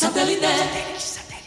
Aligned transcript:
Satélite. 0.00 1.39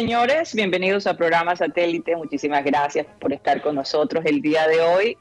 Señores, 0.00 0.54
bienvenidos 0.54 1.06
a 1.06 1.12
programa 1.12 1.54
Satélite. 1.54 2.16
Muchísimas 2.16 2.64
gracias 2.64 3.06
por 3.20 3.34
estar 3.34 3.60
con 3.60 3.74
nosotros 3.74 4.24
el 4.24 4.40
día 4.40 4.66
de 4.66 4.80
hoy. 4.80 5.18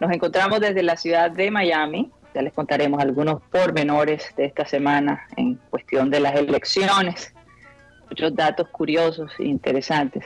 Nos 0.00 0.10
encontramos 0.10 0.60
desde 0.60 0.82
la 0.82 0.96
ciudad 0.96 1.30
de 1.30 1.50
Miami. 1.50 2.10
Ya 2.34 2.40
les 2.40 2.54
contaremos 2.54 3.02
algunos 3.02 3.42
pormenores 3.52 4.32
de 4.34 4.46
esta 4.46 4.64
semana 4.64 5.26
en 5.36 5.56
cuestión 5.68 6.08
de 6.08 6.20
las 6.20 6.34
elecciones. 6.36 7.34
Muchos 8.08 8.34
datos 8.34 8.68
curiosos 8.68 9.30
e 9.40 9.44
interesantes. 9.44 10.24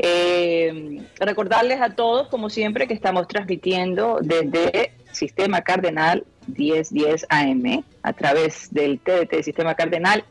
Eh, 0.00 1.00
recordarles 1.20 1.80
a 1.80 1.90
todos, 1.90 2.26
como 2.26 2.50
siempre, 2.50 2.88
que 2.88 2.94
estamos 2.94 3.28
transmitiendo 3.28 4.18
desde 4.20 4.94
Sistema 5.12 5.60
Cardenal 5.60 6.24
1010 6.48 7.26
AM 7.28 7.84
a 8.02 8.12
través 8.14 8.74
del 8.74 8.98
TDT 8.98 9.44
Sistema 9.44 9.76
Cardenal 9.76 10.24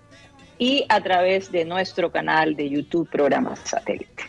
y 0.58 0.86
a 0.90 1.02
través 1.02 1.52
de 1.52 1.66
nuestro 1.66 2.12
canal 2.12 2.56
de 2.56 2.70
YouTube 2.70 3.10
Programas 3.10 3.60
Satélite. 3.64 4.24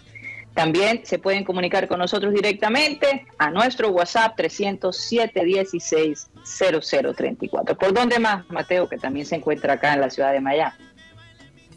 También 0.55 1.03
se 1.05 1.19
pueden 1.19 1.45
comunicar 1.45 1.87
con 1.87 1.99
nosotros 1.99 2.33
directamente 2.33 3.27
a 3.37 3.51
nuestro 3.51 3.91
WhatsApp 3.91 4.37
307 4.37 5.45
16 5.45 6.31
0034. 6.43 7.77
¿Por 7.77 7.93
dónde 7.93 8.19
más, 8.19 8.49
Mateo, 8.49 8.89
que 8.89 8.97
también 8.97 9.27
se 9.27 9.37
encuentra 9.37 9.75
acá 9.75 9.93
en 9.93 10.01
la 10.01 10.09
ciudad 10.09 10.33
de 10.33 10.41
Miami? 10.41 10.75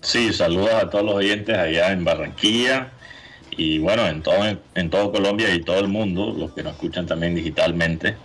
Sí, 0.01 0.31
saludos 0.31 0.73
a 0.75 0.89
todos 0.89 1.03
los 1.03 1.15
oyentes 1.15 1.57
allá 1.57 1.91
en 1.91 2.05
Barranquilla 2.05 2.91
y 3.51 3.79
bueno, 3.79 4.07
en 4.07 4.21
todo, 4.21 4.45
en 4.73 4.89
todo 4.89 5.11
Colombia 5.11 5.53
y 5.53 5.61
todo 5.61 5.79
el 5.79 5.89
mundo, 5.89 6.33
los 6.37 6.53
que 6.53 6.63
nos 6.63 6.73
escuchan 6.73 7.05
también 7.05 7.35
digitalmente. 7.35 8.15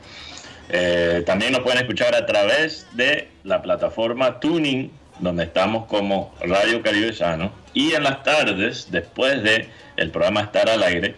Eh, 0.69 1.25
también 1.27 1.51
nos 1.51 1.63
pueden 1.63 1.79
escuchar 1.79 2.15
a 2.15 2.25
través 2.27 2.87
de 2.93 3.29
la 3.43 3.61
plataforma 3.61 4.39
Tuning 4.39 4.91
donde 5.19 5.45
estamos 5.45 5.87
como 5.87 6.35
Radio 6.41 6.83
Caribe 6.83 7.13
Sano. 7.13 7.53
Y 7.73 7.93
en 7.95 8.05
las 8.05 8.23
tardes, 8.23 8.91
después 8.91 9.43
de 9.43 9.69
el 9.97 10.11
programa 10.11 10.43
Estar 10.43 10.69
al 10.69 10.83
Aire, 10.83 11.15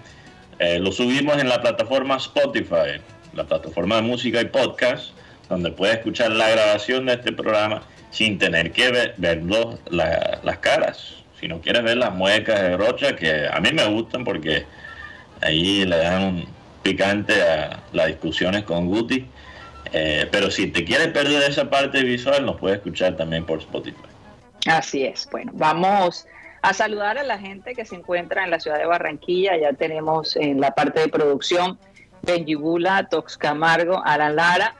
eh, 0.59 0.79
lo 0.79 0.93
subimos 0.93 1.39
en 1.39 1.49
la 1.49 1.61
plataforma 1.61 2.17
Spotify, 2.17 3.01
la 3.35 3.45
plataforma 3.45 3.97
de 3.97 4.03
música 4.03 4.41
y 4.41 4.47
podcast, 4.47 5.11
donde 5.49 5.71
puedes 5.71 5.97
escuchar 5.97 6.31
la 6.33 6.49
grabación 6.49 7.07
de 7.07 7.15
este 7.15 7.33
programa 7.33 7.83
sin 8.11 8.39
tener 8.39 8.73
que 8.73 8.91
ver, 8.91 9.15
las 9.91 10.59
caras. 10.59 11.15
Si 11.39 11.49
no 11.49 11.61
quieres 11.61 11.83
ver 11.83 11.99
las 11.99 12.15
muecas 12.15 12.63
de 12.63 12.77
Rocha, 12.77 13.15
que 13.15 13.47
a 13.47 13.61
mí 13.61 13.71
me 13.73 13.87
gustan 13.87 14.25
porque 14.25 14.65
ahí 15.43 15.85
le 15.85 15.97
dan 15.99 16.23
un 16.23 16.49
picante 16.83 17.43
a 17.43 17.83
las 17.93 18.07
discusiones 18.07 18.63
con 18.63 18.87
Guti 18.87 19.27
eh, 19.93 20.29
pero 20.31 20.51
si 20.51 20.69
te 20.69 20.85
quieres 20.85 21.09
perder 21.09 21.43
esa 21.49 21.69
parte 21.69 22.03
visual, 22.03 22.45
nos 22.45 22.57
puedes 22.57 22.79
escuchar 22.79 23.17
también 23.17 23.45
por 23.45 23.61
Spotify. 23.61 23.97
Así 24.67 25.05
es. 25.05 25.29
Bueno, 25.31 25.53
vamos 25.55 26.27
a 26.63 26.73
saludar 26.73 27.19
a 27.19 27.23
la 27.23 27.39
gente 27.39 27.75
que 27.75 27.85
se 27.85 27.95
encuentra 27.95 28.45
en 28.45 28.51
la 28.51 28.59
ciudad 28.59 28.79
de 28.79 28.87
Barranquilla. 28.87 29.57
Ya 29.57 29.73
tenemos 29.73 30.37
en 30.37 30.61
la 30.61 30.73
parte 30.73 31.01
de 31.01 31.09
producción 31.09 31.79
Benji 32.23 32.55
Bula, 32.55 33.09
Tox 33.09 33.37
Camargo, 33.37 34.03
Alan 34.05 34.37
Lara. 34.37 34.75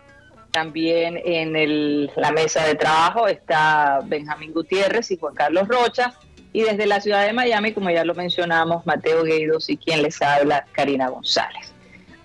También 0.51 1.21
en 1.23 2.07
la 2.17 2.33
mesa 2.33 2.65
de 2.65 2.75
trabajo 2.75 3.29
está 3.29 4.01
Benjamín 4.05 4.53
Gutiérrez 4.53 5.11
y 5.11 5.19
Juan 5.19 5.35
Carlos 5.35 5.69
Rocha. 5.69 6.15
Y 6.53 6.63
desde 6.63 6.87
la 6.87 7.01
ciudad 7.01 7.27
de 7.27 7.35
Miami, 7.35 7.73
como 7.73 7.91
ya 7.91 8.05
lo 8.05 8.15
mencionamos, 8.15 8.87
Mateo 8.87 9.23
Gueidos 9.23 9.69
y 9.69 9.77
quien 9.77 10.03
les 10.03 10.21
habla, 10.23 10.65
Karina 10.73 11.09
González. 11.09 11.76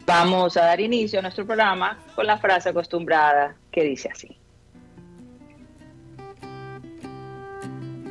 Vamos 0.06 0.58
a 0.58 0.66
dar 0.66 0.82
inicio 0.82 1.20
a 1.20 1.22
nuestro 1.22 1.46
programa 1.46 1.98
con 2.16 2.26
la 2.26 2.38
frase 2.38 2.70
acostumbrada 2.70 3.56
que 3.72 3.84
dice 3.84 4.10
así. 4.12 4.38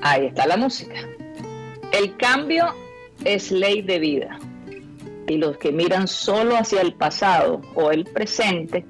Ahí 0.03 0.27
está 0.27 0.47
la 0.47 0.56
música. 0.56 0.95
El 1.93 2.17
cambio 2.17 2.75
es 3.25 3.50
ley 3.50 3.83
de 3.83 3.99
vida 3.99 4.39
y 5.27 5.37
los 5.37 5.59
que 5.59 5.73
miran 5.73 6.09
solo 6.09 6.56
hacia 6.56 6.81
el 6.81 6.95
pasado 6.95 7.61
o 7.75 7.91
el 7.91 8.05
presente 8.05 8.84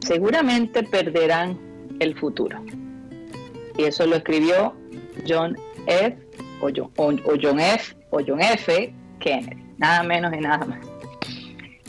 seguramente 0.00 0.82
perderán 0.82 1.58
el 2.00 2.18
futuro. 2.18 2.62
Y 3.76 3.84
eso 3.84 4.06
lo 4.06 4.16
escribió 4.16 4.74
John 5.26 5.56
F. 5.86 6.16
o 6.60 6.70
John 6.74 7.60
F. 7.60 7.96
o 8.10 8.20
John 8.26 8.40
F. 8.40 8.94
Kennedy, 9.20 9.62
nada 9.78 10.02
menos 10.02 10.32
y 10.34 10.40
nada 10.40 10.64
más. 10.64 10.91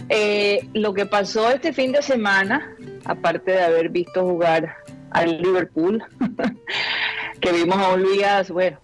Eh, 0.09 0.67
lo 0.73 0.93
que 0.93 1.05
pasó 1.05 1.49
este 1.49 1.73
fin 1.73 1.91
de 1.91 2.01
semana, 2.01 2.75
aparte 3.05 3.51
de 3.51 3.63
haber 3.63 3.89
visto 3.89 4.23
jugar 4.23 4.75
al 5.11 5.41
Liverpool, 5.41 6.03
que 7.39 7.51
vimos 7.51 7.77
a 7.77 7.93
un 7.93 8.01
Luis 8.01 8.49
bueno, 8.49 8.77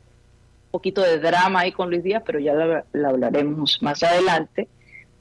un 0.65 0.71
poquito 0.71 1.01
de 1.01 1.19
drama 1.19 1.61
ahí 1.61 1.71
con 1.71 1.89
Luis 1.89 2.03
Díaz, 2.03 2.23
pero 2.25 2.39
ya 2.39 2.53
lo, 2.53 3.07
hablaremos 3.07 3.81
más 3.81 4.03
adelante, 4.03 4.67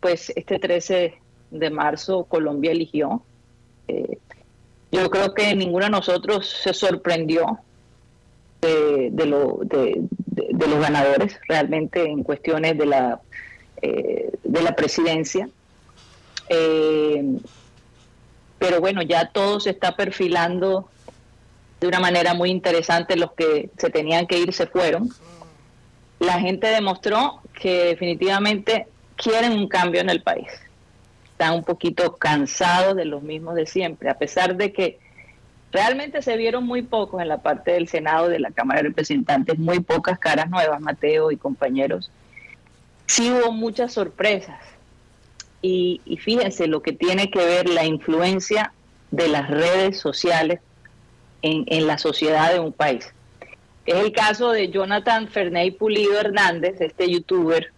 pues 0.00 0.32
este 0.36 0.58
13 0.58 1.14
de 1.50 1.70
marzo 1.70 2.24
Colombia 2.24 2.72
eligió. 2.72 3.22
Eh, 3.88 4.18
yo 4.92 5.10
creo 5.10 5.34
que 5.34 5.54
ninguno 5.54 5.86
de 5.86 5.90
nosotros 5.90 6.48
se 6.62 6.72
sorprendió 6.72 7.58
de, 8.60 9.26
lo, 9.26 9.60
de, 9.62 10.02
los 10.26 10.80
ganadores 10.80 11.38
realmente 11.48 12.04
en 12.04 12.22
cuestiones 12.22 12.76
de 12.76 12.86
la, 12.86 13.20
eh, 13.82 14.30
de 14.42 14.62
la 14.62 14.74
presidencia. 14.74 15.48
Eh, 16.48 17.38
pero 18.58 18.80
bueno, 18.80 19.02
ya 19.02 19.28
todo 19.28 19.60
se 19.60 19.70
está 19.70 19.94
perfilando 19.96 20.88
de 21.80 21.86
una 21.86 22.00
manera 22.00 22.34
muy 22.34 22.50
interesante. 22.50 23.16
Los 23.16 23.32
que 23.32 23.70
se 23.78 23.90
tenían 23.90 24.26
que 24.26 24.38
ir 24.38 24.52
se 24.52 24.66
fueron. 24.66 25.10
La 26.18 26.40
gente 26.40 26.66
demostró 26.66 27.40
que 27.60 27.84
definitivamente 27.84 28.88
quieren 29.16 29.52
un 29.52 29.68
cambio 29.68 30.00
en 30.00 30.10
el 30.10 30.22
país. 30.22 30.48
Están 31.32 31.54
un 31.54 31.64
poquito 31.64 32.16
cansados 32.16 32.96
de 32.96 33.04
los 33.04 33.22
mismos 33.22 33.54
de 33.54 33.66
siempre, 33.66 34.10
a 34.10 34.18
pesar 34.18 34.56
de 34.56 34.72
que 34.72 34.98
realmente 35.70 36.20
se 36.22 36.36
vieron 36.36 36.66
muy 36.66 36.82
pocos 36.82 37.22
en 37.22 37.28
la 37.28 37.38
parte 37.38 37.72
del 37.72 37.86
Senado, 37.86 38.28
de 38.28 38.40
la 38.40 38.50
Cámara 38.50 38.82
de 38.82 38.88
Representantes, 38.88 39.56
muy 39.56 39.78
pocas 39.78 40.18
caras 40.18 40.50
nuevas, 40.50 40.80
Mateo 40.80 41.30
y 41.30 41.36
compañeros. 41.36 42.10
Sí 43.06 43.30
hubo 43.30 43.52
muchas 43.52 43.92
sorpresas 43.92 44.58
y, 45.60 46.18
fíjense 46.22 46.66
lo 46.66 46.82
que 46.82 46.92
tiene 46.92 47.30
que 47.30 47.44
ver 47.44 47.68
la 47.68 47.84
influencia 47.84 48.72
de 49.10 49.28
las 49.28 49.50
redes 49.50 49.98
sociales 49.98 50.60
en, 51.42 51.86
la 51.86 51.98
sociedad 51.98 52.52
de 52.52 52.60
un 52.60 52.72
país. 52.72 53.12
Es 53.86 53.96
el 53.96 54.12
caso 54.12 54.52
de 54.52 54.68
Jonathan 54.70 55.28
Ferney 55.28 55.70
Pulido 55.70 56.18
Hernández, 56.20 56.80
este 56.80 57.10
youtuber, 57.10 57.72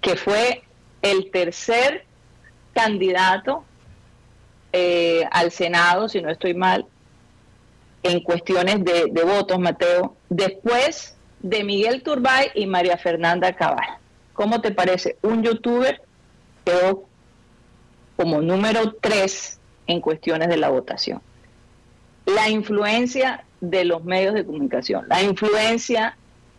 que 0.00 0.16
fue 0.16 0.62
el 1.02 1.30
tercer 1.30 2.04
candidato 2.72 3.64
eh, 4.72 5.24
al 5.30 5.50
Senado, 5.50 6.08
si 6.08 6.22
no 6.22 6.30
estoy 6.30 6.54
mal, 6.54 6.86
en 8.02 8.20
cuestiones 8.20 8.84
de, 8.84 9.06
de, 9.10 9.24
votos, 9.24 9.58
Mateo, 9.58 10.16
después 10.28 11.16
de 11.40 11.64
Miguel 11.64 12.02
Turbay 12.02 12.50
y 12.54 12.66
María 12.66 12.96
Fernanda 12.96 13.52
Cabal. 13.54 13.98
¿Cómo 14.34 14.60
te 14.60 14.70
parece? 14.70 15.16
Un 15.22 15.42
youtuber 15.42 16.00
quedó 16.68 17.04
como 18.16 18.42
número 18.42 18.92
tres 19.00 19.58
en 19.86 20.00
cuestiones 20.00 20.48
de 20.48 20.56
la 20.56 20.68
votación. 20.68 21.22
La 22.26 22.50
influencia 22.50 23.44
de 23.60 23.84
los 23.84 24.04
medios 24.04 24.34
de 24.34 24.44
comunicación, 24.44 25.06
la 25.08 25.22
influencia 25.22 26.16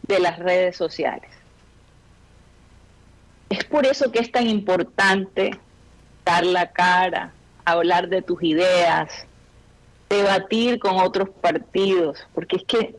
de 0.08 0.20
las 0.20 0.40
redes 0.40 0.76
sociales. 0.76 1.30
Es 3.50 3.64
por 3.66 3.86
eso 3.86 4.12
que 4.12 4.20
es 4.20 4.32
tan 4.32 4.48
importante 4.48 5.52
dar 6.26 6.46
la 6.46 6.72
cara, 6.72 7.32
hablar 7.66 8.10
de 8.10 8.22
tus 8.22 8.42
ideas, 8.44 9.26
debatir 10.10 10.80
con 10.80 10.98
otros 10.98 11.30
partidos, 11.30 12.28
porque 12.34 12.58
es 12.58 12.64
que 12.64 12.96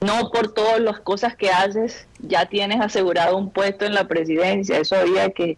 no 0.00 0.30
por 0.30 0.52
todas 0.52 0.80
las 0.80 0.98
cosas 1.00 1.36
que 1.36 1.50
haces 1.50 2.06
ya 2.20 2.46
tienes 2.46 2.80
asegurado 2.80 3.36
un 3.36 3.50
puesto 3.50 3.84
en 3.84 3.94
la 3.94 4.08
presidencia, 4.08 4.78
eso 4.78 4.96
había 4.96 5.30
que, 5.30 5.56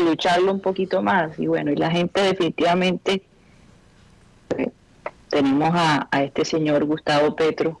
lucharlo 0.00 0.52
un 0.52 0.60
poquito 0.60 1.02
más. 1.02 1.38
Y 1.38 1.46
bueno, 1.46 1.72
y 1.72 1.76
la 1.76 1.90
gente 1.90 2.22
definitivamente, 2.22 3.22
eh, 4.56 4.70
tenemos 5.28 5.70
a, 5.74 6.08
a 6.10 6.22
este 6.22 6.44
señor 6.44 6.84
Gustavo 6.84 7.36
Petro 7.36 7.80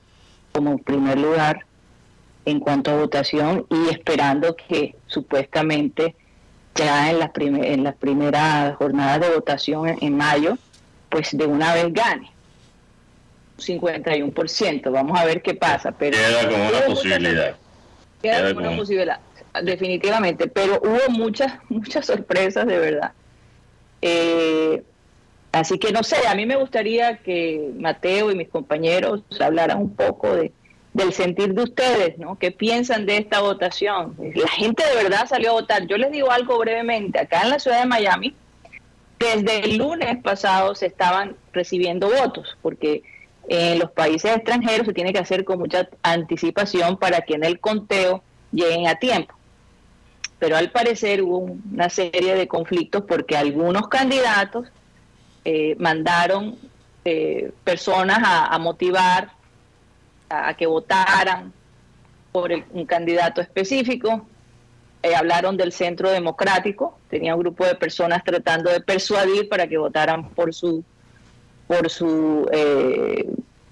como 0.52 0.78
primer 0.78 1.18
lugar 1.18 1.66
en 2.44 2.60
cuanto 2.60 2.90
a 2.90 2.96
votación 2.96 3.66
y 3.68 3.90
esperando 3.90 4.56
que 4.56 4.94
supuestamente 5.06 6.14
ya 6.74 7.10
en 7.10 7.18
las, 7.18 7.30
en 7.36 7.84
las 7.84 7.96
primeras 7.96 8.76
jornadas 8.76 9.20
de 9.20 9.34
votación 9.34 9.96
en 10.00 10.16
mayo 10.16 10.56
pues 11.08 11.36
de 11.36 11.46
una 11.46 11.74
vez 11.74 11.92
gane. 11.92 12.30
51%, 13.58 14.92
vamos 14.92 15.18
a 15.18 15.24
ver 15.24 15.40
qué 15.42 15.54
pasa. 15.54 15.92
Pero 15.92 16.16
queda 16.16 16.48
como 16.48 16.68
una 16.68 16.80
posibilidad. 16.86 17.56
Queda, 18.22 18.54
como 18.54 18.68
una 18.68 18.76
posibilidad, 18.76 19.20
definitivamente, 19.62 20.48
pero 20.48 20.80
hubo 20.82 21.10
muchas, 21.10 21.54
muchas 21.68 22.06
sorpresas 22.06 22.66
de 22.66 22.78
verdad. 22.78 23.12
Eh, 24.02 24.82
así 25.52 25.78
que 25.78 25.92
no 25.92 26.02
sé, 26.02 26.26
a 26.28 26.34
mí 26.34 26.46
me 26.46 26.56
gustaría 26.56 27.18
que 27.18 27.70
Mateo 27.78 28.30
y 28.30 28.36
mis 28.36 28.48
compañeros 28.48 29.22
hablaran 29.40 29.78
un 29.78 29.94
poco 29.94 30.34
de, 30.34 30.52
del 30.92 31.12
sentir 31.12 31.54
de 31.54 31.62
ustedes, 31.62 32.18
¿no? 32.18 32.38
¿Qué 32.38 32.50
piensan 32.50 33.04
de 33.06 33.18
esta 33.18 33.40
votación? 33.40 34.16
La 34.34 34.48
gente 34.48 34.82
de 34.86 35.02
verdad 35.02 35.26
salió 35.28 35.50
a 35.50 35.54
votar. 35.54 35.86
Yo 35.86 35.98
les 35.98 36.10
digo 36.10 36.30
algo 36.30 36.58
brevemente, 36.58 37.18
acá 37.18 37.42
en 37.42 37.50
la 37.50 37.58
ciudad 37.58 37.80
de 37.80 37.86
Miami, 37.86 38.34
desde 39.18 39.60
el 39.60 39.76
lunes 39.76 40.22
pasado 40.22 40.74
se 40.74 40.86
estaban 40.86 41.36
recibiendo 41.52 42.08
votos, 42.10 42.56
porque 42.62 43.02
en 43.48 43.78
los 43.78 43.90
países 43.90 44.34
extranjeros 44.34 44.86
se 44.86 44.92
tiene 44.92 45.12
que 45.12 45.18
hacer 45.18 45.44
con 45.44 45.58
mucha 45.58 45.88
anticipación 46.02 46.96
para 46.96 47.20
que 47.20 47.34
en 47.34 47.44
el 47.44 47.60
conteo 47.60 48.22
lleguen 48.52 48.88
a 48.88 48.96
tiempo. 48.96 49.35
Pero 50.38 50.56
al 50.56 50.70
parecer 50.70 51.22
hubo 51.22 51.38
una 51.38 51.88
serie 51.88 52.34
de 52.34 52.46
conflictos 52.46 53.04
porque 53.06 53.36
algunos 53.36 53.88
candidatos 53.88 54.68
eh, 55.44 55.76
mandaron 55.78 56.58
eh, 57.04 57.52
personas 57.64 58.18
a, 58.20 58.58
motivar 58.58 59.30
a, 60.28 60.54
que 60.54 60.66
votaran 60.66 61.52
por 62.32 62.50
un 62.52 62.84
candidato 62.84 63.40
específico. 63.40 64.26
Eh, 65.02 65.14
hablaron 65.14 65.56
del 65.56 65.72
centro 65.72 66.10
democrático, 66.10 66.98
tenía 67.08 67.34
un 67.34 67.40
grupo 67.40 67.64
de 67.64 67.76
personas 67.76 68.24
tratando 68.24 68.70
de 68.70 68.80
persuadir 68.80 69.48
para 69.48 69.68
que 69.68 69.78
votaran 69.78 70.30
por 70.30 70.52
su 70.52 70.84
por 71.68 71.90
su 71.90 72.48
eh, 72.52 73.24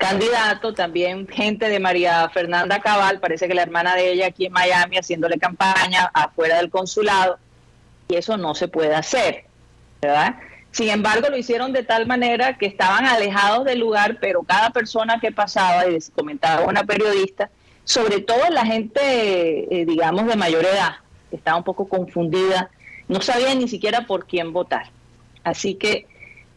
candidato, 0.04 0.74
también 0.74 1.26
gente 1.26 1.68
de 1.70 1.80
María 1.80 2.28
Fernanda 2.28 2.78
Cabal, 2.80 3.20
parece 3.20 3.48
que 3.48 3.54
la 3.54 3.62
hermana 3.62 3.94
de 3.94 4.12
ella 4.12 4.26
aquí 4.26 4.46
en 4.46 4.52
Miami 4.52 4.98
haciéndole 4.98 5.38
campaña 5.38 6.10
afuera 6.12 6.58
del 6.58 6.68
consulado, 6.68 7.38
y 8.08 8.16
eso 8.16 8.36
no 8.36 8.54
se 8.54 8.68
puede 8.68 8.94
hacer, 8.94 9.44
¿verdad? 10.02 10.34
Sin 10.72 10.90
embargo, 10.90 11.28
lo 11.30 11.38
hicieron 11.38 11.72
de 11.72 11.84
tal 11.84 12.06
manera 12.06 12.58
que 12.58 12.66
estaban 12.66 13.06
alejados 13.06 13.64
del 13.64 13.78
lugar, 13.78 14.18
pero 14.20 14.42
cada 14.42 14.70
persona 14.70 15.20
que 15.20 15.32
pasaba, 15.32 15.88
y 15.88 15.98
comentaba 16.14 16.66
una 16.66 16.84
periodista, 16.84 17.48
sobre 17.84 18.20
todo 18.20 18.50
la 18.50 18.66
gente, 18.66 19.00
eh, 19.00 19.86
digamos, 19.86 20.26
de 20.26 20.36
mayor 20.36 20.66
edad, 20.66 20.96
estaba 21.32 21.56
un 21.56 21.64
poco 21.64 21.88
confundida, 21.88 22.70
no 23.08 23.22
sabía 23.22 23.54
ni 23.54 23.68
siquiera 23.68 24.06
por 24.06 24.26
quién 24.26 24.52
votar. 24.52 24.90
Así 25.44 25.74
que 25.76 26.06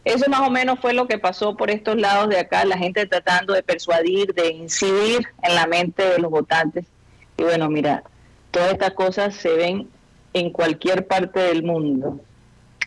eso 0.08 0.30
más 0.30 0.40
o 0.40 0.50
menos 0.50 0.78
fue 0.80 0.94
lo 0.94 1.06
que 1.06 1.18
pasó 1.18 1.56
por 1.56 1.70
estos 1.70 1.96
lados 1.96 2.28
de 2.30 2.38
acá, 2.38 2.64
la 2.64 2.78
gente 2.78 3.06
tratando 3.06 3.52
de 3.52 3.62
persuadir, 3.62 4.34
de 4.34 4.52
incidir 4.52 5.26
en 5.42 5.54
la 5.54 5.66
mente 5.66 6.02
de 6.02 6.18
los 6.18 6.30
votantes. 6.30 6.86
Y 7.36 7.42
bueno, 7.42 7.68
mira, 7.68 8.02
todas 8.50 8.72
estas 8.72 8.92
cosas 8.92 9.34
se 9.34 9.54
ven 9.54 9.88
en 10.32 10.50
cualquier 10.50 11.06
parte 11.06 11.40
del 11.40 11.62
mundo. 11.62 12.20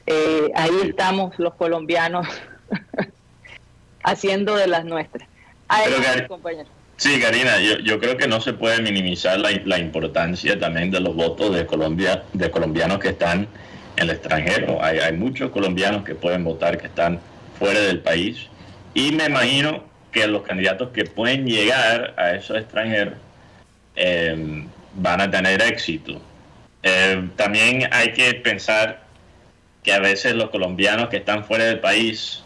Eh, 0.08 0.52
ahí 0.56 0.72
estamos 0.84 1.38
los 1.38 1.54
colombianos 1.54 2.28
haciendo 4.04 4.56
de 4.56 4.68
las 4.68 4.84
nuestras. 4.86 5.28
Compañero. 6.28 6.70
Sí, 6.98 7.20
Karina, 7.20 7.60
yo, 7.62 7.80
yo, 7.80 8.00
creo 8.00 8.18
que 8.18 8.28
no 8.28 8.42
se 8.42 8.54
puede 8.54 8.82
minimizar 8.82 9.40
la, 9.40 9.50
la, 9.66 9.80
importancia 9.80 10.60
también 10.60 10.92
de 10.92 11.00
los 11.00 11.16
votos 11.16 11.56
de 11.56 11.66
Colombia, 11.66 12.24
de 12.34 12.52
colombianos 12.52 13.00
que 13.00 13.10
están 13.10 13.48
en 13.98 14.04
el 14.04 14.10
extranjero. 14.12 14.84
Hay, 14.84 15.00
hay 15.00 15.14
muchos 15.14 15.52
colombianos 15.52 16.04
que 16.04 16.16
pueden 16.16 16.44
votar 16.44 16.78
que 16.78 16.88
están 16.88 17.20
fuera 17.58 17.80
del 17.80 18.00
país 18.00 18.48
y 18.94 19.12
me 19.12 19.26
imagino 19.26 19.84
que 20.12 20.28
los 20.28 20.42
candidatos 20.44 20.90
que 20.90 21.06
pueden 21.06 21.46
llegar 21.46 22.14
a 22.18 22.32
esos 22.32 22.58
extranjeros 22.58 23.14
eh, 23.96 24.66
van 24.96 25.22
a 25.22 25.32
tener 25.32 25.62
éxito. 25.62 26.22
Eh, 26.84 27.30
también 27.36 27.88
hay 27.92 28.14
que 28.14 28.34
pensar 28.34 29.04
que 29.84 29.94
a 29.94 30.00
veces 30.00 30.36
los 30.36 30.50
colombianos 30.50 31.10
que 31.10 31.18
están 31.18 31.46
fuera 31.46 31.66
del 31.66 31.80
país 31.80 32.44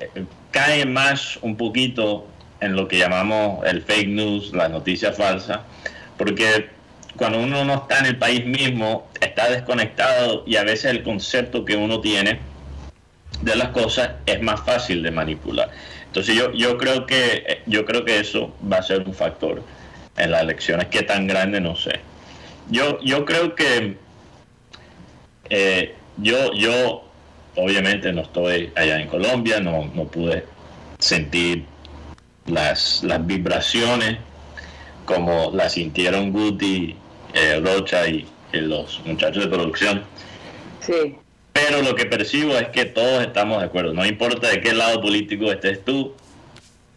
eh, 0.00 0.24
caen 0.50 0.92
más 0.92 1.38
un 1.42 1.56
poquito 1.56 2.26
en 2.60 2.74
lo 2.74 2.88
que 2.88 2.98
llamamos 2.98 3.64
el 3.66 3.82
fake 3.82 4.08
news, 4.08 4.52
la 4.52 4.68
noticia 4.68 5.12
falsa, 5.12 5.62
porque 6.18 6.68
cuando 7.16 7.38
uno 7.38 7.64
no 7.64 7.74
está 7.74 7.98
en 7.98 8.06
el 8.06 8.18
país 8.18 8.44
mismo, 8.44 9.08
está 9.20 9.50
desconectado 9.50 10.44
y 10.46 10.56
a 10.56 10.64
veces 10.64 10.86
el 10.86 11.02
concepto 11.02 11.64
que 11.64 11.76
uno 11.76 12.00
tiene 12.00 12.40
de 13.42 13.56
las 13.56 13.68
cosas 13.68 14.12
es 14.26 14.40
más 14.42 14.60
fácil 14.60 15.02
de 15.02 15.10
manipular. 15.10 15.70
Entonces 16.06 16.34
yo, 16.34 16.52
yo 16.52 16.76
creo 16.78 17.06
que 17.06 17.62
yo 17.66 17.84
creo 17.84 18.04
que 18.04 18.18
eso 18.18 18.54
va 18.70 18.78
a 18.78 18.82
ser 18.82 19.06
un 19.06 19.14
factor 19.14 19.62
en 20.16 20.30
las 20.30 20.42
elecciones. 20.42 20.86
Qué 20.86 21.02
tan 21.02 21.26
grande 21.26 21.60
no 21.60 21.76
sé. 21.76 22.00
Yo, 22.70 23.00
yo 23.00 23.24
creo 23.24 23.54
que 23.54 23.96
eh, 25.48 25.94
yo, 26.18 26.52
yo 26.52 27.04
obviamente 27.56 28.12
no 28.12 28.22
estoy 28.22 28.72
allá 28.76 29.00
en 29.00 29.08
Colombia, 29.08 29.60
no, 29.60 29.90
no 29.94 30.04
pude 30.04 30.44
sentir 30.98 31.64
las, 32.46 33.02
las 33.02 33.26
vibraciones 33.26 34.18
como 35.04 35.50
las 35.52 35.72
sintieron 35.72 36.30
Guti, 36.30 36.94
eh, 37.34 37.60
Rocha 37.60 38.08
y, 38.08 38.26
los 38.52 39.00
muchachos 39.04 39.44
de 39.44 39.50
producción. 39.50 40.02
Sí. 40.80 41.14
Pero 41.52 41.82
lo 41.82 41.94
que 41.94 42.06
percibo 42.06 42.56
es 42.56 42.68
que 42.68 42.84
todos 42.84 43.22
estamos 43.22 43.60
de 43.60 43.66
acuerdo. 43.66 43.92
No 43.92 44.04
importa 44.04 44.48
de 44.48 44.60
qué 44.60 44.72
lado 44.72 45.00
político 45.00 45.52
estés 45.52 45.84
tú, 45.84 46.14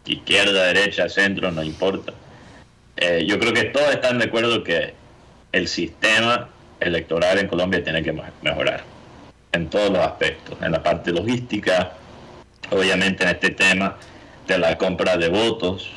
izquierda, 0.06 0.66
derecha, 0.66 1.10
centro, 1.10 1.52
no 1.52 1.62
importa. 1.62 2.14
Eh, 2.98 3.26
yo 3.28 3.40
creo 3.40 3.54
que 3.54 3.66
todos 3.66 3.92
están 3.92 4.18
de 4.18 4.26
acuerdo 4.26 4.64
que 4.64 4.94
el 5.52 5.68
sistema 5.68 6.50
electoral 6.80 7.38
en 7.40 7.48
Colombia 7.48 7.84
tiene 7.84 8.04
que 8.04 8.14
mejorar 8.42 8.84
en 9.52 9.70
todos 9.70 9.92
los 9.92 10.00
aspectos, 10.00 10.58
en 10.62 10.72
la 10.72 10.82
parte 10.82 11.12
logística, 11.12 11.94
obviamente 12.72 13.24
en 13.24 13.30
este 13.30 13.52
tema 13.52 13.98
de 14.48 14.58
la 14.58 14.78
compra 14.78 15.16
de 15.18 15.30
votos. 15.30 15.92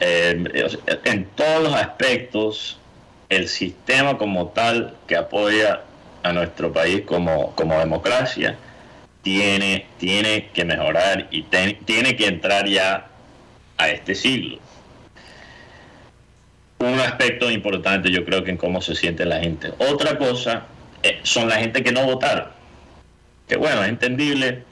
Eh, 0.00 0.70
en 1.04 1.24
todos 1.36 1.62
los 1.64 1.74
aspectos, 1.74 2.78
el 3.36 3.48
sistema 3.48 4.18
como 4.18 4.48
tal 4.48 4.94
que 5.06 5.16
apoya 5.16 5.82
a 6.22 6.32
nuestro 6.32 6.72
país 6.72 7.02
como, 7.02 7.54
como 7.54 7.78
democracia 7.78 8.56
tiene, 9.22 9.86
tiene 9.98 10.50
que 10.52 10.64
mejorar 10.64 11.28
y 11.30 11.42
tiene 11.42 12.16
que 12.16 12.26
entrar 12.26 12.66
ya 12.68 13.06
a 13.78 13.88
este 13.88 14.14
siglo. 14.14 14.58
Un 16.78 17.00
aspecto 17.00 17.50
importante 17.50 18.10
yo 18.10 18.24
creo 18.24 18.44
que 18.44 18.50
en 18.50 18.56
cómo 18.56 18.82
se 18.82 18.94
siente 18.94 19.24
la 19.24 19.40
gente. 19.40 19.72
Otra 19.78 20.18
cosa 20.18 20.66
eh, 21.02 21.20
son 21.22 21.48
la 21.48 21.56
gente 21.56 21.82
que 21.82 21.92
no 21.92 22.04
votaron. 22.04 22.48
Que 23.48 23.56
bueno, 23.56 23.82
es 23.82 23.88
entendible, 23.88 24.62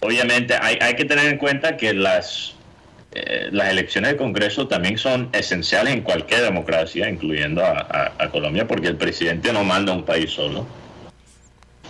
obviamente 0.00 0.54
hay, 0.60 0.78
hay 0.80 0.94
que 0.94 1.04
tener 1.04 1.26
en 1.26 1.38
cuenta 1.38 1.76
que 1.76 1.94
las, 1.94 2.54
eh, 3.12 3.48
las 3.52 3.70
elecciones 3.70 4.12
de 4.12 4.16
Congreso 4.16 4.68
también 4.68 4.98
son 4.98 5.30
esenciales 5.32 5.94
en 5.94 6.02
cualquier 6.02 6.42
democracia, 6.42 7.08
incluyendo 7.08 7.64
a, 7.64 8.12
Colombia, 8.30 8.66
porque 8.68 8.88
el 8.88 8.96
presidente 8.96 9.52
no 9.52 9.64
manda 9.64 9.92
un 9.92 10.04
país 10.04 10.30
solo. 10.30 10.66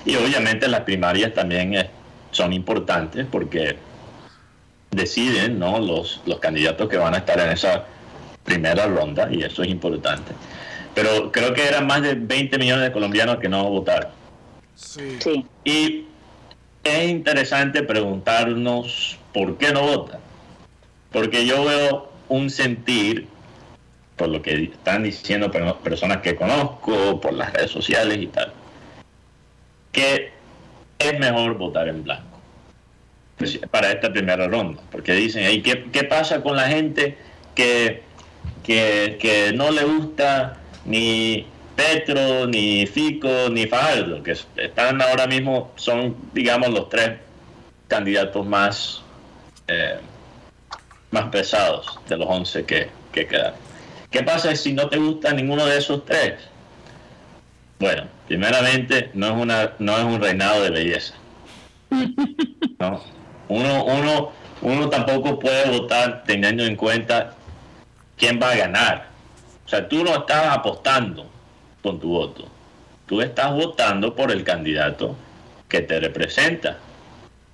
Y 0.05 0.15
obviamente 0.15 0.69
las 0.69 0.83
primarias 0.83 1.35
también 1.35 1.75
eh, 1.75 1.91
son 2.31 2.53
importantes 2.53 3.27
porque 3.31 3.77
deciden 4.91 5.59
¿no? 5.59 5.81
los, 5.81 6.23
los 6.25 6.39
candidatos 6.39 6.89
que 6.89 6.97
van 6.97 7.15
a 7.15 7.19
estar 7.19 7.39
en 7.41 7.51
esa 7.51 7.85
primera 8.45 8.87
ronda 8.87 9.29
y 9.31 9.43
eso 9.43 9.63
es 9.63 9.69
importante. 9.69 10.33
Pero 10.95 11.33
creo 11.33 11.53
que 11.53 11.67
eran 11.67 11.87
más 11.87 12.03
de 12.03 12.15
20 12.15 12.59
millones 12.59 12.85
de 12.85 12.93
colombianos 12.93 13.39
que 13.39 13.49
no 13.49 13.69
votaron. 13.69 14.11
Sí. 14.77 15.19
sí. 15.19 15.45
Y 15.65 16.07
es 16.85 17.09
interesante 17.09 17.83
preguntarnos 17.83 19.19
por 19.35 19.59
qué 19.59 19.73
no 19.73 19.83
votan. 19.83 20.28
Porque 21.13 21.47
yo 21.47 21.65
veo 21.65 22.13
un 22.29 22.51
sentir, 22.51 23.27
por 24.17 24.29
lo 24.29 24.43
que 24.43 24.65
están 24.65 25.05
diciendo 25.05 25.51
personas 25.51 26.19
que 26.19 26.37
conozco, 26.37 27.21
por 27.21 27.33
las 27.33 27.53
redes 27.53 27.71
sociales 27.71 28.19
y 28.19 28.27
tal, 28.27 28.53
que 29.93 30.33
es 30.99 31.19
mejor 31.19 31.57
votar 31.57 31.89
en 31.89 32.05
blanco 32.05 32.29
para 33.71 33.93
esta 33.93 34.13
primera 34.13 34.47
ronda. 34.49 34.83
Porque 34.91 35.13
dicen, 35.13 35.63
¿qué, 35.63 35.85
¿qué 35.93 36.05
pasa 36.05 36.43
con 36.43 36.57
la 36.57 36.69
gente 36.69 37.17
que, 37.55 38.03
que, 38.65 39.17
que 39.21 39.53
no 39.55 39.71
le 39.71 39.85
gusta 39.85 40.59
ni 40.85 41.47
Petro, 41.77 42.47
ni 42.47 42.87
Fico, 42.87 43.49
ni 43.51 43.67
Fajardo, 43.67 44.23
que 44.23 44.37
están 44.57 45.01
ahora 45.01 45.29
mismo, 45.29 45.71
son, 45.77 46.17
digamos, 46.33 46.71
los 46.71 46.89
tres 46.89 47.19
candidatos 47.87 48.45
más, 48.45 49.03
eh, 49.69 49.99
más 51.11 51.29
pesados 51.31 51.99
de 52.09 52.17
los 52.17 52.29
11 52.29 52.65
que, 52.65 52.91
que 53.13 53.27
quedan. 53.27 53.55
¿Qué 54.11 54.23
pasa 54.23 54.55
si 54.57 54.73
no 54.73 54.89
te 54.89 54.97
gusta 54.97 55.33
ninguno 55.33 55.67
de 55.67 55.79
esos 55.79 56.05
tres? 56.05 56.35
Bueno, 57.79 58.05
primeramente 58.27 59.11
no 59.15 59.27
es, 59.27 59.33
una, 59.33 59.73
no 59.79 59.97
es 59.99 60.05
un 60.05 60.21
reinado 60.21 60.63
de 60.63 60.71
belleza. 60.71 61.15
¿no? 61.91 63.03
Uno, 63.49 63.85
uno, 63.85 64.33
uno 64.63 64.89
tampoco 64.89 65.39
puede 65.39 65.71
votar 65.71 66.25
teniendo 66.27 66.65
en 66.65 66.77
cuenta 66.77 67.35
quién 68.17 68.41
va 68.43 68.51
a 68.51 68.57
ganar. 68.57 69.09
O 69.65 69.69
sea, 69.69 69.89
tú 69.89 70.03
no 70.03 70.15
estás 70.15 70.57
apostando 70.57 71.27
con 71.83 72.01
tu 72.01 72.09
voto. 72.09 72.49
Tú 73.07 73.23
estás 73.23 73.53
votando 73.53 74.15
por 74.15 74.31
el 74.31 74.45
candidato 74.45 75.15
que 75.69 75.81
te 75.81 76.01
representa. 76.01 76.79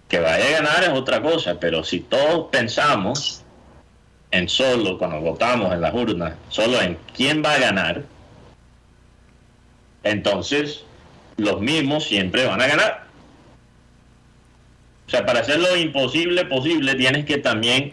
Que 0.09 0.21
vaya 0.21 0.47
a 0.47 0.63
ganar 0.63 0.85
es 0.85 0.91
otra 0.91 1.21
cosa, 1.23 1.59
pero 1.59 1.85
si 1.85 2.01
todos 2.01 2.49
pensamos 2.51 3.44
en 4.35 4.49
solo, 4.49 4.99
cuando 4.99 5.21
votamos 5.21 5.73
en 5.73 5.81
las 5.81 5.95
urnas, 5.95 6.35
solo 6.49 6.83
en 6.83 6.99
quién 7.17 7.41
va 7.43 7.55
a 7.55 7.59
ganar, 7.59 8.03
entonces 10.03 10.85
los 11.37 11.61
mismos 11.61 12.05
siempre 12.05 12.45
van 12.45 12.61
a 12.61 12.67
ganar. 12.67 13.05
O 15.07 15.11
sea, 15.11 15.25
para 15.25 15.41
hacer 15.41 15.61
lo 15.61 15.77
imposible 15.77 16.45
posible, 16.47 16.97
tienes 16.97 17.25
que 17.27 17.39
también 17.39 17.93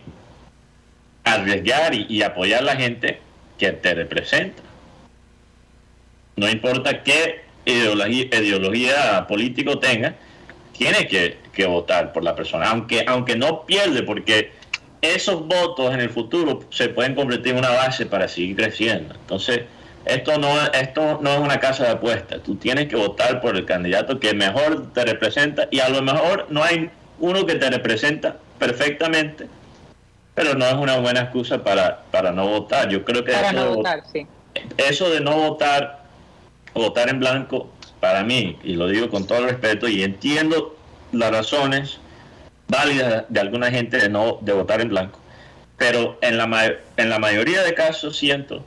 arriesgar 1.23 1.93
y, 1.93 2.23
apoyar 2.23 2.61
a 2.61 2.65
la 2.65 2.75
gente 2.75 3.19
que 3.59 3.71
te 3.73 3.93
representa. 3.93 4.63
No 6.37 6.49
importa 6.49 7.03
qué 7.03 7.41
ideología, 7.65 8.25
ideología 8.31 9.27
político 9.27 9.77
tenga, 9.77 10.15
tiene 10.75 11.07
que, 11.07 11.37
que, 11.53 11.67
votar 11.67 12.11
por 12.13 12.23
la 12.23 12.33
persona, 12.33 12.71
aunque, 12.71 13.05
aunque 13.07 13.35
no 13.35 13.63
pierde, 13.67 14.01
porque 14.01 14.59
esos 15.01 15.47
votos 15.47 15.93
en 15.93 15.99
el 15.99 16.09
futuro 16.09 16.61
se 16.69 16.89
pueden 16.89 17.15
convertir 17.15 17.53
en 17.53 17.59
una 17.59 17.71
base 17.71 18.05
para 18.05 18.27
seguir 18.27 18.55
creciendo. 18.55 19.15
Entonces, 19.15 19.61
esto 20.05 20.37
no, 20.37 20.49
esto 20.73 21.19
no 21.21 21.33
es 21.33 21.39
una 21.39 21.59
casa 21.59 21.85
de 21.85 21.91
apuestas. 21.91 22.41
Tú 22.43 22.55
tienes 22.55 22.87
que 22.87 22.95
votar 22.95 23.41
por 23.41 23.55
el 23.55 23.65
candidato 23.65 24.19
que 24.19 24.33
mejor 24.33 24.91
te 24.93 25.05
representa 25.05 25.67
y 25.71 25.79
a 25.79 25.89
lo 25.89 26.01
mejor 26.01 26.47
no 26.49 26.63
hay 26.63 26.89
uno 27.19 27.45
que 27.45 27.55
te 27.55 27.69
representa 27.69 28.37
perfectamente, 28.57 29.47
pero 30.35 30.55
no 30.55 30.65
es 30.65 30.73
una 30.73 30.97
buena 30.97 31.21
excusa 31.21 31.63
para, 31.63 32.03
para 32.11 32.31
no 32.31 32.47
votar. 32.47 32.89
Yo 32.89 33.03
creo 33.03 33.23
que 33.23 33.31
eso, 33.31 33.53
no 33.53 33.75
votar, 33.75 34.03
sí. 34.11 34.25
eso 34.77 35.09
de 35.09 35.21
no 35.21 35.35
votar, 35.35 36.03
votar 36.73 37.09
en 37.09 37.19
blanco, 37.19 37.71
para 37.99 38.23
mí, 38.23 38.57
y 38.63 38.73
lo 38.73 38.87
digo 38.87 39.09
con 39.09 39.27
todo 39.27 39.39
el 39.39 39.49
respeto, 39.49 39.87
y 39.87 40.01
entiendo 40.01 40.75
las 41.11 41.31
razones 41.31 41.99
válidas 42.71 43.25
de 43.27 43.39
alguna 43.39 43.69
gente 43.69 43.97
de 43.97 44.09
no 44.09 44.39
de 44.41 44.53
votar 44.53 44.81
en 44.81 44.89
blanco, 44.89 45.19
pero 45.77 46.17
en 46.21 46.37
la, 46.37 46.73
en 46.97 47.09
la 47.09 47.19
mayoría 47.19 47.61
de 47.63 47.73
casos 47.73 48.17
siento 48.17 48.65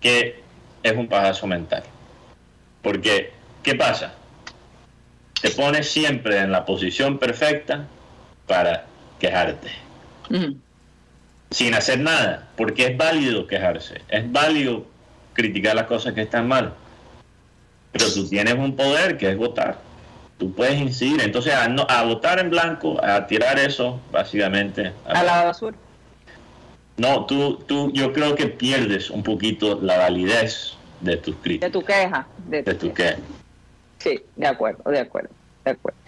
que 0.00 0.42
es 0.82 0.92
un 0.92 1.08
pajazo 1.08 1.46
mental. 1.46 1.82
Porque, 2.82 3.32
¿qué 3.62 3.74
pasa? 3.74 4.14
Te 5.40 5.50
pones 5.50 5.90
siempre 5.90 6.38
en 6.38 6.52
la 6.52 6.64
posición 6.66 7.18
perfecta 7.18 7.86
para 8.46 8.84
quejarte. 9.18 9.70
Sin 11.50 11.74
hacer 11.74 11.98
nada, 11.98 12.48
porque 12.56 12.86
es 12.86 12.96
válido 12.96 13.46
quejarse, 13.46 14.02
es 14.08 14.30
válido 14.30 14.86
criticar 15.32 15.74
las 15.74 15.86
cosas 15.86 16.12
que 16.12 16.22
están 16.22 16.46
mal. 16.46 16.74
Pero 17.90 18.12
tú 18.12 18.28
tienes 18.28 18.54
un 18.54 18.76
poder 18.76 19.16
que 19.16 19.30
es 19.30 19.36
votar. 19.36 19.78
Tú 20.40 20.50
puedes 20.54 20.80
incidir. 20.80 21.20
Entonces, 21.20 21.52
a, 21.52 21.64
a 21.66 22.04
votar 22.04 22.38
en 22.38 22.48
blanco, 22.48 22.98
a 23.04 23.26
tirar 23.26 23.58
eso, 23.58 24.00
básicamente. 24.10 24.90
A, 25.04 25.22
la 25.22 25.44
basura. 25.44 25.76
No, 26.96 27.26
tú, 27.26 27.56
tú, 27.66 27.92
yo 27.92 28.14
creo 28.14 28.34
que 28.34 28.46
pierdes 28.46 29.10
un 29.10 29.22
poquito 29.22 29.78
la 29.82 29.98
validez 29.98 30.78
de 31.02 31.18
tus 31.18 31.36
críticas. 31.36 31.70
De 31.70 31.78
tu 31.78 31.84
queja. 31.84 32.26
De 32.48 32.62
tu, 32.62 32.94
queja. 32.94 33.18
Sí, 33.98 34.22
de 34.34 34.46
acuerdo, 34.46 34.90
de 34.90 35.00
acuerdo, 35.00 35.28
de 35.66 35.72
acuerdo. 35.72 35.98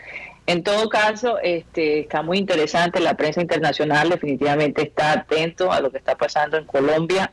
En 0.46 0.62
todo 0.62 0.88
caso, 0.88 1.38
este, 1.38 2.00
está 2.00 2.22
muy 2.22 2.38
interesante, 2.38 3.00
la 3.00 3.18
prensa 3.18 3.42
internacional 3.42 4.08
definitivamente 4.08 4.82
está 4.82 5.12
atento 5.12 5.70
a 5.70 5.80
lo 5.80 5.90
que 5.90 5.98
está 5.98 6.16
pasando 6.16 6.56
en 6.56 6.64
Colombia. 6.64 7.32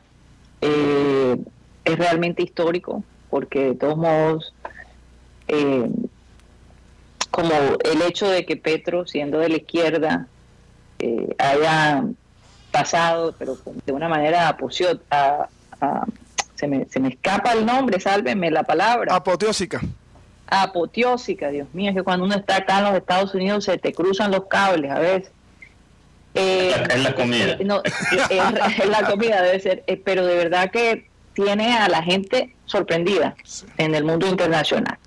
Eh, 0.60 1.36
es 1.82 1.98
realmente 1.98 2.42
histórico, 2.42 3.02
porque 3.30 3.68
de 3.68 3.74
todos 3.74 3.96
modos, 3.96 4.54
eh, 5.48 5.88
como 7.30 7.52
el 7.84 8.02
hecho 8.02 8.28
de 8.28 8.44
que 8.44 8.56
Petro, 8.56 9.06
siendo 9.06 9.38
de 9.38 9.48
la 9.48 9.56
izquierda, 9.56 10.26
eh, 10.98 11.34
haya 11.38 12.04
pasado, 12.70 13.34
pero 13.38 13.56
de 13.84 13.92
una 13.92 14.08
manera 14.08 14.48
apoteósica, 14.48 15.48
se, 16.54 16.66
me, 16.66 16.86
se 16.88 17.00
me 17.00 17.08
escapa 17.08 17.52
el 17.52 17.64
nombre, 17.64 18.00
sálvenme 18.00 18.50
la 18.50 18.62
palabra. 18.62 19.14
Apoteósica 19.14 19.80
apoteósica, 20.50 21.48
Dios 21.50 21.68
mío, 21.72 21.90
es 21.90 21.96
que 21.96 22.02
cuando 22.02 22.26
uno 22.26 22.34
está 22.34 22.56
acá 22.56 22.78
en 22.78 22.84
los 22.84 22.94
Estados 22.94 23.34
Unidos 23.34 23.64
se 23.64 23.78
te 23.78 23.92
cruzan 23.92 24.32
los 24.32 24.46
cables 24.46 24.90
a 24.90 24.98
veces. 24.98 25.30
Eh, 26.34 26.74
es 26.90 27.02
la 27.02 27.14
comida. 27.14 27.56
No, 27.64 27.82
es, 27.84 28.88
la 28.88 29.02
comida, 29.08 29.42
debe 29.42 29.60
ser, 29.60 29.84
eh, 29.86 29.96
pero 29.96 30.26
de 30.26 30.36
verdad 30.36 30.70
que 30.70 31.08
tiene 31.34 31.76
a 31.76 31.88
la 31.88 32.02
gente 32.02 32.54
sorprendida 32.66 33.34
en 33.78 33.94
el 33.94 34.04
mundo 34.04 34.26
internacional. 34.26 34.98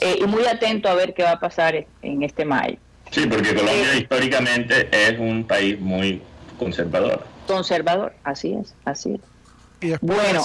Eh, 0.00 0.18
y 0.20 0.26
muy 0.26 0.46
atento 0.46 0.88
a 0.88 0.94
ver 0.94 1.14
qué 1.14 1.22
va 1.22 1.32
a 1.32 1.40
pasar 1.40 1.86
en 2.02 2.22
este 2.22 2.44
mayo. 2.44 2.76
Sí, 3.10 3.26
porque 3.26 3.54
Colombia 3.54 3.94
históricamente 3.94 4.88
es 4.90 5.18
un 5.18 5.44
país 5.44 5.78
muy 5.78 6.22
conservador. 6.58 7.24
Conservador, 7.46 8.14
así 8.24 8.54
es, 8.54 8.74
así 8.84 9.20
es. 9.80 10.00
bueno, 10.00 10.42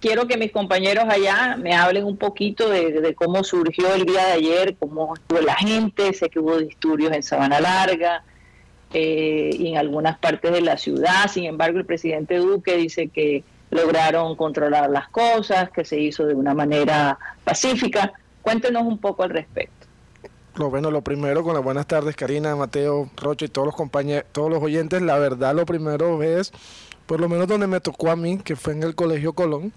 quiero 0.00 0.26
que 0.26 0.36
mis 0.36 0.52
compañeros 0.52 1.04
allá 1.08 1.56
me 1.56 1.74
hablen 1.74 2.04
un 2.04 2.16
poquito 2.16 2.68
de, 2.68 3.14
cómo 3.14 3.42
surgió 3.42 3.92
el 3.94 4.04
día 4.04 4.26
de 4.26 4.32
ayer, 4.32 4.76
cómo 4.78 5.14
estuvo 5.14 5.40
la 5.40 5.56
gente, 5.56 6.12
sé 6.12 6.30
que 6.30 6.38
hubo 6.38 6.58
disturbios 6.58 7.12
en 7.12 7.22
Sabana 7.22 7.60
Larga 7.60 8.22
eh, 8.92 9.50
y 9.52 9.68
en 9.68 9.78
algunas 9.78 10.18
partes 10.18 10.52
de 10.52 10.60
la 10.60 10.76
ciudad, 10.76 11.28
sin 11.28 11.44
embargo 11.44 11.78
el 11.78 11.86
presidente 11.86 12.36
Duque 12.36 12.76
dice 12.76 13.08
que 13.08 13.42
lograron 13.70 14.36
controlar 14.36 14.90
las 14.90 15.08
cosas, 15.08 15.70
que 15.70 15.84
se 15.84 15.98
hizo 15.98 16.26
de 16.26 16.34
una 16.34 16.54
manera 16.54 17.18
pacífica. 17.44 18.12
Cuéntenos 18.42 18.82
un 18.84 18.98
poco 18.98 19.22
al 19.22 19.30
respecto. 19.30 19.86
Lo 20.56 20.68
bueno, 20.68 20.90
lo 20.90 21.02
primero, 21.02 21.44
con 21.44 21.54
las 21.54 21.62
buenas 21.62 21.86
tardes, 21.86 22.16
Karina, 22.16 22.56
Mateo, 22.56 23.08
Rocha 23.16 23.44
y 23.44 23.48
todos 23.48 23.66
los 23.66 23.76
compañeros, 23.76 24.26
todos 24.32 24.50
los 24.50 24.62
oyentes, 24.62 25.00
la 25.00 25.18
verdad, 25.18 25.54
lo 25.54 25.64
primero 25.64 26.22
es, 26.22 26.52
por 27.06 27.20
lo 27.20 27.28
menos 27.28 27.46
donde 27.46 27.66
me 27.66 27.80
tocó 27.80 28.10
a 28.10 28.16
mí, 28.16 28.38
que 28.38 28.56
fue 28.56 28.72
en 28.72 28.82
el 28.82 28.94
Colegio 28.94 29.32
Colón, 29.32 29.72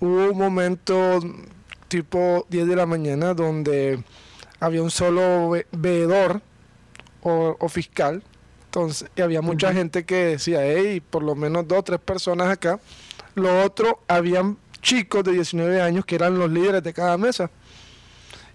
hubo 0.00 0.30
un 0.30 0.36
momento 0.36 1.20
tipo 1.88 2.46
10 2.50 2.66
de 2.66 2.76
la 2.76 2.86
mañana 2.86 3.32
donde 3.32 4.02
había 4.60 4.82
un 4.82 4.90
solo 4.90 5.52
veedor 5.72 6.42
o, 7.22 7.68
fiscal. 7.68 8.22
Entonces, 8.76 9.08
y 9.16 9.22
había 9.22 9.40
mucha 9.40 9.72
gente 9.72 10.04
que 10.04 10.16
decía, 10.16 10.58
hey, 10.62 11.00
por 11.00 11.22
lo 11.22 11.34
menos 11.34 11.66
dos 11.66 11.78
o 11.78 11.82
tres 11.82 11.98
personas 11.98 12.48
acá. 12.48 12.78
Lo 13.34 13.64
otro, 13.64 14.00
habían 14.06 14.58
chicos 14.82 15.24
de 15.24 15.32
19 15.32 15.80
años 15.80 16.04
que 16.04 16.14
eran 16.14 16.38
los 16.38 16.50
líderes 16.50 16.82
de 16.82 16.92
cada 16.92 17.16
mesa. 17.16 17.50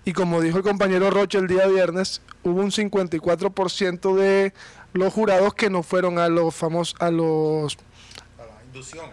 Y 0.05 0.13
como 0.13 0.39
dijo 0.39 0.59
el 0.59 0.63
compañero 0.63 1.09
Roche 1.09 1.39
el 1.39 1.47
día 1.47 1.65
viernes, 1.65 2.21
hubo 2.43 2.61
un 2.61 2.69
54% 2.69 4.15
de 4.15 4.53
los 4.93 5.11
jurados 5.11 5.55
que 5.55 5.71
no 5.71 5.81
fueron 5.81 6.19
a 6.19 6.29
los 6.29 6.53
famosos, 6.53 6.95
a 6.99 7.09
los 7.09 7.79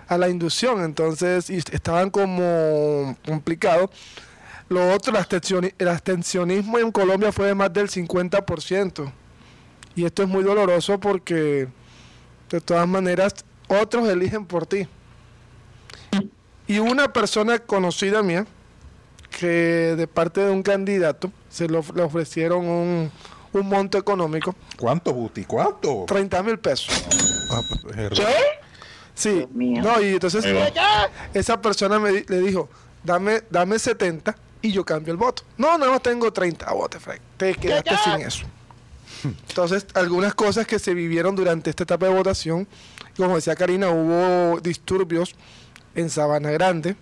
a 0.08 0.18
la 0.18 0.28
inducción. 0.28 0.84
Entonces, 0.84 1.48
estaban 1.48 2.10
como 2.10 3.16
complicados. 3.24 3.88
Lo 4.68 4.92
otro, 4.92 5.14
el 5.78 5.88
abstencionismo 5.88 6.78
en 6.78 6.92
Colombia 6.92 7.32
fue 7.32 7.46
de 7.46 7.54
más 7.54 7.72
del 7.72 7.88
50%. 7.88 9.10
Y 9.98 10.04
esto 10.04 10.22
es 10.22 10.28
muy 10.28 10.44
doloroso 10.44 11.00
porque, 11.00 11.66
de 12.50 12.60
todas 12.60 12.86
maneras, 12.86 13.34
otros 13.66 14.08
eligen 14.08 14.46
por 14.46 14.64
ti. 14.64 14.86
Y 16.68 16.78
una 16.78 17.12
persona 17.12 17.58
conocida 17.58 18.22
mía, 18.22 18.46
que 19.28 19.96
de 19.96 20.06
parte 20.06 20.40
de 20.40 20.52
un 20.52 20.62
candidato, 20.62 21.32
se 21.48 21.66
le 21.66 21.78
ofrecieron 21.78 22.64
un, 22.64 23.10
un 23.52 23.68
monto 23.68 23.98
económico. 23.98 24.54
¿Cuánto, 24.78 25.12
Buti? 25.12 25.42
¿Cuánto? 25.42 26.04
30 26.06 26.42
mil 26.44 26.60
pesos. 26.60 26.94
Ah, 27.50 27.60
pues, 27.68 28.10
¿Qué? 28.10 28.26
Sí. 29.14 29.30
Dios 29.30 29.50
mío. 29.50 29.82
No, 29.82 30.00
y 30.00 30.10
entonces 30.10 30.44
esa 31.34 31.60
persona 31.60 31.98
me 31.98 32.24
le 32.24 32.38
dijo, 32.38 32.68
dame, 33.02 33.42
dame 33.50 33.80
70 33.80 34.32
y 34.62 34.70
yo 34.70 34.84
cambio 34.84 35.10
el 35.10 35.18
voto. 35.18 35.42
No, 35.56 35.76
nada 35.76 35.90
más 35.90 36.02
tengo 36.02 36.32
30. 36.32 36.66
Ah, 36.68 36.74
bote, 36.74 37.00
Frank. 37.00 37.20
Te 37.36 37.52
quedaste 37.56 37.96
sin 38.04 38.20
eso. 38.20 38.46
Entonces, 39.48 39.86
algunas 39.94 40.34
cosas 40.34 40.66
que 40.66 40.78
se 40.78 40.94
vivieron 40.94 41.34
durante 41.36 41.70
esta 41.70 41.82
etapa 41.84 42.06
de 42.06 42.12
votación, 42.14 42.66
como 43.16 43.36
decía 43.36 43.56
Karina, 43.56 43.90
hubo 43.90 44.60
disturbios 44.60 45.34
en 45.94 46.10
Sabana 46.10 46.50
Grande. 46.50 46.96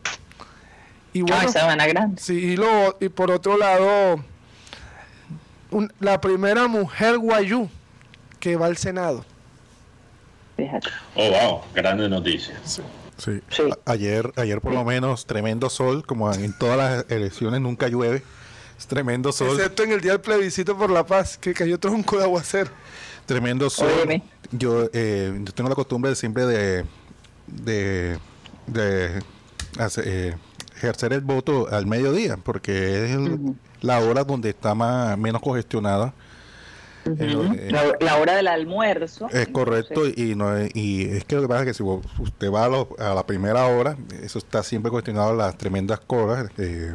Y 1.12 1.20
Ah, 1.20 1.24
bueno, 1.28 1.42
en 1.42 1.52
Sabana 1.52 1.86
Grande. 1.86 2.20
sí, 2.22 2.34
y, 2.34 2.56
lo, 2.56 2.96
y 3.00 3.08
por 3.08 3.30
otro 3.30 3.56
lado, 3.58 4.22
un- 5.70 5.92
la 6.00 6.20
primera 6.20 6.66
mujer 6.68 7.18
guayú 7.18 7.68
que 8.40 8.56
va 8.56 8.66
al 8.66 8.76
Senado. 8.76 9.24
Fíjate. 10.56 10.88
Oh, 11.14 11.30
wow, 11.30 11.60
grande 11.74 12.08
noticia. 12.08 12.58
Sí. 12.64 12.82
Sí. 13.18 13.62
A- 13.86 13.92
Ayer, 13.92 14.30
ayer 14.36 14.60
por 14.60 14.72
lo 14.72 14.84
menos, 14.84 15.26
tremendo 15.26 15.68
sol, 15.70 16.04
como 16.06 16.32
en 16.32 16.56
todas 16.56 16.76
las 16.76 17.10
elecciones 17.10 17.60
nunca 17.60 17.88
llueve. 17.88 18.22
Es 18.78 18.86
tremendo 18.86 19.32
sol, 19.32 19.48
Excepto 19.56 19.82
en 19.84 19.92
el 19.92 20.00
día 20.00 20.12
del 20.12 20.20
plebiscito 20.20 20.76
por 20.76 20.90
la 20.90 21.04
paz, 21.06 21.38
que 21.38 21.54
cayó 21.54 21.78
tronco 21.78 22.18
de 22.18 22.24
aguacero. 22.24 22.70
tremendo 23.24 23.68
sol. 23.70 23.90
Óyeme. 23.96 24.22
Yo, 24.52 24.88
eh, 24.92 25.36
yo 25.42 25.52
tengo 25.52 25.68
la 25.68 25.74
costumbre 25.74 26.10
de 26.10 26.16
siempre 26.16 26.46
de, 26.46 26.84
de, 27.48 28.18
de 28.68 29.22
hacer, 29.78 30.04
eh, 30.06 30.36
ejercer 30.76 31.12
el 31.12 31.22
voto 31.22 31.66
al 31.72 31.86
mediodía, 31.86 32.36
porque 32.36 33.04
es 33.06 33.10
el- 33.12 33.54
la 33.80 33.98
hora 34.00 34.22
donde 34.24 34.50
está 34.50 34.74
más, 34.74 35.16
menos 35.18 35.42
congestionada. 35.42 36.14
Eh, 37.04 37.12
eh, 37.20 37.68
la, 37.70 37.94
la 38.00 38.16
hora 38.18 38.34
del 38.36 38.46
almuerzo. 38.48 39.28
Es 39.30 39.48
correcto 39.48 40.04
Entonces, 40.06 40.18
y 40.24 40.34
no 40.34 40.56
es- 40.56 40.70
y 40.74 41.02
es 41.08 41.24
que 41.24 41.36
lo 41.36 41.42
que 41.42 41.48
pasa 41.48 41.60
es 41.62 41.66
que 41.68 41.74
si 41.74 41.82
vos- 41.82 42.04
usted 42.18 42.50
va 42.50 42.64
a, 42.66 42.68
lo- 42.68 42.88
a 42.98 43.14
la 43.14 43.24
primera 43.26 43.64
hora, 43.66 43.96
eso 44.22 44.38
está 44.38 44.62
siempre 44.62 44.90
cuestionado 44.90 45.34
las 45.34 45.56
tremendas 45.58 46.00
colas. 46.00 46.48
eh, 46.58 46.94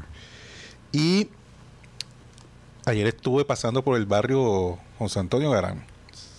y 0.93 1.29
ayer 2.85 3.07
estuve 3.07 3.45
pasando 3.45 3.83
por 3.83 3.97
el 3.97 4.05
barrio 4.05 4.77
José 4.97 5.19
Antonio 5.19 5.51
Garán 5.51 5.83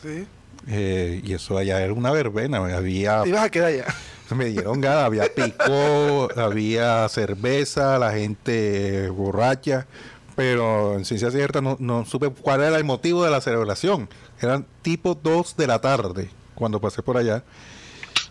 Sí. 0.02 0.26
eh, 0.66 1.20
y 1.24 1.32
eso 1.32 1.56
allá 1.58 1.80
era 1.80 1.92
una 1.92 2.10
verbena, 2.10 2.58
había 2.58 3.22
ibas 3.26 3.44
a 3.44 3.50
quedar 3.50 3.68
allá. 3.68 3.86
me 4.34 4.46
dieron 4.46 4.80
ganas, 4.80 5.04
había 5.04 5.24
picó, 5.34 6.28
había 6.36 7.08
cerveza, 7.08 7.98
la 7.98 8.12
gente 8.12 9.08
borracha, 9.10 9.86
pero 10.34 10.94
en 10.96 11.04
ciencia 11.04 11.30
cierta 11.30 11.60
no, 11.60 11.76
no 11.78 12.04
supe 12.06 12.30
cuál 12.30 12.62
era 12.62 12.76
el 12.78 12.84
motivo 12.84 13.24
de 13.24 13.30
la 13.30 13.40
celebración. 13.40 14.08
Eran 14.40 14.66
tipo 14.80 15.14
2 15.14 15.56
de 15.56 15.66
la 15.66 15.80
tarde 15.80 16.30
cuando 16.54 16.80
pasé 16.80 17.02
por 17.02 17.16
allá. 17.18 17.44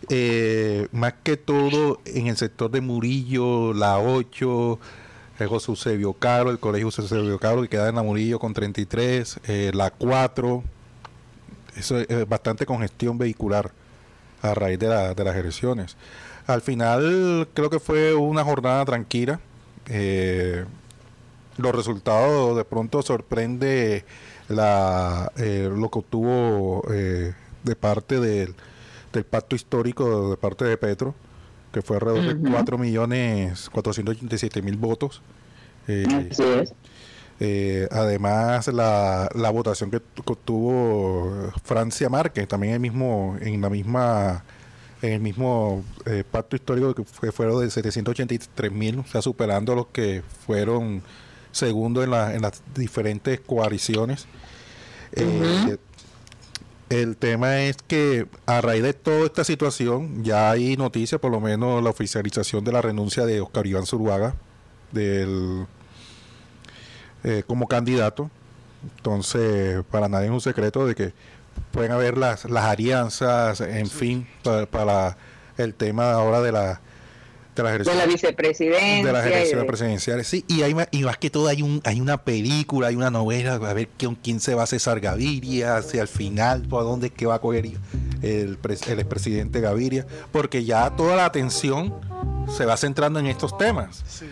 Eh, 0.09 0.87
más 0.91 1.13
que 1.23 1.37
todo 1.37 2.01
en 2.05 2.27
el 2.27 2.35
sector 2.35 2.71
de 2.71 2.81
Murillo, 2.81 3.73
la 3.73 3.99
8, 3.99 4.79
el 4.79 4.79
José 5.47 5.71
Eusebio 5.71 6.13
Caro, 6.13 6.51
el 6.51 6.59
colegio 6.59 6.87
José 6.87 7.01
Eusebio 7.01 7.39
Caro 7.39 7.61
que 7.61 7.69
queda 7.69 7.89
en 7.89 7.95
la 7.95 8.03
Murillo 8.03 8.39
con 8.39 8.53
33, 8.53 9.39
eh, 9.47 9.71
la 9.73 9.89
4. 9.91 10.63
Eso 11.77 11.97
es 11.99 12.27
bastante 12.27 12.65
congestión 12.65 13.17
vehicular 13.17 13.71
a 14.41 14.53
raíz 14.53 14.79
de, 14.79 14.87
la- 14.87 15.13
de 15.13 15.23
las 15.23 15.35
elecciones. 15.35 15.95
Al 16.47 16.61
final 16.61 17.47
creo 17.53 17.69
que 17.69 17.79
fue 17.79 18.13
una 18.13 18.43
jornada 18.43 18.83
tranquila. 18.85 19.39
Eh, 19.87 20.65
los 21.57 21.75
resultados 21.75 22.57
de 22.57 22.65
pronto 22.65 23.01
sorprende 23.01 24.03
eh, 25.37 25.69
lo 25.75 25.89
que 25.89 25.99
obtuvo 25.99 26.83
eh, 26.91 27.33
de 27.63 27.75
parte 27.75 28.19
del, 28.19 28.55
del 29.13 29.23
pacto 29.23 29.55
histórico 29.55 30.31
de 30.31 30.37
parte 30.37 30.65
de 30.65 30.77
Petro, 30.77 31.13
que 31.71 31.81
fue 31.81 31.97
alrededor 31.97 32.25
de 32.27 32.33
Ujú. 32.35 32.51
4 32.53 32.77
millones 32.77 33.69
487 33.71 34.61
mil 34.61 34.77
votos. 34.77 35.21
Eh, 35.87 36.03
Así 36.31 36.43
es. 36.43 36.73
eh, 37.39 37.87
además, 37.91 38.67
la, 38.67 39.29
la 39.33 39.49
votación 39.49 39.89
que, 39.89 39.99
tu- 39.99 40.23
que 40.23 40.35
tuvo 40.43 41.51
Francia 41.63 42.09
Márquez, 42.09 42.47
también 42.47 42.73
el 42.73 42.79
mismo, 42.79 43.35
en 43.41 43.61
la 43.61 43.69
misma, 43.69 44.43
en 45.01 45.13
el 45.13 45.19
mismo 45.21 45.83
eh, 46.05 46.23
pacto 46.29 46.55
histórico 46.55 46.93
que 46.93 47.03
fue, 47.03 47.31
fueron 47.31 47.61
de 47.61 47.69
783 47.71 48.71
mil, 48.71 48.99
o 48.99 49.05
sea, 49.07 49.21
superando 49.21 49.73
a 49.73 49.75
los 49.75 49.87
que 49.87 50.21
fueron 50.45 51.01
segundos 51.51 52.03
en, 52.03 52.11
la- 52.11 52.35
en 52.35 52.41
las 52.43 52.61
diferentes 52.75 53.39
coaliciones. 53.39 54.27
Eh, 55.13 55.77
el 56.91 57.15
tema 57.15 57.61
es 57.61 57.77
que 57.87 58.27
a 58.45 58.59
raíz 58.59 58.83
de 58.83 58.93
toda 58.93 59.25
esta 59.25 59.45
situación 59.45 60.25
ya 60.25 60.51
hay 60.51 60.75
noticias, 60.75 61.21
por 61.21 61.31
lo 61.31 61.39
menos 61.39 61.81
la 61.81 61.89
oficialización 61.89 62.65
de 62.65 62.73
la 62.73 62.81
renuncia 62.81 63.25
de 63.25 63.39
Oscar 63.39 63.65
Iván 63.65 63.85
Zuluaga 63.85 64.35
del 64.91 65.67
eh, 67.23 67.43
como 67.47 67.67
candidato. 67.69 68.29
Entonces, 68.97 69.85
para 69.89 70.09
nadie 70.09 70.25
es 70.25 70.33
un 70.33 70.41
secreto 70.41 70.85
de 70.85 70.95
que 70.95 71.13
pueden 71.71 71.93
haber 71.93 72.17
las, 72.17 72.43
las 72.43 72.65
alianzas, 72.65 73.61
en 73.61 73.87
fin, 73.87 74.27
para, 74.43 74.65
para 74.65 75.17
el 75.57 75.73
tema 75.73 76.11
ahora 76.11 76.41
de 76.41 76.51
la 76.51 76.81
de 77.55 77.63
las 77.63 77.73
De 77.79 77.85
la 77.85 77.91
elecciones 78.03 78.07
vicepresidencia. 78.13 79.05
de 79.05 79.11
las 79.11 79.25
elecciones 79.25 79.61
de- 79.63 79.67
presidenciales. 79.67 80.27
Sí, 80.27 80.45
y, 80.47 80.61
hay, 80.63 80.75
y 80.91 81.03
más 81.03 81.17
que 81.17 81.29
todo 81.29 81.47
hay 81.47 81.61
un 81.61 81.81
hay 81.83 81.99
una 81.99 82.17
película, 82.23 82.87
hay 82.87 82.95
una 82.95 83.09
novela, 83.11 83.55
a 83.55 83.73
ver 83.73 83.89
con 83.99 84.15
quién 84.15 84.39
se 84.39 84.55
va 84.55 84.65
César 84.65 84.99
Gaviria, 84.99 85.81
si 85.81 85.99
al 85.99 86.07
final, 86.07 86.61
por 86.63 86.83
dónde 86.83 87.07
es 87.07 87.13
que 87.13 87.25
va 87.25 87.35
a 87.35 87.39
coger 87.39 87.65
el, 88.21 88.61
pres- 88.61 88.87
el 88.87 88.99
expresidente 88.99 89.59
Gaviria, 89.61 90.05
porque 90.31 90.63
ya 90.63 90.89
toda 90.95 91.15
la 91.15 91.25
atención 91.25 91.93
se 92.55 92.65
va 92.65 92.77
centrando 92.77 93.19
en 93.19 93.27
estos 93.27 93.57
temas. 93.57 94.03
Sí. 94.07 94.25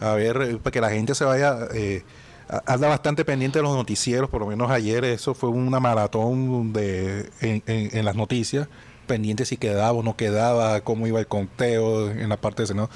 A 0.00 0.14
ver, 0.14 0.36
eh, 0.40 0.56
para 0.62 0.72
que 0.72 0.80
la 0.80 0.90
gente 0.90 1.14
se 1.14 1.24
vaya, 1.24 1.58
eh, 1.74 2.02
a- 2.48 2.62
anda 2.72 2.88
bastante 2.88 3.24
pendiente 3.24 3.58
de 3.58 3.62
los 3.64 3.74
noticieros, 3.76 4.30
por 4.30 4.40
lo 4.40 4.46
menos 4.46 4.70
ayer 4.70 5.04
eso 5.04 5.34
fue 5.34 5.50
una 5.50 5.78
maratón 5.80 6.72
de 6.72 7.28
en, 7.40 7.62
en- 7.66 7.96
en 7.96 8.04
las 8.04 8.14
noticias, 8.16 8.68
pendiente 9.10 9.44
si 9.44 9.56
quedaba 9.56 9.90
o 9.92 10.02
no 10.04 10.16
quedaba, 10.16 10.80
cómo 10.82 11.04
iba 11.08 11.18
el 11.18 11.26
conteo 11.26 12.10
en 12.10 12.28
la 12.28 12.36
parte 12.36 12.62
de 12.62 12.68
Senado. 12.68 12.88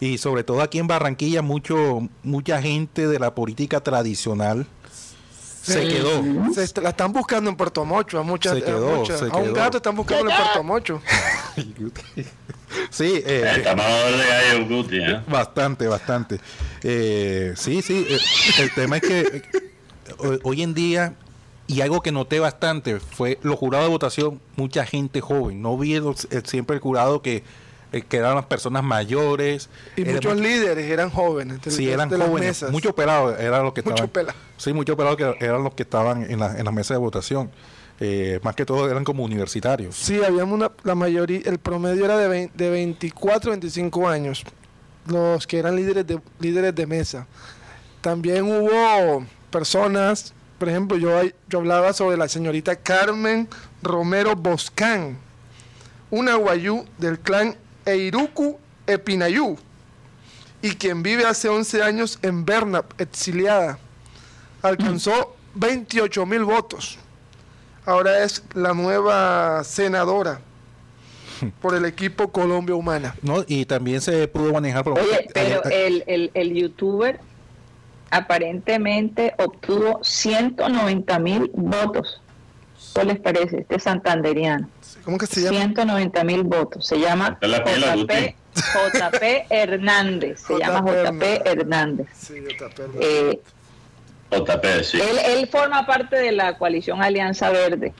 Y 0.00 0.16
sobre 0.16 0.44
todo 0.44 0.62
aquí 0.62 0.78
en 0.78 0.86
Barranquilla, 0.86 1.42
mucho 1.42 2.08
mucha 2.22 2.62
gente 2.62 3.06
de 3.06 3.18
la 3.18 3.34
política 3.34 3.80
tradicional 3.80 4.66
se 5.62 5.86
quedó. 5.86 6.22
Se 6.54 6.64
est- 6.64 6.78
la 6.78 6.88
están 6.88 7.12
buscando 7.12 7.50
en 7.50 7.56
Puerto 7.56 7.84
Mocho. 7.84 8.18
A, 8.18 8.22
muchas, 8.22 8.54
Se 8.56 8.62
a 8.62 8.64
quedó, 8.64 8.96
muchas- 8.96 9.18
se 9.20 9.26
a 9.26 9.36
un 9.36 9.42
quedó. 9.44 9.54
gato 9.54 9.76
están 9.76 9.94
buscando 9.94 10.30
en 10.30 10.36
Puerto 10.36 10.62
Mocho. 10.64 11.02
Sí, 12.90 13.22
eh, 13.26 13.62
de 13.62 14.64
Guti, 14.64 14.96
¿eh? 14.98 15.20
Bastante, 15.28 15.86
bastante. 15.86 16.40
Eh, 16.82 17.52
sí, 17.56 17.82
sí. 17.82 18.06
eh, 18.08 18.18
el 18.60 18.72
tema 18.74 18.96
es 18.96 19.02
que 19.02 19.20
eh, 19.20 20.38
hoy 20.42 20.62
en 20.62 20.72
día, 20.74 21.14
y 21.72 21.80
algo 21.80 22.00
que 22.02 22.12
noté 22.12 22.40
bastante, 22.40 23.00
fue 23.00 23.38
los 23.42 23.56
jurados 23.58 23.86
de 23.86 23.92
votación, 23.92 24.40
mucha 24.56 24.84
gente 24.86 25.20
joven. 25.20 25.62
No 25.62 25.76
vi 25.78 25.94
el- 25.94 26.04
el- 26.30 26.46
siempre 26.46 26.76
el 26.76 26.82
jurado 26.82 27.22
que, 27.22 27.42
eh, 27.92 28.02
que 28.02 28.16
eran 28.16 28.34
las 28.34 28.46
personas 28.46 28.82
mayores. 28.82 29.68
Y 29.96 30.04
muchos 30.04 30.34
mu- 30.34 30.40
líderes 30.40 30.90
eran 30.90 31.10
jóvenes. 31.10 31.58
Sí, 31.68 31.90
eran 31.90 32.08
de 32.08 32.18
las 32.18 32.28
jóvenes. 32.28 32.48
mesas. 32.48 32.70
Muchos 32.72 32.92
pelados 32.94 33.38
eran 33.40 33.62
los 33.64 33.72
que 33.72 33.82
Mucho 33.82 33.94
estaban. 34.04 34.10
pela. 34.10 34.34
Sí, 34.56 34.72
muchos 34.72 34.96
pelados 34.96 35.16
que 35.16 35.36
eran 35.44 35.62
los 35.64 35.74
que 35.74 35.82
estaban 35.82 36.30
en 36.30 36.38
la, 36.40 36.58
en 36.58 36.64
la 36.64 36.72
mesa 36.72 36.94
de 36.94 36.98
votación. 36.98 37.50
Eh, 38.00 38.40
más 38.42 38.56
que 38.56 38.64
todo 38.66 38.90
eran 38.90 39.04
como 39.04 39.22
universitarios. 39.22 39.94
Sí, 39.94 40.20
habíamos 40.24 40.54
una, 40.54 40.72
la 40.82 40.94
mayoría, 40.96 41.40
el 41.44 41.58
promedio 41.58 42.04
era 42.04 42.16
de, 42.18 42.28
vein- 42.28 42.50
de 42.54 42.70
24, 42.70 43.50
25 43.50 44.08
años, 44.08 44.42
los 45.06 45.46
que 45.46 45.58
eran 45.58 45.76
líderes 45.76 46.06
de, 46.06 46.18
líderes 46.40 46.74
de 46.74 46.86
mesa. 46.86 47.26
También 48.00 48.44
hubo 48.44 49.24
personas, 49.50 50.34
por 50.62 50.68
ejemplo, 50.68 50.96
yo, 50.96 51.10
yo 51.48 51.58
hablaba 51.58 51.92
sobre 51.92 52.16
la 52.16 52.28
señorita 52.28 52.76
Carmen 52.76 53.48
Romero 53.82 54.36
Boscán, 54.36 55.18
una 56.08 56.36
guayú 56.36 56.84
del 56.98 57.18
clan 57.18 57.56
Eiruku 57.84 58.60
Epinayú, 58.86 59.56
y 60.62 60.70
quien 60.76 61.02
vive 61.02 61.26
hace 61.26 61.48
11 61.48 61.82
años 61.82 62.16
en 62.22 62.44
Berna, 62.44 62.84
exiliada. 62.96 63.80
Alcanzó 64.62 65.34
28 65.56 66.24
mil 66.26 66.44
votos 66.44 66.96
ahora 67.84 68.22
es 68.22 68.44
la 68.54 68.72
nueva 68.72 69.64
senadora 69.64 70.40
por 71.60 71.74
el 71.74 71.86
equipo 71.86 72.30
Colombia 72.30 72.76
Humana. 72.76 73.16
¿no? 73.22 73.44
Y 73.48 73.64
también 73.64 74.00
se 74.00 74.28
pudo 74.28 74.52
manejar. 74.52 74.84
por- 74.84 74.96
Oye, 75.00 75.26
pero 75.34 75.64
el, 75.64 76.04
el, 76.06 76.30
el 76.34 76.54
youtuber 76.54 77.18
aparentemente 78.12 79.34
obtuvo 79.38 80.00
190 80.02 81.18
mil 81.18 81.50
votos. 81.54 82.20
¿Qué 82.94 83.04
les 83.04 83.18
parece? 83.18 83.60
Este 83.60 83.78
santanderiano. 83.78 84.68
¿Cómo 85.02 85.16
que 85.16 85.26
se 85.26 85.40
llama? 85.40 85.58
190 85.58 86.24
mil 86.24 86.42
votos. 86.42 86.86
Se 86.86 87.00
llama 87.00 87.38
JP, 87.40 88.12
JP 88.54 89.22
Hernández. 89.48 90.40
Se 90.40 90.58
llama 90.58 90.80
JP 90.80 91.14
JP 91.14 91.46
Hernández. 91.46 92.06
Sí, 92.12 92.34
acuerdo. 92.54 93.00
Eh, 93.00 93.40
JP, 94.30 94.84
sí. 94.84 95.00
Él, 95.00 95.18
él 95.38 95.48
forma 95.48 95.86
parte 95.86 96.16
de 96.16 96.32
la 96.32 96.58
coalición 96.58 97.02
Alianza 97.02 97.50
Verde. 97.50 97.94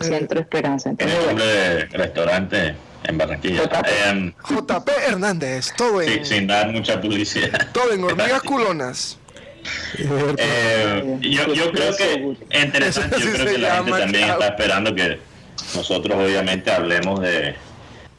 Centro 0.00 0.40
Esperanza. 0.40 0.90
Es 0.90 1.00
Entonces, 1.00 1.18
el 1.18 1.24
bueno, 1.24 1.38
nombre 1.38 1.46
de 1.46 1.84
restaurante 1.86 2.74
en 3.04 3.18
Barranquilla. 3.18 3.64
JP. 3.64 3.86
Em, 4.08 4.32
JP 4.48 4.88
Hernández, 5.08 5.72
todo 5.76 6.00
sí, 6.02 6.12
en, 6.12 6.26
sin 6.26 6.46
dar 6.46 6.68
mucha 6.70 7.00
publicidad. 7.00 7.68
todo 7.72 7.92
en 7.92 8.04
hormigas 8.04 8.42
culonas. 8.42 9.18
Eh, 9.98 11.18
yo, 11.20 11.54
yo 11.54 11.70
creo 11.70 11.96
que 11.96 12.36
es 12.50 12.64
interesante, 12.64 13.16
yo 13.20 13.32
creo 13.32 13.46
que 13.46 13.58
la 13.58 13.76
gente 13.76 13.90
también 13.92 14.30
está 14.30 14.48
esperando 14.48 14.94
que 14.94 15.18
nosotros 15.76 16.18
obviamente 16.18 16.70
hablemos 16.70 17.20
de, 17.20 17.54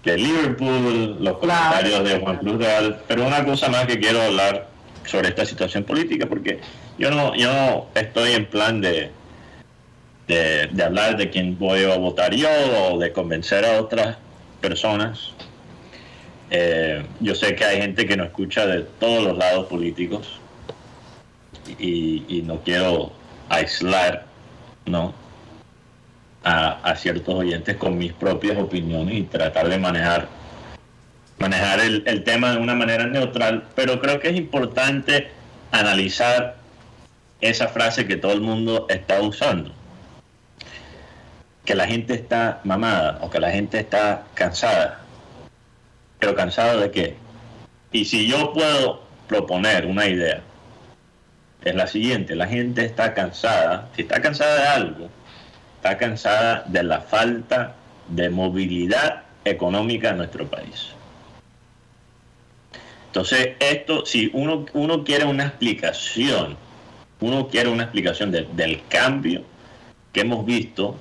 de 0.04 0.18
Liverpool, 0.18 1.18
los 1.20 1.38
comentarios 1.40 2.04
de 2.08 2.20
Juan 2.20 2.38
Cruz 2.38 2.58
Real, 2.60 3.02
pero 3.08 3.28
una 3.28 3.44
cosa 3.44 3.70
más 3.70 3.86
que 3.86 4.00
quiero 4.00 4.22
hablar 4.22 4.68
sobre 5.06 5.30
esta 5.30 5.46
situación 5.46 5.84
política, 5.84 6.28
porque 6.28 6.62
yo 6.98 7.12
no, 7.12 7.36
yo 7.36 7.52
no 7.52 7.88
estoy 7.94 8.34
en 8.34 8.46
plan 8.46 8.80
de, 8.80 9.12
de, 10.28 10.68
de 10.72 10.84
hablar 10.84 11.18
de 11.18 11.30
quién 11.30 11.58
voy 11.60 11.84
a 11.84 11.98
votar 11.98 12.34
yo 12.34 12.50
o 12.90 13.00
de 13.00 13.12
convencer 13.12 13.66
a 13.66 13.82
otras 13.82 14.18
personas. 14.64 15.34
Eh, 16.50 17.04
yo 17.20 17.36
sé 17.36 17.54
que 17.56 17.66
hay 17.66 17.82
gente 17.82 18.06
que 18.08 18.16
nos 18.16 18.28
escucha 18.28 18.66
de 18.66 18.84
todos 19.00 19.22
los 19.22 19.38
lados 19.38 19.68
políticos 19.68 20.40
y, 21.78 22.42
no 22.46 22.60
quiero 22.62 23.12
aislar 23.50 24.26
no 24.86 25.14
a, 26.44 26.96
ciertos 26.96 27.34
oyentes 27.34 27.76
con 27.78 27.98
mis 27.98 28.14
propias 28.14 28.58
opiniones 28.58 29.16
y 29.16 29.24
tratar 29.24 29.70
de 29.70 29.78
manejar 29.78 30.28
manejar 31.40 31.80
el 31.80 32.24
tema 32.24 32.52
de 32.52 32.58
una 32.58 32.76
manera 32.76 33.08
neutral 33.08 33.64
pero 33.76 34.00
creo 34.02 34.20
que 34.20 34.30
es 34.30 34.36
importante 34.36 35.30
analizar 35.72 36.58
esa 37.40 37.70
frase 37.70 38.06
que 38.06 38.18
todo 38.18 38.34
el 38.34 38.42
mundo 38.42 38.86
está 38.90 39.22
usando 39.22 39.72
que 41.66 41.76
la 41.76 41.88
gente 41.88 42.14
está 42.14 42.60
mamada 42.64 43.20
o 43.22 43.30
que 43.30 43.40
la 43.40 43.52
gente 43.52 43.80
está 43.80 44.24
cansada. 44.34 45.00
Pero 46.20 46.36
cansada 46.36 46.78
de 46.78 46.92
qué 46.92 47.24
y 47.92 48.06
si 48.06 48.28
yo 48.28 48.52
puedo 48.54 49.04
proponer 49.28 49.86
una 49.86 50.08
idea 50.08 50.42
es 51.64 51.76
la 51.76 51.86
siguiente, 51.88 52.36
la 52.36 52.48
gente 52.48 52.84
está 52.84 53.14
cansada, 53.14 53.88
si 53.96 54.02
está 54.02 54.20
cansada 54.22 54.56
de 54.60 54.68
algo, 54.68 55.10
está 55.76 55.98
cansada 55.98 56.64
de 56.68 56.84
la 56.84 57.02
falta 57.02 57.76
de 58.08 58.30
movilidad 58.30 59.22
económica 59.46 60.10
en 60.10 60.18
nuestro 60.18 60.48
país. 60.48 60.90
Entonces, 63.08 63.50
esto, 63.60 64.06
si 64.06 64.32
uno, 64.34 64.66
uno 64.74 65.04
quiere 65.04 65.26
una 65.26 65.46
explicación, 65.46 66.58
uno 67.20 67.48
quiere 67.48 67.70
una 67.70 67.84
explicación 67.84 68.32
de- 68.32 68.48
del 68.54 68.82
cambio 68.88 69.44
que 70.12 70.22
hemos 70.22 70.46
visto 70.46 70.98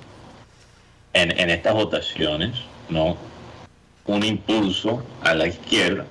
en, 1.13 1.37
en 1.39 1.49
estas 1.49 1.73
votaciones, 1.73 2.51
¿no? 2.89 3.17
Un 4.05 4.23
impulso 4.23 5.03
a 5.23 5.33
la 5.33 5.47
izquierda, 5.47 6.05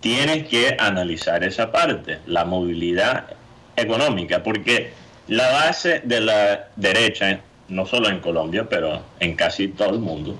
tienes 0.00 0.48
que 0.48 0.76
analizar 0.78 1.44
esa 1.44 1.70
parte, 1.70 2.18
la 2.26 2.44
movilidad 2.44 3.36
económica, 3.76 4.42
porque 4.42 4.92
la 5.28 5.50
base 5.52 6.00
de 6.04 6.20
la 6.20 6.68
derecha, 6.76 7.40
no 7.68 7.86
solo 7.86 8.08
en 8.08 8.20
Colombia, 8.20 8.68
pero 8.68 9.02
en 9.20 9.36
casi 9.36 9.68
todo 9.68 9.90
el 9.90 10.00
mundo, 10.00 10.36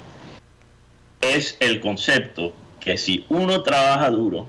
es 1.20 1.56
el 1.60 1.80
concepto 1.80 2.52
que 2.80 2.98
si 2.98 3.24
uno 3.28 3.62
trabaja 3.62 4.10
duro, 4.10 4.48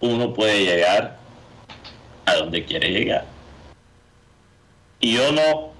uno 0.00 0.34
puede 0.34 0.64
llegar 0.64 1.18
a 2.26 2.34
donde 2.34 2.64
quiere 2.64 2.90
llegar. 2.90 3.24
Y 4.98 5.14
yo 5.14 5.32
no, 5.32 5.71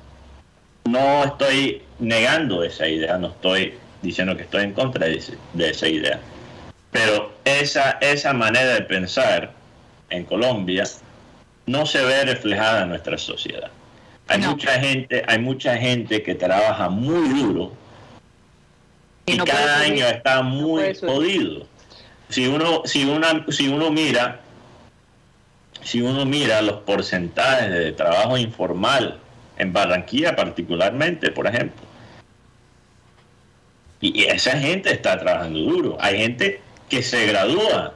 no 0.84 1.24
estoy 1.24 1.82
negando 1.98 2.62
esa 2.64 2.88
idea, 2.88 3.16
no 3.18 3.28
estoy 3.28 3.74
diciendo 4.02 4.36
que 4.36 4.42
estoy 4.42 4.64
en 4.64 4.72
contra 4.72 5.06
de, 5.06 5.16
ese- 5.16 5.38
de 5.52 5.70
esa 5.70 5.88
idea. 5.88 6.20
Pero 6.90 7.32
esa, 7.44 7.92
esa 8.00 8.32
manera 8.32 8.74
de 8.74 8.82
pensar 8.82 9.52
en 10.10 10.24
Colombia 10.24 10.84
no 11.66 11.86
se 11.86 12.04
ve 12.04 12.24
reflejada 12.24 12.82
en 12.82 12.90
nuestra 12.90 13.16
sociedad. 13.16 13.70
Hay 14.28 14.40
No. 14.40 14.50
mucha 14.50 14.78
gente, 14.80 15.22
hay 15.26 15.38
mucha 15.38 15.76
gente 15.76 16.22
que 16.22 16.34
trabaja 16.34 16.88
muy 16.88 17.28
duro 17.28 17.72
y, 19.26 19.36
no 19.36 19.44
cada 19.44 19.80
año 19.80 20.06
está 20.06 20.42
muy 20.42 20.94
subir. 20.94 21.10
jodido. 21.12 21.66
Si 22.28 22.46
uno, 22.46 22.82
si 22.84 23.04
una, 23.04 23.44
si 23.50 23.68
uno 23.68 23.90
mira, 23.90 24.40
si 25.82 26.00
uno 26.02 26.24
mira 26.24 26.60
los 26.62 26.80
porcentajes 26.80 27.70
de 27.70 27.92
trabajo 27.92 28.36
informal 28.36 29.18
en 29.62 29.72
Barranquilla 29.72 30.36
particularmente, 30.36 31.30
por 31.30 31.46
ejemplo, 31.46 31.82
y 34.00 34.24
esa 34.24 34.58
gente 34.58 34.92
está 34.92 35.18
trabajando 35.18 35.60
duro. 35.60 35.96
Hay 36.00 36.18
gente 36.18 36.60
que 36.88 37.02
se 37.02 37.26
gradúa 37.26 37.94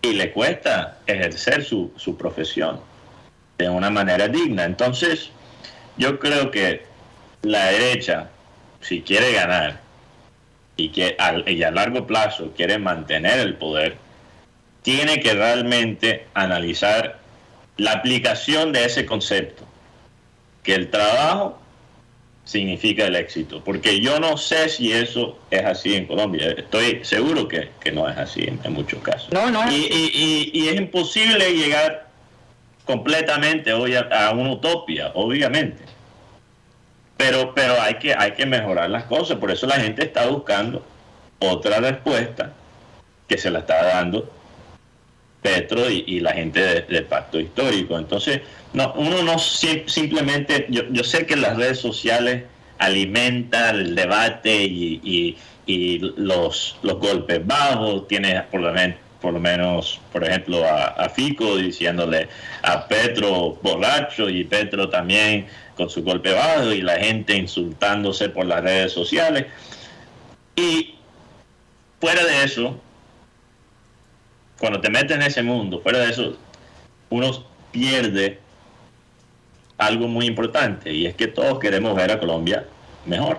y 0.00 0.12
le 0.12 0.30
cuesta 0.32 0.98
ejercer 1.06 1.64
su, 1.64 1.92
su 1.96 2.16
profesión 2.16 2.80
de 3.58 3.68
una 3.68 3.90
manera 3.90 4.28
digna. 4.28 4.64
Entonces, 4.64 5.30
yo 5.96 6.18
creo 6.20 6.50
que 6.50 6.84
la 7.42 7.66
derecha, 7.66 8.30
si 8.80 9.02
quiere 9.02 9.32
ganar 9.32 9.80
y, 10.76 10.90
que 10.90 11.16
al- 11.18 11.44
a 11.64 11.70
largo 11.70 12.06
plazo 12.06 12.52
quiere 12.56 12.78
mantener 12.78 13.40
el 13.40 13.54
poder, 13.56 13.96
tiene 14.82 15.18
que 15.20 15.34
realmente 15.34 16.26
analizar 16.34 17.18
la 17.76 17.92
aplicación 17.92 18.72
de 18.72 18.84
ese 18.84 19.04
concepto, 19.04 19.64
que 20.64 20.74
el 20.74 20.90
trabajo 20.90 21.58
significa 22.44 23.06
el 23.06 23.16
éxito, 23.16 23.62
porque 23.64 24.00
yo 24.00 24.18
no 24.20 24.36
sé 24.36 24.68
si 24.68 24.92
eso 24.92 25.38
es 25.50 25.64
así 25.64 25.94
en 25.94 26.06
Colombia, 26.06 26.50
estoy 26.58 27.02
seguro 27.04 27.46
que, 27.48 27.70
que 27.80 27.90
no 27.92 28.08
es 28.08 28.16
así 28.18 28.42
en, 28.42 28.60
en 28.64 28.72
muchos 28.72 29.00
casos. 29.02 29.32
No, 29.32 29.50
no. 29.50 29.70
Y, 29.70 29.76
y- 29.76 30.50
y- 30.52 30.60
y 30.64 30.68
es 30.68 30.76
imposible 30.76 31.54
llegar 31.54 32.08
completamente 32.84 33.72
hoy 33.72 33.94
a, 33.94 34.00
a 34.28 34.32
una 34.32 34.52
utopía, 34.52 35.12
obviamente. 35.14 35.84
Pero, 37.16 37.54
pero 37.54 37.80
hay, 37.80 37.94
que, 37.94 38.14
hay 38.14 38.32
que 38.32 38.44
mejorar 38.44 38.90
las 38.90 39.04
cosas, 39.04 39.38
por 39.38 39.50
eso 39.50 39.66
la 39.66 39.76
gente 39.76 40.02
está 40.04 40.26
buscando 40.26 40.84
otra 41.38 41.78
respuesta 41.78 42.52
que 43.28 43.38
se 43.38 43.50
la 43.50 43.60
está 43.60 43.82
dando 43.84 44.30
Petro 45.44 45.90
y, 45.90 46.20
la 46.20 46.32
gente 46.32 46.58
de- 46.60 46.80
del 46.82 47.04
pacto 47.04 47.38
histórico. 47.38 47.98
Entonces, 47.98 48.40
no, 48.72 48.94
uno 48.96 49.22
no 49.22 49.38
sim- 49.38 49.86
simplemente, 49.86 50.66
yo, 50.70 50.84
yo 50.90 51.04
sé 51.04 51.26
que 51.26 51.36
las 51.36 51.58
redes 51.58 51.78
sociales 51.78 52.44
alimentan 52.78 53.76
el 53.76 53.94
debate 53.94 54.64
y, 54.64 55.00
y- 55.04 55.36
los, 56.16 56.76
los 56.82 56.98
golpes 56.98 57.46
bajos, 57.46 58.08
tiene 58.08 58.40
por 58.50 58.60
lo, 58.62 58.72
men- 58.72 58.96
por 59.20 59.32
lo 59.34 59.40
menos, 59.40 60.00
por 60.12 60.24
ejemplo, 60.24 60.64
a, 60.64 60.86
a 60.88 61.08
Fico 61.10 61.56
diciéndole 61.56 62.28
a 62.62 62.86
Petro 62.88 63.58
borracho 63.62 64.28
y 64.30 64.44
Petro 64.44 64.88
también 64.88 65.46
con 65.76 65.88
su 65.90 66.02
golpe 66.02 66.32
bajo 66.32 66.70
y 66.72 66.80
la 66.82 66.96
gente 66.98 67.34
insultándose 67.36 68.28
por 68.30 68.44
las 68.46 68.62
redes 68.62 68.92
sociales. 68.92 69.46
Y 70.56 70.94
fuera 72.00 72.22
de 72.24 72.44
eso, 72.44 72.78
cuando 74.58 74.80
te 74.80 74.90
metes 74.90 75.16
en 75.16 75.22
ese 75.22 75.42
mundo, 75.42 75.80
fuera 75.80 75.98
de 75.98 76.10
eso, 76.10 76.36
uno 77.10 77.44
pierde 77.72 78.38
algo 79.78 80.06
muy 80.06 80.26
importante 80.26 80.92
y 80.92 81.06
es 81.06 81.14
que 81.14 81.26
todos 81.26 81.58
queremos 81.58 81.94
ver 81.96 82.12
a 82.12 82.20
Colombia 82.20 82.64
mejor. 83.06 83.38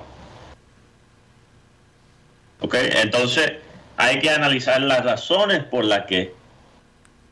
¿Ok? 2.61 2.75
Entonces 3.03 3.53
hay 3.97 4.19
que 4.19 4.29
analizar 4.29 4.81
las 4.81 5.03
razones 5.03 5.63
por 5.63 5.85
las 5.85 6.05
que, 6.05 6.33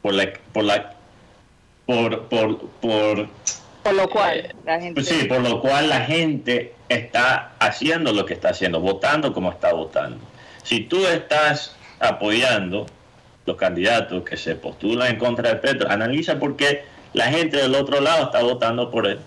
por 0.01 0.13
la, 0.13 0.31
por 0.53 0.63
la, 0.63 0.93
por, 1.85 2.29
por, 2.29 2.69
por, 2.81 3.27
Por 3.83 3.93
lo 3.93 4.09
cual, 4.09 4.55
la 4.65 4.79
gente. 4.79 4.93
pues 4.93 5.07
sí, 5.07 5.25
por 5.25 5.41
lo 5.41 5.59
cual 5.61 5.89
la 5.89 6.01
gente 6.01 6.73
está 6.87 7.53
haciendo 7.59 8.13
lo 8.13 8.25
que 8.25 8.33
está 8.33 8.49
haciendo, 8.49 8.79
votando 8.79 9.33
como 9.33 9.51
está 9.51 9.73
votando. 9.73 10.19
Si 10.63 10.81
tú 10.81 11.05
estás 11.05 11.75
apoyando 11.99 12.85
los 13.45 13.57
candidatos 13.57 14.23
que 14.23 14.37
se 14.37 14.55
postulan 14.55 15.09
en 15.11 15.17
contra 15.19 15.49
de 15.49 15.55
Petro, 15.57 15.89
analiza 15.89 16.39
por 16.39 16.55
qué 16.55 16.83
la 17.13 17.25
gente 17.25 17.57
del 17.57 17.75
otro 17.75 17.99
lado 18.01 18.25
está 18.25 18.41
votando 18.41 18.89
por 18.89 19.05
él. 19.07 19.19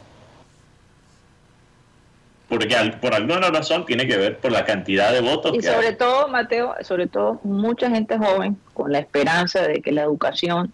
Porque 2.49 2.77
al- 2.77 3.01
por 3.01 3.13
alguna 3.15 3.51
razón 3.51 3.85
tiene 3.87 4.07
que 4.07 4.17
ver 4.17 4.39
por 4.39 4.53
la 4.53 4.65
cantidad 4.65 5.13
de 5.13 5.21
votos 5.21 5.53
Y 5.55 5.59
que 5.59 5.67
sobre 5.67 5.89
hay. 5.89 5.97
todo, 5.97 6.29
Mateo, 6.29 6.75
sobre 6.83 7.09
todo 7.09 7.41
mucha 7.43 7.91
gente 7.91 8.17
joven 8.19 8.57
con 8.73 8.93
la 8.93 9.01
esperanza 9.01 9.63
de 9.63 9.83
que 9.83 9.91
la 9.93 10.03
educación 10.03 10.73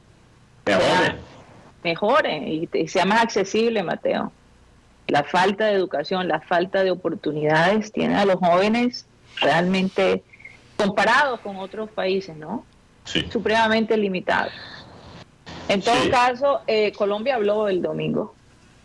mejore 1.83 2.39
y, 2.39 2.69
y 2.73 2.89
sea 2.89 3.05
más 3.05 3.23
accesible, 3.23 3.83
Mateo. 3.83 4.33
La 5.09 5.25
falta 5.25 5.67
de 5.67 5.73
educación, 5.73 6.29
la 6.29 6.41
falta 6.41 6.85
de 6.85 6.91
oportunidades 6.91 7.91
tiene 7.91 8.17
a 8.17 8.25
los 8.25 8.37
jóvenes 8.37 9.07
realmente 9.41 10.23
comparados 10.77 11.41
con 11.41 11.57
otros 11.57 11.91
países, 11.91 12.37
¿no? 12.37 12.65
Sí. 13.05 13.27
Supremamente 13.31 13.97
limitados. 13.97 14.53
En 15.69 15.81
todo 15.81 16.11
caso, 16.11 16.61
eh, 16.67 16.93
Colombia 16.93 17.37
habló 17.37 17.69
el 17.69 17.83
domingo 17.83 18.35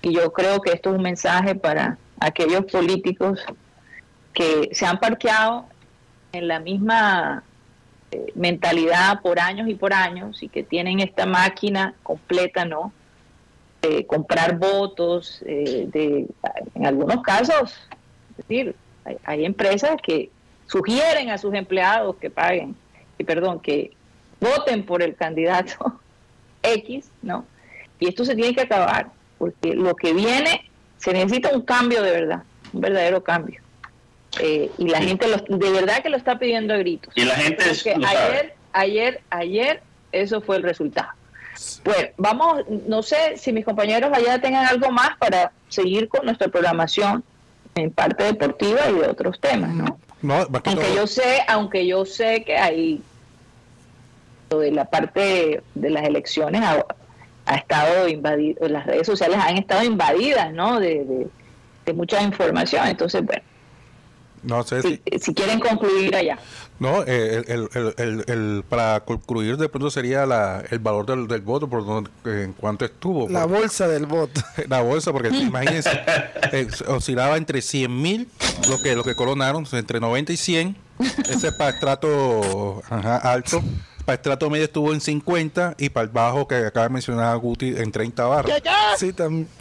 y 0.01 0.13
yo 0.13 0.32
creo 0.32 0.62
que 0.62 0.71
esto 0.71 0.91
es 0.91 0.95
un 0.95 1.03
mensaje 1.03 1.56
para 1.56 1.97
aquellos 2.19 2.65
políticos 2.65 3.43
que 4.34 4.69
se 4.71 4.86
han 4.86 4.99
parqueado 4.99 5.65
en 6.32 6.47
la 6.47 6.60
misma 6.60 7.43
eh, 8.12 8.32
mentalidad 8.36 9.21
por 9.21 9.39
años 9.39 9.67
y 9.67 9.75
por 9.75 9.93
años 9.93 10.41
y 10.41 10.47
que 10.47 10.63
tienen 10.63 11.01
esta 11.01 11.25
máquina 11.25 11.93
completa, 12.03 12.63
¿no? 12.63 12.93
De 13.82 14.06
comprar 14.06 14.58
votos, 14.58 15.43
eh, 15.45 15.89
de, 15.91 16.27
en 16.75 16.86
algunos 16.86 17.21
casos, 17.21 17.77
es 18.32 18.38
decir, 18.38 18.75
hay, 19.25 19.43
empresas 19.43 19.97
que 20.01 20.30
sugieren 20.67 21.30
a 21.32 21.38
sus 21.38 21.53
empleados 21.53 22.15
que 22.15 22.30
paguen, 22.30 22.75
y 23.17 23.23
perdón, 23.23 23.60
que 23.60 23.97
voten 24.39 24.84
por 24.86 25.02
el 25.02 25.15
candidato 25.15 26.00
X, 26.63 27.10
¿no? 27.21 27.45
Y 28.00 28.10
esto 28.10 28.26
se 28.26 28.36
tiene 28.36 28.54
que 28.54 28.62
acabar, 28.62 29.10
porque 29.38 29.73
lo 29.73 29.95
que 29.95 30.13
viene, 30.13 30.69
se 30.97 31.13
necesita 31.13 31.50
un 31.50 31.62
cambio 31.62 32.02
de 32.02 32.12
verdad, 32.12 32.43
un 32.73 32.82
verdadero 32.82 33.23
cambio. 33.23 33.62
Eh, 34.39 34.69
y 34.78 34.89
la 34.89 35.02
gente 35.02 35.26
de 35.47 35.71
verdad 35.71 36.04
que 36.04 36.10
lo 36.10 36.17
está 36.17 36.38
pidiendo 36.38 36.73
a 36.73 36.78
gritos. 36.78 37.12
Y 37.15 37.23
la 37.23 37.36
gente 37.36 37.63
ayer, 38.06 38.56
ayer, 38.73 39.21
ayer, 39.30 39.82
eso 40.12 40.41
fue 40.41 40.58
el 40.58 40.63
resultado. 40.63 41.10
Pues 41.84 42.10
vamos, 42.17 42.62
no 42.88 43.02
sé 43.02 43.38
si 43.38 43.52
mis 43.52 43.65
compañeros 43.65 44.12
allá 44.13 44.39
tengan 44.39 44.65
algo 44.65 44.91
más 44.91 45.17
para 45.17 45.52
seguir 45.69 46.08
con 46.08 46.26
nuestra 46.26 46.50
programación 46.50 47.23
en 47.73 47.91
parte 47.91 48.26
deportiva 48.26 48.89
y 48.89 48.93
de 48.93 49.08
otros 49.08 49.39
temas, 49.39 49.73
¿no? 49.73 50.00
aunque 50.65 50.95
yo 50.95 51.08
sé, 51.08 51.43
aunque 51.47 51.86
yo 51.86 52.06
sé 52.06 52.43
que 52.43 52.58
hay 52.58 53.02
de 54.50 54.72
la 54.72 54.86
parte 54.86 55.62
de 55.76 55.90
las 55.90 56.04
elecciones 56.04 56.62
ha, 56.62 57.56
estado 57.56 58.08
invadido, 58.08 58.68
las 58.68 58.86
redes 58.86 59.08
sociales 59.08 59.38
han 59.42 59.58
estado 59.58 59.84
invadidas, 59.84 60.52
¿no? 60.54 60.80
De, 60.80 61.28
de 61.86 61.94
mucha 61.94 62.22
información, 62.22 62.88
entonces 62.88 63.24
bueno 63.26 63.44
no 64.44 64.64
sé 64.64 64.82
si, 64.82 65.02
si, 65.20 65.34
quieren 65.34 65.60
concluir 65.60 66.16
allá. 66.16 66.38
No, 66.80 67.04
eh, 67.04 67.44
el, 67.48 67.70
el, 67.74 68.24
el, 68.28 68.64
para 68.70 69.00
concluir 69.02 69.58
de 69.58 69.68
pronto 69.68 69.90
sería 69.90 70.26
la, 70.26 70.64
el 70.70 70.80
valor 70.80 71.06
del, 71.06 71.28
del 71.28 71.42
voto 71.42 71.68
por 71.68 71.86
donde, 71.86 72.10
en 72.26 72.54
cuanto 72.54 72.86
estuvo. 72.86 73.28
La 73.30 73.46
bolsa 73.46 73.88
del 73.88 74.06
voto. 74.06 74.42
La 74.68 74.82
bolsa, 74.82 75.12
porque 75.12 75.30
imagínense, 75.30 75.90
eh, 76.52 76.68
oscilaba 76.88 77.38
entre 77.38 77.62
100 77.62 78.02
mil, 78.02 78.30
lo 78.70 78.80
que, 78.82 78.96
lo 78.96 79.04
que 79.04 79.16
coronaron, 79.16 79.66
entre 79.74 80.00
90 80.00 80.34
y 80.34 80.38
100. 80.38 80.78
Ese 81.30 81.52
para 81.52 81.72
estrato 81.72 82.82
alto 82.90 83.62
para 84.08 84.13
el 84.13 84.20
estrato 84.20 84.50
medio 84.50 84.63
estuvo 84.63 84.93
en 84.93 85.02
50 85.02 85.76
y 85.78 85.89
para 85.89 86.06
el 86.06 86.10
bajo 86.10 86.48
que 86.48 86.56
acaba 86.56 86.88
de 86.88 86.93
mencionar 86.93 87.38
Guti 87.39 87.76
en 87.76 87.91
30 87.91 88.26
barras. 88.26 88.62
Sí, 88.96 89.13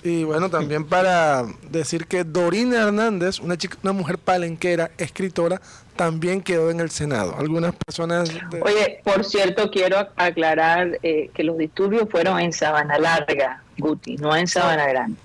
y 0.04 0.22
bueno, 0.22 0.48
también 0.50 0.86
para 0.86 1.44
decir 1.68 2.06
que 2.06 2.22
Dorina 2.22 2.82
Hernández, 2.82 3.40
una 3.40 3.58
chica, 3.58 3.76
una 3.82 3.92
mujer 3.92 4.18
palenquera, 4.18 4.92
escritora, 4.98 5.60
también 5.96 6.42
quedó 6.42 6.70
en 6.70 6.78
el 6.78 6.90
Senado. 6.90 7.34
Algunas 7.36 7.74
personas... 7.74 8.30
Oye, 8.62 9.00
por 9.02 9.24
cierto, 9.24 9.68
quiero 9.68 9.98
aclarar 10.14 11.00
eh, 11.02 11.28
que 11.34 11.42
los 11.42 11.58
disturbios 11.58 12.08
fueron 12.08 12.38
en 12.38 12.52
Sabana 12.52 13.00
Larga, 13.00 13.64
Guti, 13.76 14.16
no 14.16 14.36
en 14.36 14.46
Sabana 14.46 14.86
Grande. 14.86 15.18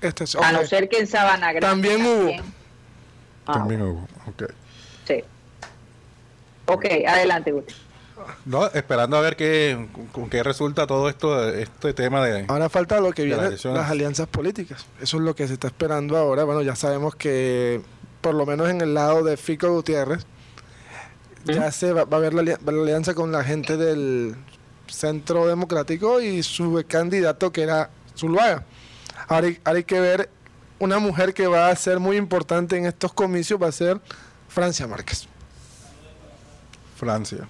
Este 0.00 0.24
A 0.42 0.50
no 0.50 0.66
ser 0.66 0.88
que 0.88 0.98
en 0.98 1.06
Sabana 1.06 1.52
Grande. 1.52 1.60
También, 1.60 2.04
hubo. 2.04 2.32
también 3.44 3.82
hubo, 3.82 4.08
ok. 4.26 4.42
Sí. 5.06 5.22
Ok, 6.66 6.86
adelante, 7.06 7.52
Guti. 7.52 7.74
No, 8.44 8.66
esperando 8.66 9.16
a 9.16 9.20
ver 9.20 9.36
qué, 9.36 9.88
con 10.12 10.28
qué 10.28 10.42
resulta 10.42 10.86
todo 10.86 11.08
esto, 11.08 11.48
este 11.48 11.94
tema 11.94 12.24
de... 12.24 12.44
Ahora 12.48 12.68
falta 12.68 13.00
lo 13.00 13.12
que 13.12 13.24
viene, 13.24 13.50
las, 13.50 13.90
alianzas 13.90 14.28
políticas. 14.28 14.86
Eso 15.00 15.18
es 15.18 15.22
lo 15.22 15.34
que 15.34 15.46
se 15.46 15.54
está 15.54 15.68
esperando 15.68 16.16
ahora. 16.16 16.44
Bueno, 16.44 16.62
ya 16.62 16.76
sabemos 16.76 17.14
que, 17.14 17.80
por 18.20 18.34
lo 18.34 18.46
menos 18.46 18.68
en 18.68 18.80
el 18.80 18.94
lado 18.94 19.22
de 19.22 19.36
Fico 19.36 19.70
Gutiérrez, 19.72 20.26
ya 21.44 21.70
se 21.72 21.92
va, 21.92 22.02
a 22.02 22.16
haber 22.16 22.34
la, 22.34 22.58
alianza 22.66 23.14
con 23.14 23.32
la 23.32 23.44
gente 23.44 23.76
del 23.76 24.34
Centro 24.86 25.46
Democrático 25.46 26.20
y 26.20 26.42
su 26.42 26.84
candidato 26.86 27.52
que 27.52 27.62
era 27.62 27.90
Zuluaga. 28.16 28.64
Ahora 29.28 29.48
ahora 29.64 29.78
hay 29.78 29.84
que 29.84 30.00
ver 30.00 30.30
una 30.78 30.98
mujer 30.98 31.34
que 31.34 31.46
va 31.46 31.68
a 31.68 31.76
ser 31.76 32.00
muy 32.00 32.16
importante 32.16 32.76
en 32.76 32.86
estos 32.86 33.12
comicios, 33.12 33.60
va 33.62 33.68
a 33.68 33.72
ser 33.72 34.00
Francia 34.48 34.86
Márquez. 34.86 35.28
Francia. 36.96 37.46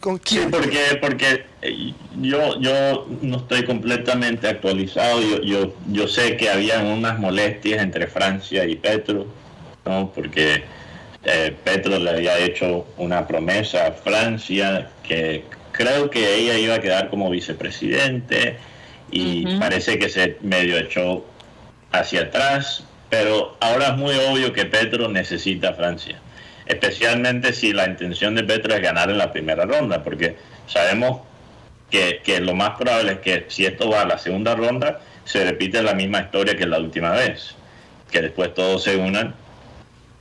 ¿Con 0.00 0.20
Sí, 0.24 0.40
porque, 0.50 0.98
porque 1.00 1.44
eh, 1.62 1.92
yo, 2.20 2.58
yo 2.60 3.06
no 3.22 3.36
estoy 3.38 3.64
completamente 3.64 4.48
actualizado. 4.48 5.20
Yo, 5.20 5.42
yo, 5.42 5.74
yo 5.88 6.08
sé 6.08 6.36
que 6.36 6.48
había 6.48 6.80
unas 6.80 7.18
molestias 7.18 7.82
entre 7.82 8.06
Francia 8.06 8.64
y 8.64 8.76
Petro, 8.76 9.26
¿no? 9.84 10.10
porque 10.14 10.62
eh, 11.24 11.54
Petro 11.64 11.98
le 11.98 12.10
había 12.10 12.38
hecho 12.38 12.86
una 12.96 13.26
promesa 13.26 13.88
a 13.88 13.92
Francia 13.92 14.90
que 15.02 15.44
creo 15.72 16.08
que 16.08 16.36
ella 16.36 16.58
iba 16.58 16.74
a 16.76 16.80
quedar 16.80 17.10
como 17.10 17.28
vicepresidente 17.28 18.56
y 19.10 19.46
parece 19.58 19.98
que 19.98 20.08
se 20.08 20.36
medio 20.42 20.78
echó 20.78 21.24
hacia 21.92 22.22
atrás, 22.22 22.84
pero 23.08 23.56
ahora 23.60 23.88
es 23.88 23.96
muy 23.96 24.14
obvio 24.14 24.52
que 24.52 24.64
Petro 24.66 25.08
necesita 25.08 25.70
a 25.70 25.74
Francia 25.74 26.20
especialmente 26.68 27.52
si 27.52 27.72
la 27.72 27.86
intención 27.86 28.34
de 28.34 28.44
Petro 28.44 28.74
es 28.74 28.82
ganar 28.82 29.10
en 29.10 29.18
la 29.18 29.32
primera 29.32 29.64
ronda, 29.64 30.04
porque 30.04 30.36
sabemos 30.66 31.22
que, 31.90 32.20
lo 32.40 32.54
más 32.54 32.76
probable 32.78 33.12
es 33.12 33.18
que 33.18 33.46
si 33.48 33.64
esto 33.64 33.88
va 33.88 34.02
a 34.02 34.06
la 34.06 34.18
segunda 34.18 34.54
ronda, 34.54 35.00
se 35.24 35.44
repite 35.44 35.82
la 35.82 35.94
misma 35.94 36.20
historia 36.20 36.56
que 36.56 36.66
la 36.66 36.78
última 36.78 37.12
vez, 37.12 37.54
que 38.10 38.20
después 38.20 38.52
todos 38.54 38.84
se 38.84 38.96
unan 38.96 39.34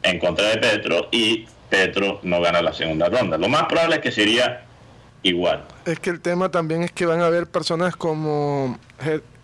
en 0.04 0.20
contra 0.20 0.48
de 0.48 0.58
Petro 0.58 1.10
y 1.12 1.46
Petro 1.70 2.22
no 2.24 2.40
gana 2.40 2.62
la 2.62 2.74
segunda 2.74 3.10
ronda. 3.10 3.38
Lo 3.38 3.50
más 3.50 3.64
probable 3.64 3.96
es 3.98 4.02
que 4.02 4.12
sería 4.12 4.66
igual. 5.24 5.66
Es 5.86 6.00
que 6.00 6.10
el 6.10 6.22
tema 6.22 6.50
también 6.50 6.84
es 6.84 6.94
que 6.94 7.06
van 7.06 7.20
a 7.20 7.26
haber 7.26 7.48
personas 7.48 7.98
como 7.98 8.80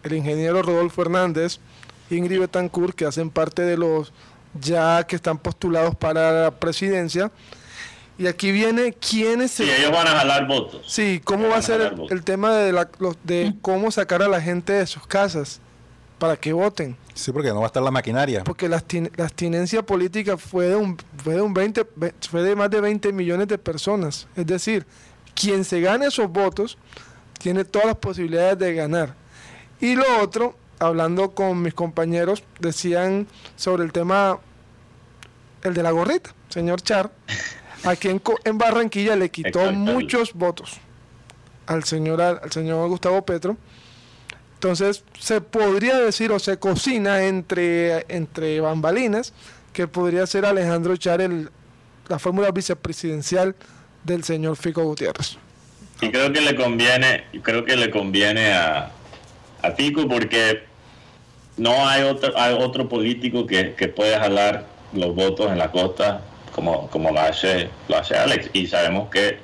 el 0.03 0.13
ingeniero 0.13 0.61
Rodolfo 0.61 1.01
Hernández, 1.01 1.59
Ingrid 2.09 2.39
Betancourt, 2.39 2.95
que 2.95 3.05
hacen 3.05 3.29
parte 3.29 3.63
de 3.63 3.75
los 3.75 4.13
ya 4.59 5.03
que 5.05 5.15
están 5.15 5.37
postulados 5.37 5.95
para 5.95 6.43
la 6.43 6.51
presidencia. 6.51 7.31
Y 8.17 8.27
aquí 8.27 8.51
viene 8.51 8.93
quiénes 8.93 9.51
Sí, 9.51 9.63
ellos 9.63 9.91
van 9.91 10.07
a 10.07 10.11
jalar 10.11 10.47
votos. 10.47 10.81
Sí, 10.87 11.19
cómo 11.23 11.49
va 11.49 11.57
a 11.57 11.61
ser 11.61 11.95
el, 12.09 12.23
tema 12.23 12.55
de, 12.55 12.71
la, 12.71 12.87
de 13.23 13.55
cómo 13.61 13.89
sacar 13.89 14.21
a 14.21 14.27
la 14.27 14.39
gente 14.39 14.73
de 14.73 14.85
sus 14.85 15.07
casas 15.07 15.59
para 16.19 16.37
que 16.37 16.53
voten. 16.53 16.95
Sí, 17.15 17.31
porque 17.31 17.49
no 17.49 17.55
va 17.55 17.63
a 17.63 17.67
estar 17.67 17.81
la 17.81 17.91
maquinaria. 17.91 18.43
Porque 18.43 18.69
la, 18.69 18.83
la 19.15 19.25
abstinencia 19.25 19.83
política 19.83 20.37
fue 20.37 20.67
de, 20.67 20.75
un, 20.75 20.97
fue, 21.17 21.33
de 21.33 21.41
un 21.41 21.53
20, 21.53 21.85
fue 22.29 22.43
de 22.43 22.55
más 22.55 22.69
de 22.69 22.81
20 22.81 23.11
millones 23.13 23.47
de 23.47 23.57
personas. 23.57 24.27
Es 24.35 24.45
decir, 24.45 24.85
quien 25.33 25.65
se 25.65 25.81
gane 25.81 26.05
esos 26.05 26.29
votos 26.29 26.77
tiene 27.39 27.65
todas 27.65 27.87
las 27.87 27.97
posibilidades 27.97 28.57
de 28.59 28.73
ganar. 28.73 29.15
Y 29.79 29.95
lo 29.95 30.05
otro 30.21 30.55
hablando 30.85 31.31
con 31.31 31.61
mis 31.61 31.73
compañeros, 31.73 32.43
decían 32.59 33.27
sobre 33.55 33.83
el 33.83 33.91
tema, 33.91 34.39
el 35.63 35.73
de 35.73 35.83
la 35.83 35.91
gorrita, 35.91 36.33
señor 36.49 36.81
Char, 36.81 37.11
aquí 37.83 38.09
en, 38.09 38.21
en 38.43 38.57
Barranquilla 38.57 39.15
le 39.15 39.29
quitó 39.29 39.71
muchos 39.71 40.33
votos 40.33 40.79
al 41.65 41.83
señor, 41.83 42.21
al 42.21 42.51
señor 42.51 42.87
Gustavo 42.89 43.23
Petro. 43.25 43.57
Entonces, 44.55 45.03
se 45.19 45.41
podría 45.41 45.97
decir 45.97 46.31
o 46.31 46.39
se 46.39 46.57
cocina 46.57 47.23
entre, 47.23 48.05
entre 48.07 48.61
bambalinas 48.61 49.33
que 49.73 49.87
podría 49.87 50.25
ser 50.25 50.45
Alejandro 50.45 50.95
Char 50.95 51.19
el, 51.19 51.49
la 52.07 52.19
fórmula 52.19 52.51
vicepresidencial 52.51 53.55
del 54.03 54.23
señor 54.23 54.55
Fico 54.55 54.83
Gutiérrez. 54.83 55.37
Y 56.01 56.11
creo 56.11 56.31
que 56.31 56.41
le 56.41 56.55
conviene, 56.55 57.25
creo 57.41 57.65
que 57.65 57.75
le 57.75 57.89
conviene 57.89 58.53
a, 58.53 58.91
a 59.61 59.71
Fico 59.71 60.07
porque 60.07 60.63
no 61.57 61.87
hay 61.87 62.03
otro, 62.03 62.33
hay 62.37 62.53
otro 62.53 62.89
político 62.89 63.45
que, 63.45 63.73
que 63.73 63.87
puede 63.87 64.17
jalar 64.17 64.65
los 64.93 65.15
votos 65.15 65.51
en 65.51 65.57
la 65.57 65.71
costa 65.71 66.21
como, 66.53 66.87
como 66.89 67.11
lo, 67.11 67.19
hace, 67.19 67.69
lo 67.87 67.97
hace 67.97 68.15
Alex. 68.15 68.49
Y 68.53 68.67
sabemos 68.67 69.09
que 69.09 69.39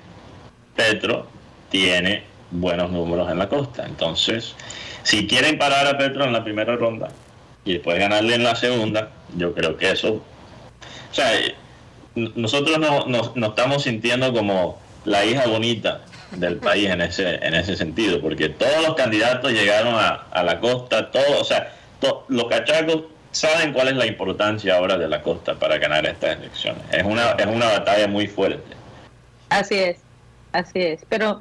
Petro 0.75 1.27
tiene 1.69 2.23
buenos 2.51 2.91
números 2.91 3.29
en 3.31 3.39
la 3.39 3.49
costa. 3.49 3.85
Entonces, 3.85 4.55
si 5.03 5.27
quieren 5.27 5.57
parar 5.57 5.87
a 5.87 5.97
Petro 5.97 6.23
en 6.23 6.33
la 6.33 6.43
primera 6.43 6.75
ronda 6.75 7.09
y 7.65 7.73
después 7.73 7.99
ganarle 7.99 8.35
en 8.35 8.43
la 8.43 8.55
segunda, 8.55 9.09
yo 9.35 9.53
creo 9.53 9.77
que 9.77 9.91
eso... 9.91 10.23
O 11.11 11.13
sea, 11.13 11.31
nosotros 12.15 12.77
nos 12.77 13.07
no, 13.07 13.31
no 13.35 13.47
estamos 13.47 13.83
sintiendo 13.83 14.31
como 14.31 14.79
la 15.05 15.25
hija 15.25 15.47
bonita 15.47 16.01
del 16.31 16.57
país 16.57 16.89
en 16.89 17.01
ese, 17.01 17.35
en 17.35 17.55
ese 17.55 17.75
sentido, 17.75 18.21
porque 18.21 18.49
todos 18.49 18.85
los 18.85 18.95
candidatos 18.95 19.51
llegaron 19.51 19.95
a, 19.95 20.27
a 20.31 20.43
la 20.43 20.59
costa, 20.59 21.09
todos, 21.09 21.41
o 21.41 21.43
sea, 21.43 21.73
los 22.27 22.45
cachacos 22.49 23.03
saben 23.31 23.73
cuál 23.73 23.89
es 23.89 23.95
la 23.95 24.05
importancia 24.05 24.75
ahora 24.75 24.97
de 24.97 25.07
la 25.07 25.21
costa 25.21 25.55
para 25.55 25.77
ganar 25.77 26.05
estas 26.05 26.37
elecciones. 26.37 26.81
Es 26.91 27.03
una, 27.03 27.31
es 27.31 27.45
una 27.45 27.67
batalla 27.67 28.07
muy 28.07 28.27
fuerte. 28.27 28.75
Así 29.49 29.75
es, 29.75 29.97
así 30.53 30.79
es. 30.81 31.01
Pero 31.09 31.39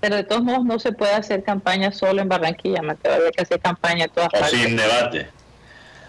Pero 0.00 0.16
de 0.16 0.24
todos 0.24 0.42
modos 0.44 0.64
no 0.64 0.78
se 0.78 0.92
puede 0.92 1.14
hacer 1.14 1.42
campaña 1.44 1.90
solo 1.90 2.20
en 2.20 2.28
Barranquilla, 2.28 2.82
Mateo, 2.82 3.14
había 3.14 3.30
que 3.30 3.42
hacer 3.42 3.58
campaña 3.60 4.04
en 4.04 4.10
todas 4.10 4.28
O 4.34 4.38
partes. 4.40 4.50
sin 4.60 4.76
debate. 4.76 5.26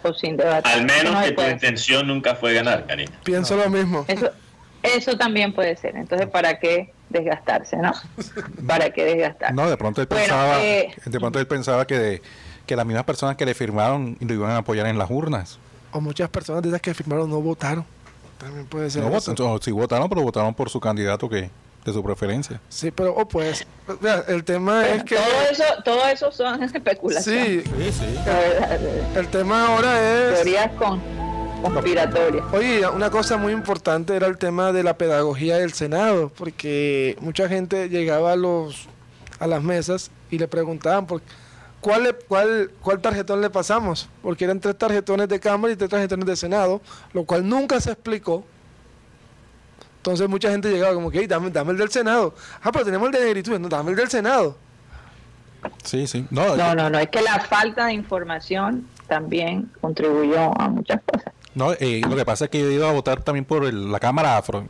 O 0.04 0.14
sin 0.14 0.36
debate. 0.38 0.70
Al 0.70 0.84
menos 0.84 1.14
No 1.14 1.22
que 1.22 1.32
tu 1.32 1.42
intención 1.44 2.06
nunca 2.08 2.36
fue 2.36 2.54
ganar, 2.54 2.86
Karina. 2.86 3.12
Pienso 3.24 3.56
lo 3.56 3.70
mismo. 3.70 4.04
Eso, 4.10 4.32
eso 4.84 5.18
también 5.18 5.54
puede 5.54 5.78
ser. 5.78 5.96
Entonces, 5.96 6.28
¿para 6.28 6.60
qué 6.60 6.92
desgastarse, 7.10 7.78
no? 7.78 7.94
¿Para 8.68 8.90
qué 8.90 9.06
desgastarse? 9.06 9.54
No, 9.56 9.70
de 9.70 9.78
pronto 9.78 10.02
él 10.02 10.08
Bueno, 10.08 10.24
pensaba, 10.26 10.62
eh, 10.64 10.94
de 11.06 11.20
pronto 11.20 11.40
él 11.40 11.48
pensaba 11.48 11.88
que, 11.88 12.22
que 12.66 12.76
las 12.76 12.86
mismas 12.86 13.06
personas 13.06 13.36
que 13.36 13.46
le 13.46 13.54
firmaron 13.54 14.18
lo 14.20 14.34
iban 14.34 14.52
a 14.52 14.58
apoyar 14.58 14.88
en 14.88 14.98
las 14.98 15.10
urnas. 15.10 15.60
O 15.92 16.02
muchas 16.02 16.30
personas 16.30 16.62
de 16.64 16.70
esas 16.70 16.82
que 16.82 16.94
firmaron 16.94 17.30
no 17.30 17.40
votaron. 17.42 17.86
También 18.38 18.66
puede 18.66 18.90
ser. 18.90 19.04
No 19.04 19.10
votaron, 19.10 19.62
sí 19.62 19.72
votaron, 19.72 20.10
pero 20.10 20.22
votaron 20.22 20.54
por 20.54 20.70
su 20.70 20.80
candidato 20.80 21.30
que 21.30 21.50
de 21.86 21.94
su 21.94 22.04
preferencia. 22.04 22.60
Sí, 22.68 22.90
pero 22.92 23.14
o 23.16 23.28
pues, 23.28 23.66
el 24.28 24.44
tema 24.44 24.88
es 24.90 25.04
que 25.04 25.16
Todo 25.16 25.42
eso, 25.52 25.64
todo 25.86 26.08
eso 26.08 26.32
son 26.32 26.64
especulaciones. 26.74 27.64
sí, 27.64 27.72
Sí, 27.78 27.92
sí. 27.92 28.16
La 28.26 28.34
verdad, 28.40 28.80
de- 28.80 29.20
el 29.20 29.28
tema 29.28 29.68
ahora 29.68 30.30
es 30.30 30.36
teorías 30.36 30.72
con, 30.74 31.00
conspiratorias. 31.62 32.44
Oye, 32.54 32.88
una 32.90 33.10
cosa 33.10 33.38
muy 33.38 33.54
importante 33.54 34.16
era 34.16 34.28
el 34.28 34.38
tema 34.38 34.72
de 34.72 34.84
la 34.84 34.98
pedagogía 34.98 35.58
del 35.58 35.74
Senado, 35.74 36.32
porque 36.36 37.18
mucha 37.22 37.48
gente 37.48 37.90
llegaba 37.90 38.34
a 38.34 38.36
los 38.36 38.88
a 39.40 39.48
las 39.48 39.62
mesas 39.62 40.12
y 40.32 40.38
le 40.40 40.48
preguntaban 40.48 41.06
por 41.08 41.22
cuál 41.86 42.02
le- 42.04 42.14
cuál 42.16 42.72
cuál 42.82 43.00
tarjetón 43.00 43.42
le 43.42 43.50
pasamos, 43.52 44.10
porque 44.24 44.44
eran 44.46 44.60
tres 44.60 44.76
tarjetones 44.76 45.30
de 45.30 45.40
Cámara 45.40 45.72
y 45.72 45.76
tres 45.76 45.88
tarjetones 45.92 46.26
de 46.26 46.36
Senado, 46.36 46.82
lo 47.14 47.26
cual 47.26 47.48
nunca 47.48 47.80
se 47.80 47.92
explicó. 47.92 48.44
Entonces 49.98 50.28
mucha 50.28 50.50
gente 50.50 50.68
llegaba 50.72 50.96
como 50.96 51.12
que, 51.12 51.20
"Ey, 51.20 51.28
dame, 51.28 51.52
dame 51.52 51.74
el 51.74 51.78
del 51.78 51.92
Senado. 51.92 52.34
Ah, 52.64 52.72
pero 52.72 52.86
tenemos 52.86 53.06
el 53.08 53.12
de 53.14 53.20
negritud, 53.26 53.60
no, 53.60 53.70
dame 53.70 53.92
el 53.92 53.98
del 53.98 54.10
Senado. 54.10 54.58
Sí, 55.84 56.08
sí. 56.08 56.26
No, 56.32 56.56
No, 56.56 56.74
no, 56.74 56.90
no, 56.90 56.98
es 57.00 57.10
que 57.10 57.22
la 57.22 57.40
falta 57.40 57.86
de 57.86 57.94
información 57.94 58.88
también 59.08 59.72
contribuyó 59.82 60.60
a 60.60 60.68
muchas 60.70 61.02
cosas. 61.06 61.34
no, 61.54 61.72
eh, 61.74 62.02
lo 62.10 62.16
que 62.16 62.26
pasa 62.26 62.46
es 62.46 62.52
que 62.52 62.60
yo 62.62 62.68
he 62.68 62.74
ido 62.74 62.88
a 62.88 62.92
votar 62.94 63.22
también 63.22 63.46
por 63.46 63.64
el- 63.64 63.92
la 63.92 64.00
Cámara 64.00 64.38
Afro. 64.38 64.68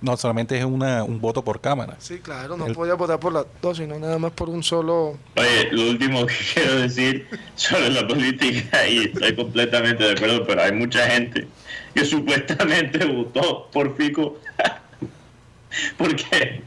No 0.00 0.16
solamente 0.16 0.56
es 0.56 0.64
una, 0.64 1.02
un 1.02 1.20
voto 1.20 1.42
por 1.42 1.60
Cámara. 1.60 1.96
Sí, 1.98 2.18
claro, 2.20 2.56
no 2.56 2.66
El- 2.66 2.74
podía 2.74 2.94
votar 2.94 3.18
por 3.18 3.32
las 3.32 3.46
dos, 3.60 3.78
sino 3.78 3.98
nada 3.98 4.16
más 4.18 4.30
por 4.30 4.48
un 4.48 4.62
solo. 4.62 5.18
Oye, 5.36 5.68
lo 5.72 5.90
último 5.90 6.24
que 6.24 6.34
quiero 6.54 6.76
decir 6.76 7.26
sobre 7.56 7.90
la 7.90 8.06
política, 8.06 8.86
y 8.86 8.98
estoy 9.06 9.34
completamente 9.34 10.04
de 10.04 10.12
acuerdo, 10.12 10.46
pero 10.46 10.62
hay 10.62 10.72
mucha 10.72 11.04
gente 11.10 11.48
que 11.94 12.04
supuestamente 12.04 13.04
votó 13.12 13.68
por 13.72 13.96
Fico 13.96 14.38
porque 15.96 16.62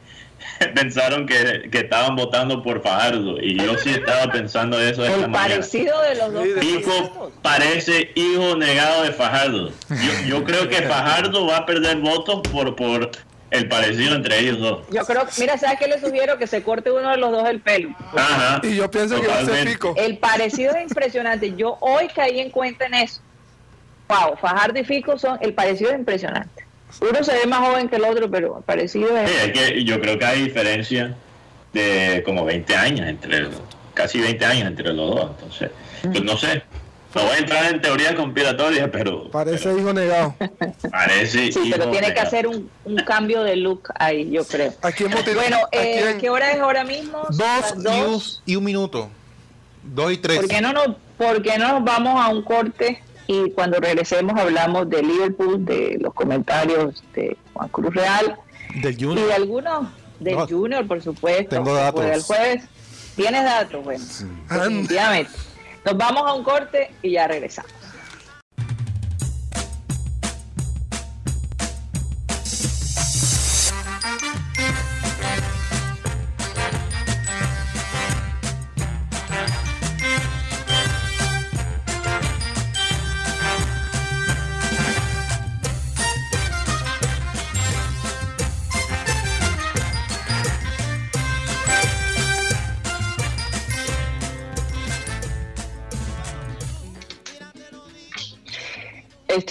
pensaron 0.75 1.25
que, 1.25 1.69
que 1.71 1.79
estaban 1.79 2.15
votando 2.15 2.63
por 2.63 2.81
Fajardo, 2.81 3.39
y 3.41 3.57
yo 3.57 3.77
sí 3.77 3.91
estaba 3.91 4.31
pensando 4.31 4.79
eso 4.79 5.05
esta 5.05 5.25
El 5.25 5.31
parecido 5.31 6.01
de 6.01 6.15
los 6.15 6.33
dos. 6.33 7.31
Parece 7.41 8.11
hijo 8.15 8.55
negado 8.55 9.03
de 9.03 9.11
Fajardo. 9.11 9.69
Yo, 9.89 10.27
yo 10.27 10.43
creo 10.43 10.67
que 10.67 10.81
Fajardo 10.83 11.47
va 11.47 11.57
a 11.57 11.65
perder 11.65 11.97
votos 11.97 12.41
por, 12.51 12.75
por 12.75 13.11
el 13.51 13.67
parecido 13.67 14.15
entre 14.15 14.39
ellos 14.39 14.59
dos. 14.59 14.87
Yo 14.91 15.05
creo, 15.05 15.27
mira, 15.37 15.57
¿sabes 15.57 15.77
qué 15.79 15.87
le 15.87 15.99
sugiero? 15.99 16.37
Que 16.37 16.47
se 16.47 16.63
corte 16.63 16.91
uno 16.91 17.09
de 17.09 17.17
los 17.17 17.31
dos 17.31 17.47
el 17.47 17.59
pelo. 17.59 17.95
Ajá. 18.15 18.61
Y 18.63 18.75
yo 18.75 18.89
pienso 18.89 19.19
que 19.19 19.27
va 19.27 19.39
a 19.39 19.45
ser 19.45 19.67
pico. 19.67 19.93
El 19.97 20.17
parecido 20.17 20.73
es 20.75 20.83
impresionante. 20.83 21.53
Yo 21.55 21.77
hoy 21.81 22.07
caí 22.07 22.39
en 22.39 22.49
cuenta 22.49 22.85
en 22.85 22.95
eso. 22.95 23.21
Wow, 24.07 24.37
Fajardo 24.37 24.79
y 24.79 24.83
Fico 24.83 25.17
son, 25.17 25.37
el 25.41 25.53
parecido 25.53 25.91
es 25.91 25.99
impresionante. 25.99 26.65
Uno 26.99 27.23
se 27.23 27.33
ve 27.33 27.45
más 27.47 27.59
joven 27.59 27.87
que 27.89 27.95
el 27.95 28.03
otro, 28.05 28.29
pero 28.29 28.61
parecido 28.61 29.07
Sí, 29.09 29.13
es... 29.25 29.43
es 29.47 29.51
que 29.53 29.83
yo 29.83 29.99
creo 30.01 30.19
que 30.19 30.25
hay 30.25 30.43
diferencia 30.43 31.15
de 31.73 32.21
como 32.25 32.43
20 32.45 32.75
años 32.75 33.07
entre 33.07 33.47
casi 33.93 34.19
20 34.19 34.45
años 34.45 34.67
entre 34.67 34.93
los 34.93 35.15
dos. 35.15 35.31
Entonces, 35.31 35.71
pues 36.03 36.23
no 36.23 36.37
sé. 36.37 36.63
No 37.13 37.23
voy 37.23 37.31
a 37.35 37.37
entrar 37.39 37.65
en 37.73 37.81
teoría 37.81 38.15
conspiratoria, 38.15 38.89
pero, 38.89 39.29
Parece 39.31 39.73
hijo 39.77 39.91
negado. 39.91 40.33
pero 40.39 40.51
parece. 40.91 41.51
Sí, 41.51 41.69
pero 41.69 41.91
tiene 41.91 42.13
que 42.13 42.19
hacer 42.21 42.47
un, 42.47 42.69
un 42.85 42.95
cambio 42.99 43.43
de 43.43 43.57
look 43.57 43.89
ahí, 43.95 44.29
yo 44.31 44.45
creo. 44.45 44.73
¿A 44.81 44.93
quién 44.93 45.11
motiva- 45.11 45.41
Bueno, 45.41 45.57
eh? 45.73 46.15
¿qué 46.21 46.29
hora 46.29 46.51
es 46.53 46.59
ahora 46.61 46.85
mismo? 46.85 47.19
Dos, 47.29 47.37
las 47.39 47.73
y, 47.73 47.75
un, 47.77 47.83
dos. 47.83 48.43
y 48.45 48.55
un 48.55 48.63
minuto. 48.63 49.09
Dos 49.83 50.13
y 50.13 50.17
tres. 50.19 50.37
¿Por 50.39 50.47
qué 50.47 50.61
no 50.61 50.71
nos, 50.71 50.87
por 51.17 51.41
qué 51.41 51.57
no 51.57 51.79
nos 51.79 51.83
vamos 51.83 52.17
a 52.25 52.29
un 52.29 52.43
corte 52.43 53.03
y 53.31 53.51
cuando 53.51 53.79
regresemos 53.79 54.37
hablamos 54.37 54.89
de 54.89 55.01
Liverpool, 55.03 55.63
de 55.63 55.97
los 56.01 56.13
comentarios 56.13 57.01
de 57.13 57.37
Juan 57.53 57.69
Cruz 57.69 57.93
Real 57.95 58.35
Del 58.81 58.93
y 58.99 59.03
Junior. 59.03 59.27
de 59.27 59.33
algunos 59.33 59.87
del 60.19 60.35
No, 60.35 60.47
Junior, 60.47 60.85
por 60.87 61.01
supuesto. 61.01 61.55
tengo 61.55 61.73
datos. 61.73 62.03
El 62.05 62.21
jueves. 62.21 62.63
¿Tienes 63.15 63.43
datos? 63.43 63.83
Bueno, 63.83 64.03
definitivamente. 64.49 65.31
Nos 65.85 65.97
vamos 65.97 66.23
a 66.27 66.33
un 66.33 66.43
corte 66.43 66.91
y 67.01 67.11
ya 67.11 67.27
regresamos. 67.27 67.71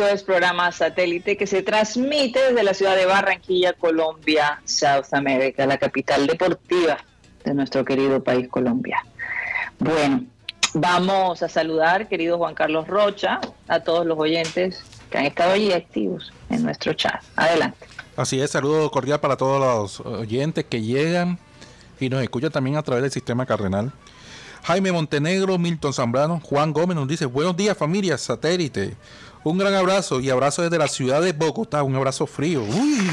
Es 0.01 0.23
programa 0.23 0.73
satélite 0.73 1.37
que 1.37 1.47
se 1.47 1.63
transmite 1.63 2.41
desde 2.41 2.63
la 2.63 2.73
ciudad 2.73 2.97
de 2.97 3.05
Barranquilla, 3.05 3.75
Colombia, 3.75 4.63
South 4.65 5.13
America, 5.13 5.67
la 5.67 5.77
capital 5.77 6.27
deportiva 6.27 6.97
de 7.45 7.53
nuestro 7.53 7.85
querido 7.85 8.25
país 8.25 8.49
Colombia. 8.49 9.05
Bueno, 9.79 10.25
vamos 10.73 11.43
a 11.43 11.51
saludar, 11.51 12.09
querido 12.09 12.39
Juan 12.39 12.55
Carlos 12.55 12.89
Rocha, 12.89 13.41
a 13.69 13.81
todos 13.81 14.07
los 14.07 14.19
oyentes 14.19 14.83
que 15.11 15.19
han 15.19 15.27
estado 15.27 15.53
allí 15.53 15.71
activos 15.71 16.33
en 16.49 16.63
nuestro 16.63 16.95
chat. 16.95 17.23
Adelante. 17.37 17.87
Así 18.17 18.41
es, 18.41 18.51
saludo 18.51 18.91
cordial 18.91 19.21
para 19.21 19.37
todos 19.37 19.61
los 19.61 20.01
oyentes 20.01 20.65
que 20.65 20.81
llegan 20.81 21.39
y 22.01 22.09
nos 22.09 22.23
escuchan 22.23 22.51
también 22.51 22.77
a 22.79 22.83
través 22.83 23.03
del 23.03 23.13
sistema 23.13 23.45
cardenal. 23.45 23.93
Jaime 24.63 24.93
Montenegro, 24.93 25.59
Milton 25.59 25.93
Zambrano, 25.93 26.41
Juan 26.41 26.73
Gómez 26.73 26.97
nos 26.97 27.07
dice, 27.07 27.27
buenos 27.27 27.57
días 27.57 27.77
familia 27.77 28.17
satélite. 28.19 28.97
Un 29.43 29.57
gran 29.57 29.73
abrazo 29.75 30.21
y 30.21 30.29
abrazo 30.29 30.61
desde 30.63 30.77
la 30.77 30.87
ciudad 30.87 31.23
de 31.23 31.33
Bogotá, 31.33 31.83
un 31.83 31.97
abrazo 31.97 32.27
frío. 32.27 32.63
Uy, 32.63 33.09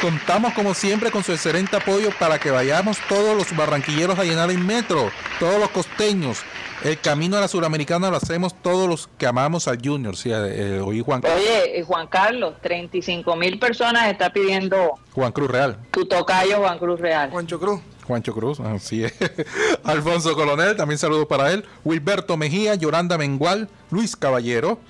contamos 0.00 0.52
como 0.52 0.74
siempre 0.74 1.12
con 1.12 1.22
su 1.22 1.30
excelente 1.30 1.76
apoyo 1.76 2.10
para 2.18 2.40
que 2.40 2.50
vayamos 2.50 2.98
todos 3.08 3.36
los 3.36 3.56
barranquilleros 3.56 4.18
a 4.18 4.24
llenar 4.24 4.50
el 4.50 4.58
metro, 4.58 5.10
todos 5.38 5.60
los 5.60 5.70
costeños. 5.70 6.40
El 6.82 6.98
camino 6.98 7.36
a 7.36 7.40
la 7.40 7.46
suramericana 7.46 8.10
lo 8.10 8.16
hacemos 8.16 8.52
todos 8.62 8.88
los 8.88 9.08
que 9.16 9.26
amamos 9.26 9.68
al 9.68 9.78
Junior. 9.80 10.16
Sí, 10.16 10.30
eh, 10.32 10.80
oí 10.84 11.02
Juan, 11.02 11.22
Oye, 11.24 11.78
eh, 11.78 11.84
Juan 11.84 12.08
Carlos, 12.08 12.54
35 12.62 13.36
mil 13.36 13.58
personas 13.60 14.10
está 14.10 14.32
pidiendo 14.32 14.94
Juan 15.12 15.30
Cruz 15.30 15.50
Real. 15.50 15.78
tu 15.92 16.04
tocayo 16.06 16.58
Juan 16.58 16.78
Cruz 16.78 16.98
Real. 16.98 17.30
Juancho 17.30 17.60
Cruz. 17.60 17.80
Juancho 18.08 18.34
Cruz, 18.34 18.58
así 18.58 19.04
es. 19.04 19.14
Alfonso 19.84 20.34
Coronel, 20.34 20.74
también 20.74 20.98
saludos 20.98 21.26
para 21.26 21.52
él. 21.52 21.64
Wilberto 21.84 22.36
Mejía, 22.36 22.74
Yolanda 22.74 23.16
Mengual, 23.18 23.68
Luis 23.90 24.16
Caballero, 24.16 24.80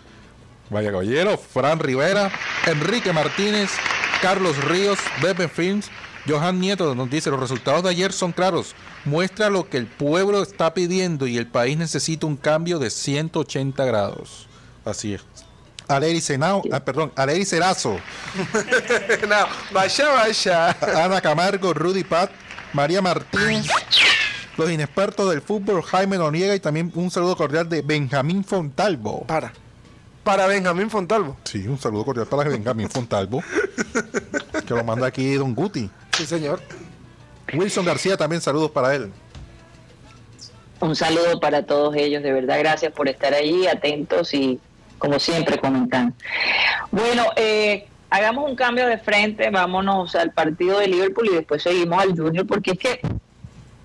vaya 0.70 0.90
Caballero, 0.90 1.36
Fran 1.36 1.78
Rivera, 1.78 2.30
Enrique 2.66 3.12
Martínez, 3.12 3.70
Carlos 4.22 4.56
Ríos, 4.64 4.98
Bebe 5.20 5.48
Films, 5.48 5.90
Johan 6.26 6.60
Nieto 6.60 6.94
nos 6.94 7.10
dice, 7.10 7.30
los 7.30 7.40
resultados 7.40 7.82
de 7.82 7.90
ayer 7.90 8.12
son 8.12 8.32
claros. 8.32 8.74
Muestra 9.04 9.50
lo 9.50 9.68
que 9.68 9.78
el 9.78 9.86
pueblo 9.86 10.42
está 10.42 10.74
pidiendo 10.74 11.26
y 11.26 11.38
el 11.38 11.46
país 11.46 11.76
necesita 11.76 12.26
un 12.26 12.36
cambio 12.36 12.78
de 12.78 12.90
180 12.90 13.84
grados. 13.84 14.46
Así 14.84 15.14
es. 15.14 15.22
Aleri 15.88 16.20
Senao, 16.20 16.62
ah, 16.70 16.78
perdón, 16.78 17.12
Aleri 17.16 17.44
Cerazo, 17.44 17.98
no, 19.28 19.36
vaya, 19.72 20.08
vaya. 20.10 20.76
Ana 21.04 21.20
Camargo, 21.20 21.74
Rudy 21.74 22.04
Pat, 22.04 22.30
María 22.72 23.02
Martínez, 23.02 23.66
los 24.56 24.70
inexpertos 24.70 25.28
del 25.30 25.42
fútbol, 25.42 25.82
Jaime 25.82 26.16
Noriega 26.16 26.54
y 26.54 26.60
también 26.60 26.92
un 26.94 27.10
saludo 27.10 27.36
cordial 27.36 27.68
de 27.68 27.82
Benjamín 27.82 28.44
Fontalvo. 28.44 29.26
Para. 29.26 29.52
Para 30.24 30.46
Benjamín 30.46 30.90
Fontalvo. 30.90 31.36
Sí, 31.44 31.66
un 31.66 31.78
saludo 31.78 32.04
cordial 32.04 32.26
para 32.26 32.48
Benjamín 32.48 32.88
Fontalvo. 32.90 33.42
que 34.66 34.74
lo 34.74 34.84
manda 34.84 35.06
aquí 35.06 35.34
Don 35.34 35.54
Guti. 35.54 35.90
Sí, 36.16 36.26
señor. 36.26 36.60
Wilson 37.52 37.84
García 37.84 38.16
también 38.16 38.40
saludos 38.42 38.70
para 38.70 38.94
él. 38.94 39.10
Un 40.80 40.94
saludo 40.96 41.40
para 41.40 41.64
todos 41.66 41.94
ellos, 41.96 42.22
de 42.22 42.32
verdad, 42.32 42.58
gracias 42.58 42.92
por 42.92 43.08
estar 43.08 43.34
ahí, 43.34 43.66
atentos 43.66 44.32
y 44.32 44.58
como 44.98 45.18
siempre 45.18 45.58
comentando. 45.58 46.14
Bueno, 46.90 47.26
eh, 47.36 47.86
hagamos 48.08 48.48
un 48.48 48.56
cambio 48.56 48.86
de 48.86 48.98
frente, 48.98 49.50
vámonos 49.50 50.14
al 50.14 50.32
partido 50.32 50.78
de 50.78 50.86
Liverpool 50.88 51.28
y 51.30 51.34
después 51.34 51.62
seguimos 51.62 52.00
al 52.02 52.16
Junior, 52.16 52.46
porque 52.46 52.72
es 52.72 52.78
que 52.78 53.00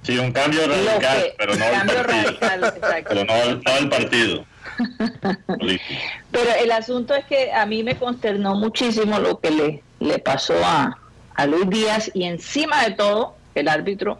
Sí, 0.03 0.19
un 0.19 0.31
cambio 0.31 0.67
radical, 0.67 1.33
pero 1.37 1.55
no 1.55 1.65
cambio 1.71 1.99
el 1.99 2.05
partido. 2.05 2.39
radical. 2.47 3.03
Pero 3.09 3.25
no, 3.25 3.33
no 3.55 3.77
el 3.77 3.89
partido. 3.89 4.45
Pero 6.31 6.51
el 6.61 6.71
asunto 6.71 7.13
es 7.13 7.25
que 7.25 7.51
a 7.51 7.65
mí 7.65 7.83
me 7.83 7.95
consternó 7.95 8.55
muchísimo 8.55 9.19
lo 9.19 9.39
que 9.39 9.51
le, 9.51 9.83
le 9.99 10.19
pasó 10.19 10.53
a, 10.63 10.97
a 11.35 11.45
Luis 11.45 11.69
Díaz 11.69 12.11
y 12.13 12.23
encima 12.23 12.83
de 12.83 12.91
todo 12.91 13.35
el 13.55 13.67
árbitro 13.67 14.19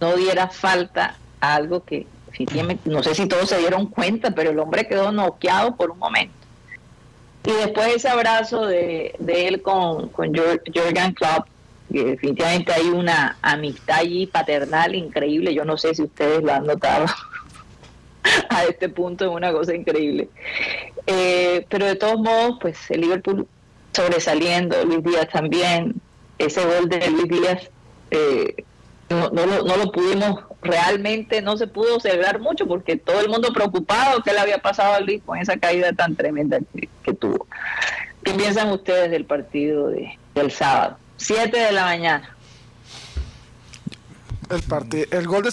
no 0.00 0.16
diera 0.16 0.48
falta 0.48 1.16
a 1.40 1.54
algo 1.54 1.84
que 1.84 2.06
no 2.84 3.02
sé 3.02 3.14
si 3.14 3.26
todos 3.26 3.48
se 3.48 3.58
dieron 3.58 3.86
cuenta, 3.86 4.30
pero 4.30 4.50
el 4.50 4.58
hombre 4.58 4.86
quedó 4.86 5.12
noqueado 5.12 5.76
por 5.76 5.90
un 5.90 5.98
momento. 5.98 6.34
Y 7.44 7.52
después 7.52 7.94
ese 7.94 8.08
abrazo 8.08 8.66
de, 8.66 9.14
él 9.26 9.62
con, 9.62 10.08
con 10.08 10.32
Jürgen 10.32 11.12
Klopp, 11.14 11.46
que 11.92 12.04
definitivamente 12.04 12.72
hay 12.72 12.88
una 12.88 13.36
amistad 13.42 13.98
allí 13.98 14.26
paternal 14.26 14.94
increíble, 14.94 15.54
yo 15.54 15.64
no 15.64 15.76
sé 15.76 15.94
si 15.94 16.02
ustedes 16.02 16.42
lo 16.42 16.52
han 16.52 16.66
notado 16.66 17.06
a 18.48 18.64
este 18.64 18.88
punto, 18.88 19.24
es 19.24 19.30
una 19.30 19.52
cosa 19.52 19.74
increíble. 19.74 20.28
Eh, 21.06 21.66
pero 21.68 21.86
de 21.86 21.96
todos 21.96 22.18
modos, 22.18 22.58
pues 22.60 22.78
el 22.90 23.00
Liverpool 23.02 23.46
sobresaliendo, 23.92 24.84
Luis 24.84 25.02
Díaz 25.02 25.28
también, 25.32 25.94
ese 26.38 26.64
gol 26.64 26.88
de 26.88 27.10
Luis 27.10 27.28
Díaz, 27.28 27.70
eh, 28.10 28.64
no, 29.08 29.30
no, 29.30 29.44
lo, 29.46 29.62
no 29.64 29.76
lo 29.76 29.90
pudimos 29.90 30.44
realmente, 30.62 31.42
no 31.42 31.56
se 31.56 31.66
pudo 31.66 31.98
celebrar 31.98 32.38
mucho 32.38 32.66
porque 32.66 32.96
todo 32.96 33.20
el 33.20 33.28
mundo 33.28 33.52
preocupado 33.52 34.22
que 34.22 34.32
le 34.32 34.38
había 34.38 34.58
pasado 34.58 34.94
a 34.94 35.00
Luis 35.00 35.20
con 35.24 35.38
esa 35.38 35.56
caída 35.56 35.92
tan 35.92 36.14
tremenda 36.14 36.58
que, 37.02 37.12
tuvo. 37.14 37.46
¿Qué 38.22 38.32
piensan 38.34 38.70
ustedes 38.70 39.10
del 39.10 39.24
partido 39.24 39.88
de, 39.88 40.16
del 40.34 40.52
sábado? 40.52 40.96
Siete 41.16 41.58
de 41.58 41.72
la 41.72 41.84
mañana. 41.86 42.36
El, 44.50 44.62
parti- 44.62 45.06
el 45.10 45.26
gol 45.26 45.44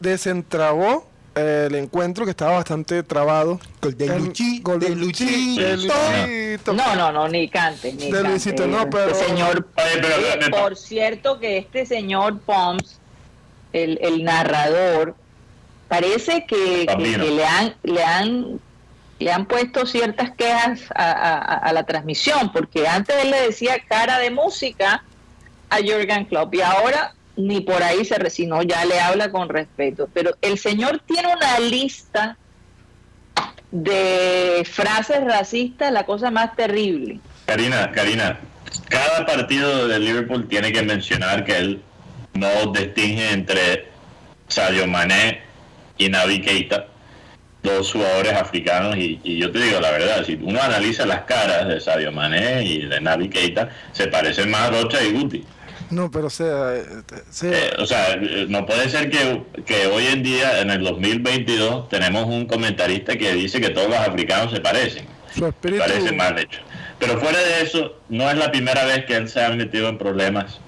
desentrabó 0.00 0.92
eh, 0.98 1.15
el 1.36 1.74
encuentro 1.74 2.24
que 2.24 2.30
estaba 2.30 2.52
bastante 2.52 3.02
trabado. 3.02 3.60
Gol 3.82 3.96
de 3.96 4.06
El 4.06 4.24
Luchi, 4.24 4.60
gol 4.62 4.80
de 4.80 4.90
Luisito. 4.90 6.72
No, 6.72 6.96
no, 6.96 7.12
no, 7.12 7.28
ni 7.28 7.48
cante, 7.48 7.92
ni 7.92 8.06
De 8.06 8.10
cante. 8.10 8.28
Luisito, 8.28 8.66
no, 8.66 8.88
pero- 8.88 9.10
Este 9.12 9.26
señor 9.26 9.68
Oye, 9.76 9.84
pero 10.02 10.08
Oye, 10.16 10.36
me- 10.40 10.50
por 10.50 10.76
cierto 10.76 11.38
que 11.38 11.58
este 11.58 11.84
señor 11.84 12.40
Poms, 12.40 12.98
el, 13.74 13.98
el 14.00 14.24
narrador, 14.24 15.14
parece 15.88 16.46
que, 16.46 16.56
que- 16.56 16.84
Bambino. 16.86 17.24
que 17.24 17.30
le 17.30 17.46
han 17.46 17.74
le 17.82 18.02
han 18.02 18.60
le 19.18 19.32
han 19.32 19.46
puesto 19.46 19.86
ciertas 19.86 20.30
quejas 20.36 20.80
a, 20.94 21.10
a- 21.12 21.38
a 21.58 21.72
la 21.72 21.84
transmisión, 21.84 22.52
porque 22.52 22.86
antes 22.88 23.16
él 23.22 23.30
le 23.30 23.42
decía 23.42 23.76
cara 23.88 24.18
de 24.18 24.30
música 24.30 25.02
a 25.70 25.76
Jürgen 25.78 26.26
Klopp 26.26 26.54
y 26.54 26.60
ahora 26.62 27.14
ni 27.36 27.60
por 27.60 27.82
ahí 27.82 28.04
se 28.04 28.16
resinó, 28.18 28.62
ya 28.62 28.84
le 28.84 28.98
habla 29.00 29.30
con 29.30 29.48
respeto. 29.48 30.08
Pero 30.12 30.36
el 30.40 30.58
señor 30.58 31.00
tiene 31.06 31.28
una 31.34 31.60
lista 31.60 32.36
de 33.70 34.66
frases 34.70 35.22
racistas, 35.24 35.92
la 35.92 36.06
cosa 36.06 36.30
más 36.30 36.56
terrible. 36.56 37.20
Karina, 37.44 37.92
Karina, 37.92 38.40
cada 38.88 39.26
partido 39.26 39.86
de 39.88 39.98
Liverpool 39.98 40.48
tiene 40.48 40.72
que 40.72 40.82
mencionar 40.82 41.44
que 41.44 41.56
él 41.56 41.82
no 42.34 42.72
distingue 42.72 43.30
entre 43.30 43.86
Sadio 44.48 44.86
Mané 44.86 45.42
y 45.98 46.08
Naby 46.08 46.40
Keita, 46.40 46.86
dos 47.62 47.92
jugadores 47.92 48.32
africanos, 48.34 48.96
y, 48.96 49.20
y 49.24 49.38
yo 49.38 49.50
te 49.50 49.58
digo 49.58 49.80
la 49.80 49.90
verdad, 49.90 50.24
si 50.24 50.34
uno 50.34 50.60
analiza 50.60 51.04
las 51.04 51.22
caras 51.22 51.66
de 51.68 51.80
Sadio 51.80 52.12
Mané 52.12 52.64
y 52.64 52.86
de 52.86 53.00
Naby 53.00 53.28
Keita, 53.28 53.70
se 53.92 54.06
parecen 54.06 54.50
más 54.50 54.68
a 54.68 54.70
Rocha 54.70 55.02
y 55.02 55.12
Guti. 55.12 55.44
No, 55.90 56.10
pero 56.10 56.26
o 56.26 56.30
sea, 56.30 56.74
eh, 56.74 56.84
sea, 57.30 57.50
Eh, 57.52 57.70
o 57.78 57.86
sea, 57.86 58.16
no 58.48 58.66
puede 58.66 58.88
ser 58.88 59.10
que, 59.10 59.42
que 59.64 59.86
hoy 59.86 60.06
en 60.06 60.22
día, 60.22 60.60
en 60.60 60.70
el 60.70 60.82
2022, 60.82 61.88
tenemos 61.88 62.24
un 62.24 62.46
comentarista 62.46 63.16
que 63.16 63.32
dice 63.34 63.60
que 63.60 63.70
todos 63.70 63.88
los 63.88 63.98
africanos 63.98 64.52
se 64.52 64.60
parecen. 64.60 65.06
su 65.34 65.46
espíritu. 65.46 65.82
Parece 65.82 66.12
mal 66.12 66.38
hecho. 66.38 66.60
Pero 66.98 67.18
fuera 67.20 67.38
de 67.38 67.62
eso, 67.62 67.96
no 68.08 68.28
es 68.30 68.36
la 68.36 68.50
primera 68.50 68.84
vez 68.84 69.04
que 69.04 69.16
él 69.16 69.28
se 69.28 69.44
ha 69.44 69.50
metido 69.50 69.88
en 69.88 69.98
problemas. 69.98 70.58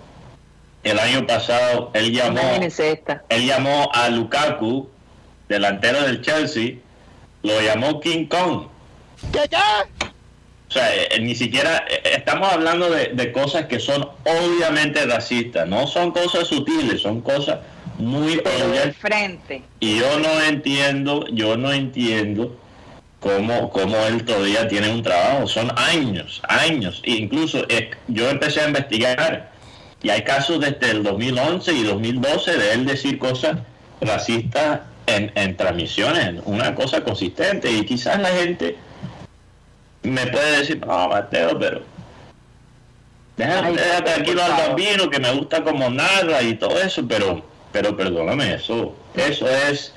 El 0.85 0.99
año 0.99 1.27
pasado 1.27 1.91
él 1.95 2.13
llamó, 2.13 2.41
él 3.29 3.47
llamó 3.47 3.91
a 3.93 4.09
Lukaku, 4.11 4.89
delantero 5.49 6.03
del 6.03 6.23
Chelsea, 6.23 6.75
lo 7.43 7.61
llamó 7.61 8.01
King 8.01 8.27
Kong. 8.27 8.69
O 10.69 10.71
sea, 10.71 10.95
eh, 10.95 11.19
ni 11.21 11.35
siquiera 11.35 11.85
eh, 11.89 12.03
estamos 12.17 12.53
hablando 12.53 12.91
de, 12.91 13.09
de 13.15 13.33
cosas 13.33 13.67
que 13.67 13.81
son 13.81 14.07
obviamente 14.25 15.05
racistas, 15.07 15.67
no 15.67 15.87
son 15.87 16.11
cosas 16.11 16.47
sutiles, 16.47 17.01
son 17.01 17.23
cosas 17.23 17.59
muy 17.99 18.41
evidentes. 18.45 18.97
frente. 18.97 19.63
Y 19.81 19.99
yo 19.99 20.19
no 20.19 20.43
entiendo, 20.43 21.27
yo 21.33 21.57
no 21.57 21.73
entiendo 21.73 22.57
cómo, 23.21 23.71
cómo 23.71 23.97
él 24.07 24.25
todavía 24.25 24.69
tiene 24.69 24.91
un 24.91 25.03
trabajo. 25.03 25.47
Son 25.47 25.71
años, 25.77 26.41
años. 26.49 27.03
E 27.05 27.13
incluso 27.13 27.65
eh, 27.69 27.91
yo 28.07 28.31
empecé 28.31 28.61
a 28.61 28.69
investigar 28.69 29.51
y 30.03 30.11
hay 30.11 30.23
casos 30.23 30.61
desde 30.61 30.91
el 30.93 31.03
2011 31.03 31.73
y 31.73 31.83
2012 31.83 32.57
de 32.57 32.73
él 32.73 32.87
decir 32.87 33.19
cosas 33.19 33.59
racistas 34.01 34.81
en, 35.07 35.33
en 35.35 35.57
transmisiones, 35.57 36.41
una 36.45 36.75
cosa 36.75 37.03
consistente. 37.03 37.71
Y 37.71 37.85
quizás 37.85 38.21
la 38.21 38.29
gente 38.29 38.77
me 40.11 40.27
puede 40.27 40.59
decir, 40.59 40.79
no, 40.87 41.09
Mateo, 41.09 41.59
pero... 41.59 41.83
Deja, 43.37 43.65
Ay, 43.65 43.77
deja 43.77 43.97
por 43.97 44.05
tranquilo 44.05 44.43
al 44.43 44.51
bambino 44.69 45.09
que 45.11 45.21
me 45.21 45.33
gusta 45.33 45.63
como 45.63 45.89
narra 45.91 46.43
y 46.43 46.55
todo 46.55 46.81
eso, 46.81 47.07
pero 47.07 47.45
pero 47.71 47.97
perdóname, 47.97 48.55
eso 48.55 48.97
eso 49.15 49.47
es 49.49 49.93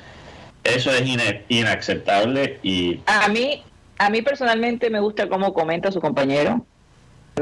eso 0.63 0.91
es 0.93 1.01
ina- 1.07 1.41
inaceptable 1.49 2.59
y 2.61 2.99
A 3.07 3.27
mí, 3.29 3.63
a 3.97 4.09
mí 4.11 4.21
personalmente 4.21 4.89
me 4.91 4.99
gusta 4.99 5.27
cómo 5.27 5.53
comenta 5.53 5.91
su 5.91 5.99
compañero. 5.99 6.63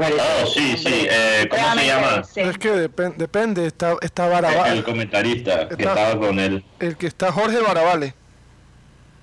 Oh, 0.00 0.46
sí, 0.46 0.76
sí, 0.78 1.06
eh, 1.10 1.46
¿cómo 1.50 1.74
se 1.74 1.86
llama? 1.86 2.22
Es 2.34 2.56
que 2.58 2.72
depen- 2.88 3.16
depende, 3.16 3.66
está, 3.66 3.96
está 4.00 4.24
el, 4.26 4.30
Barabale, 4.32 4.72
el 4.78 4.84
comentarista 4.84 5.68
que 5.68 5.74
Está- 5.74 5.90
estaba 5.92 6.18
con 6.18 6.38
él 6.38 6.64
el 6.78 6.96
que 6.96 7.08
está 7.08 7.30
Jorge 7.32 7.58
Barabale. 7.58 8.14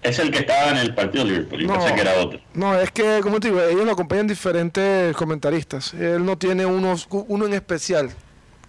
Es 0.07 0.19
el 0.19 0.31
que 0.31 0.39
estaba 0.39 0.71
en 0.71 0.77
el 0.77 0.93
partido 0.95 1.23
de 1.25 1.31
Liverpool, 1.31 1.61
yo 1.61 1.67
No. 1.67 1.73
pensé 1.79 1.95
que 1.95 2.01
era 2.01 2.13
otro. 2.15 2.39
No, 2.53 2.75
es 2.79 2.91
que, 2.91 3.19
como 3.21 3.39
te 3.39 3.49
digo, 3.49 3.61
ellos 3.63 3.85
lo 3.85 3.91
acompañan 3.91 4.27
diferentes 4.27 5.15
comentaristas. 5.15 5.93
Él 5.93 6.25
no 6.25 6.37
tiene 6.37 6.65
unos, 6.65 7.07
uno 7.09 7.45
en 7.45 7.53
especial, 7.53 8.09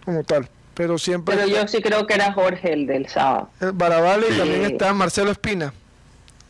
como 0.05 0.24
tal. 0.24 0.49
Pero 0.74 0.97
siempre 0.97 1.34
Pero 1.34 1.49
está- 1.49 1.62
yo 1.62 1.68
sí 1.68 1.82
creo 1.82 2.07
que 2.07 2.14
era 2.14 2.32
Jorge 2.32 2.72
el 2.72 2.86
del 2.86 3.09
sábado. 3.09 3.51
el 3.61 3.72
Barabale 3.72 4.26
y 4.28 4.32
Sí. 4.32 4.39
también 4.39 4.64
está 4.66 4.93
Marcelo 4.93 5.30
Espina. 5.32 5.72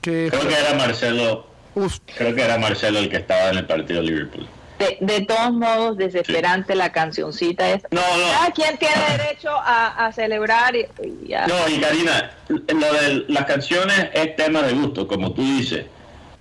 Que, 0.02 0.28
Creo 0.30 0.46
que 0.46 0.54
era 0.54 0.74
Marcelo, 0.74 1.46
uf, 1.74 1.96
creo 2.16 2.34
que 2.34 2.42
era 2.42 2.58
Marcelo 2.58 2.98
el 2.98 3.08
que 3.08 3.16
estaba 3.16 3.50
en 3.50 3.58
el 3.58 3.66
partido 3.66 4.00
de 4.02 4.06
Liverpool. 4.06 4.46
De, 4.78 4.96
de 5.00 5.20
todos 5.26 5.52
modos, 5.52 5.96
desesperante 5.96 6.74
la 6.76 6.92
cancioncita 6.92 7.68
es. 7.70 7.82
No, 7.90 8.00
no. 8.00 8.30
Cada 8.32 8.50
quien 8.52 8.78
tiene 8.78 8.94
derecho 9.18 9.50
a, 9.50 10.06
a 10.06 10.12
celebrar 10.12 10.76
y, 10.76 10.86
y 11.26 11.34
a- 11.34 11.46
No, 11.48 11.68
y 11.68 11.78
Karina, 11.80 12.30
lo 12.48 12.92
de 12.92 13.24
las 13.28 13.44
canciones 13.46 14.08
es 14.14 14.36
tema 14.36 14.62
de 14.62 14.74
gusto, 14.74 15.08
como 15.08 15.32
tú 15.32 15.42
dices, 15.42 15.86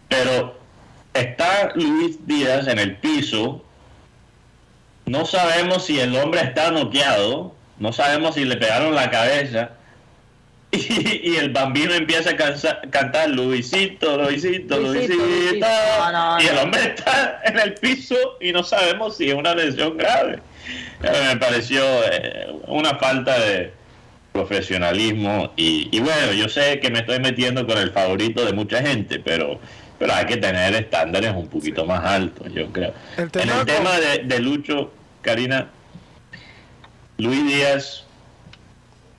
pero 0.08 0.56
está 1.14 1.72
Luis 1.74 2.26
Díaz 2.28 2.68
en 2.68 2.78
el 2.78 2.98
piso, 2.98 3.64
no 5.06 5.26
sabemos 5.26 5.86
si 5.86 6.00
el 6.00 6.16
hombre 6.16 6.42
está 6.42 6.70
noqueado, 6.70 7.56
no 7.80 7.92
sabemos 7.94 8.36
si 8.36 8.46
le 8.46 8.58
pegaron 8.58 8.94
la 8.94 9.10
cabeza, 9.10 9.72
y, 10.78 11.22
y 11.32 11.36
el 11.38 11.50
bambino 11.50 11.94
empieza 11.94 12.32
a 12.32 12.36
cansa- 12.38 12.80
cantar 12.90 13.30
Luisito, 13.30 14.18
Luisito, 14.18 14.78
Luisito, 14.80 14.80
Luisito, 14.80 15.16
Luisito. 15.26 15.68
No, 15.68 16.12
no, 16.12 16.42
y 16.42 16.48
el 16.48 16.56
no. 16.56 16.62
hombre 16.62 16.82
está 16.96 17.42
en 17.46 17.60
el 17.60 17.74
piso 17.76 18.16
y 18.40 18.52
no 18.52 18.64
sabemos 18.64 19.18
si 19.18 19.30
es 19.30 19.36
una 19.36 19.54
lesión 19.56 19.98
grave. 19.98 20.40
Eh, 21.04 21.12
Me 21.34 21.38
pareció 21.38 21.82
eh, 22.12 22.48
una 22.68 22.96
falta 22.98 23.38
de 23.40 23.72
profesionalismo 24.34 25.52
y, 25.56 25.90
y 25.92 26.00
bueno, 26.00 26.34
yo 26.34 26.48
sé 26.50 26.80
que 26.80 26.90
me 26.90 27.00
estoy 27.00 27.20
metiendo 27.20 27.66
con 27.66 27.78
el 27.78 27.92
favorito 27.92 28.46
de 28.46 28.54
mucha 28.54 28.82
gente, 28.82 29.20
pero 29.20 29.60
pero 30.00 30.14
hay 30.14 30.26
que 30.28 30.38
tener 30.38 30.76
estándares 30.76 31.32
un 31.32 31.48
poquito 31.48 31.84
más 31.84 32.06
altos, 32.06 32.54
yo 32.54 32.68
creo. 32.72 32.94
El 33.18 33.30
en 33.42 33.50
el 33.50 33.66
tema 33.66 33.98
de, 34.00 34.20
de 34.26 34.40
Lucho, 34.40 34.92
Karina, 35.24 35.70
Luis 37.18 37.44
Díaz 37.48 38.06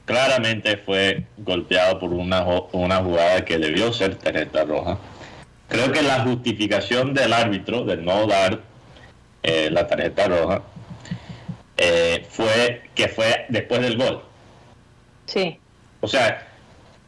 claramente 0.09 0.79
fue 0.79 1.25
golpeado 1.37 1.99
por 1.99 2.15
una, 2.15 2.43
una 2.73 2.97
jugada 2.97 3.45
que 3.45 3.59
debió 3.59 3.93
ser 3.93 4.17
tarjeta 4.17 4.65
roja. 4.65 4.97
Creo 5.69 5.93
que 5.93 6.01
la 6.01 6.21
justificación 6.21 7.13
del 7.13 7.35
árbitro 7.35 7.85
de 7.85 7.99
no 7.99 8.27
dar 8.27 8.61
eh, 9.43 9.69
la 9.71 9.87
tarjeta 9.87 10.27
roja 10.27 10.63
eh, 11.77 12.27
fue 12.31 12.89
que 12.95 13.09
fue 13.09 13.45
después 13.51 13.83
del 13.83 13.99
gol. 13.99 14.23
Sí. 15.27 15.61
O 16.01 16.09
sea, 16.09 16.49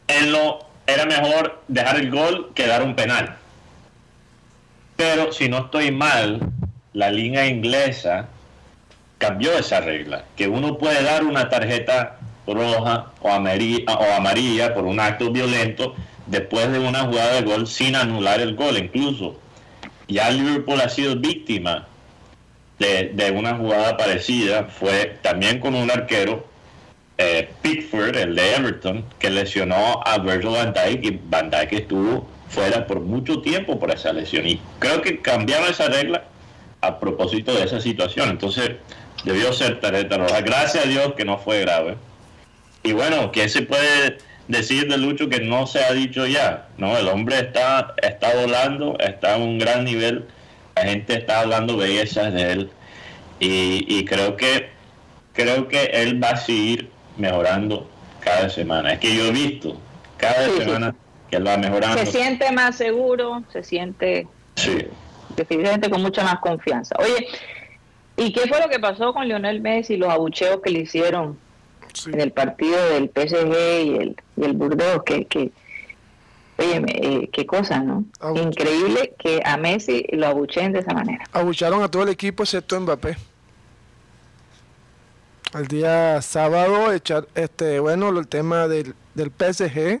él 0.07 0.31
no 0.31 0.59
era 0.85 1.07
mejor 1.07 1.63
dejar 1.67 1.95
el 1.97 2.11
gol 2.11 2.51
que 2.53 2.67
dar 2.67 2.83
un 2.83 2.95
penal. 2.95 3.35
Pero 4.95 5.33
si 5.33 5.49
no 5.49 5.65
estoy 5.65 5.91
mal, 5.91 6.39
la 6.93 7.09
línea 7.09 7.47
inglesa 7.47 8.27
cambió 9.17 9.57
esa 9.57 9.81
regla, 9.81 10.23
que 10.35 10.47
uno 10.47 10.77
puede 10.77 11.01
dar 11.01 11.23
una 11.23 11.49
tarjeta 11.49 12.19
roja 12.47 13.11
o 13.21 13.29
amarilla, 13.29 13.93
o 13.93 14.15
amarilla 14.15 14.73
por 14.73 14.85
un 14.85 14.99
acto 14.99 15.31
violento 15.31 15.95
después 16.27 16.71
de 16.71 16.79
una 16.79 17.05
jugada 17.05 17.35
de 17.35 17.41
gol 17.41 17.67
sin 17.67 17.95
anular 17.95 18.39
el 18.39 18.55
gol. 18.55 18.77
Incluso 18.77 19.35
ya 20.07 20.29
Liverpool 20.29 20.81
ha 20.81 20.89
sido 20.89 21.15
víctima 21.15 21.87
de, 22.79 23.11
de 23.13 23.31
una 23.31 23.55
jugada 23.55 23.97
parecida. 23.97 24.65
Fue 24.65 25.17
también 25.21 25.59
con 25.59 25.75
un 25.75 25.89
arquero, 25.91 26.45
eh, 27.17 27.49
Pickford, 27.61 28.17
el 28.17 28.35
de 28.35 28.55
Everton, 28.55 29.05
que 29.19 29.29
lesionó 29.29 30.01
a 30.05 30.17
Virgil 30.17 30.51
van 30.51 30.73
Dijk 30.73 31.05
y 31.05 31.19
Van 31.29 31.49
Dijk 31.49 31.73
estuvo 31.73 32.27
fuera 32.49 32.85
por 32.85 32.99
mucho 32.99 33.41
tiempo 33.41 33.79
por 33.79 33.91
esa 33.91 34.11
lesión. 34.11 34.47
Y 34.47 34.59
creo 34.79 35.01
que 35.01 35.21
cambiaron 35.21 35.69
esa 35.69 35.87
regla 35.87 36.23
a 36.81 36.99
propósito 36.99 37.53
de 37.53 37.63
esa 37.63 37.79
situación. 37.79 38.29
Entonces, 38.29 38.71
debió 39.23 39.53
ser 39.53 39.79
tarjeta 39.79 40.17
roja. 40.17 40.41
Gracias 40.41 40.85
a 40.85 40.87
Dios 40.87 41.13
que 41.15 41.25
no 41.25 41.37
fue 41.37 41.61
grave. 41.61 41.95
Y 42.83 42.93
bueno, 42.93 43.31
¿qué 43.31 43.47
se 43.49 43.61
puede 43.61 44.17
decir 44.47 44.87
de 44.89 44.97
Lucho 44.97 45.29
que 45.29 45.39
no 45.39 45.67
se 45.67 45.83
ha 45.83 45.93
dicho 45.93 46.25
ya? 46.25 46.67
No, 46.77 46.97
el 46.97 47.07
hombre 47.07 47.39
está, 47.39 47.93
está 48.01 48.33
volando, 48.35 48.97
está 48.99 49.35
a 49.35 49.37
un 49.37 49.59
gran 49.59 49.83
nivel. 49.85 50.25
La 50.75 50.83
gente 50.83 51.13
está 51.13 51.41
hablando 51.41 51.77
bellezas 51.77 52.33
de 52.33 52.51
él. 52.51 52.69
Y, 53.39 53.85
y 53.87 54.05
creo 54.05 54.35
que 54.37 54.69
creo 55.33 55.67
que 55.67 55.85
él 55.93 56.21
va 56.23 56.29
a 56.29 56.37
seguir 56.37 56.89
mejorando 57.17 57.89
cada 58.19 58.49
semana. 58.49 58.93
Es 58.93 58.99
que 58.99 59.15
yo 59.15 59.25
he 59.25 59.31
visto 59.31 59.79
cada 60.17 60.49
semana 60.49 60.95
que 61.29 61.37
él 61.37 61.47
va 61.47 61.57
mejorando. 61.57 61.97
Se 61.97 62.05
siente 62.05 62.51
más 62.51 62.75
seguro, 62.75 63.43
se 63.51 63.63
siente 63.63 64.27
Sí. 64.55 64.85
definitivamente 65.35 65.89
con 65.89 66.01
mucha 66.01 66.23
más 66.23 66.39
confianza. 66.39 66.95
Oye, 66.99 67.27
¿y 68.17 68.31
qué 68.33 68.41
fue 68.47 68.59
lo 68.59 68.69
que 68.69 68.79
pasó 68.79 69.13
con 69.13 69.27
Lionel 69.27 69.61
Messi 69.61 69.93
y 69.93 69.97
los 69.97 70.09
abucheos 70.09 70.59
que 70.63 70.69
le 70.71 70.79
hicieron 70.81 71.39
Sí. 71.93 72.09
en 72.13 72.21
el 72.21 72.31
partido 72.31 72.77
del 72.89 73.09
PSG 73.09 73.55
y 73.85 73.95
el, 73.97 74.15
y 74.37 74.43
el 74.43 74.53
Burdeos? 74.53 75.03
Que, 75.03 75.25
que, 75.25 75.51
oye, 76.57 76.83
eh, 76.87 77.29
qué 77.31 77.45
cosa, 77.45 77.79
¿no? 77.81 78.05
Abuche- 78.19 78.43
Increíble 78.43 79.13
que 79.19 79.41
a 79.45 79.57
Messi 79.57 80.05
lo 80.11 80.27
abucheen 80.27 80.73
de 80.73 80.79
esa 80.79 80.93
manera. 80.93 81.23
Abucharon 81.33 81.83
a 81.83 81.89
todo 81.91 82.03
el 82.03 82.09
equipo 82.09 82.43
excepto 82.43 82.79
Mbappé. 82.79 83.17
El 85.53 85.67
día 85.67 86.21
sábado, 86.21 86.93
echar, 86.93 87.27
este, 87.35 87.79
bueno, 87.81 88.07
el 88.17 88.27
tema 88.27 88.69
del, 88.69 88.95
del 89.15 89.31
PSG, 89.31 89.99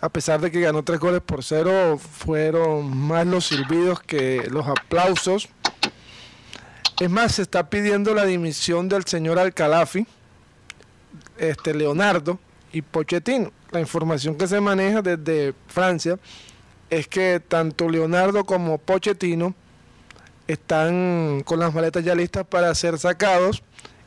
a 0.00 0.08
pesar 0.10 0.40
de 0.40 0.52
que 0.52 0.60
ganó 0.60 0.84
tres 0.84 1.00
goles 1.00 1.20
por 1.22 1.42
cero, 1.42 1.98
fueron 1.98 2.96
más 2.96 3.26
los 3.26 3.46
silbidos 3.46 4.00
que 4.00 4.46
los 4.48 4.66
aplausos. 4.68 5.48
Es 7.00 7.10
más, 7.10 7.34
se 7.36 7.42
está 7.42 7.68
pidiendo 7.68 8.14
la 8.14 8.24
dimisión 8.26 8.88
del 8.88 9.04
señor 9.06 9.40
Alcalafi, 9.40 10.06
este 11.38 11.74
Leonardo 11.74 12.38
y 12.72 12.82
Pochettino. 12.82 13.52
La 13.70 13.80
información 13.80 14.36
que 14.36 14.46
se 14.46 14.60
maneja 14.60 15.02
desde 15.02 15.54
Francia 15.66 16.18
es 16.90 17.06
que 17.06 17.40
tanto 17.46 17.88
Leonardo 17.88 18.44
como 18.44 18.78
Pochettino 18.78 19.54
están 20.46 21.42
con 21.44 21.58
las 21.58 21.74
maletas 21.74 22.04
ya 22.04 22.14
listas 22.14 22.46
para 22.46 22.74
ser 22.74 22.98
sacados 22.98 23.62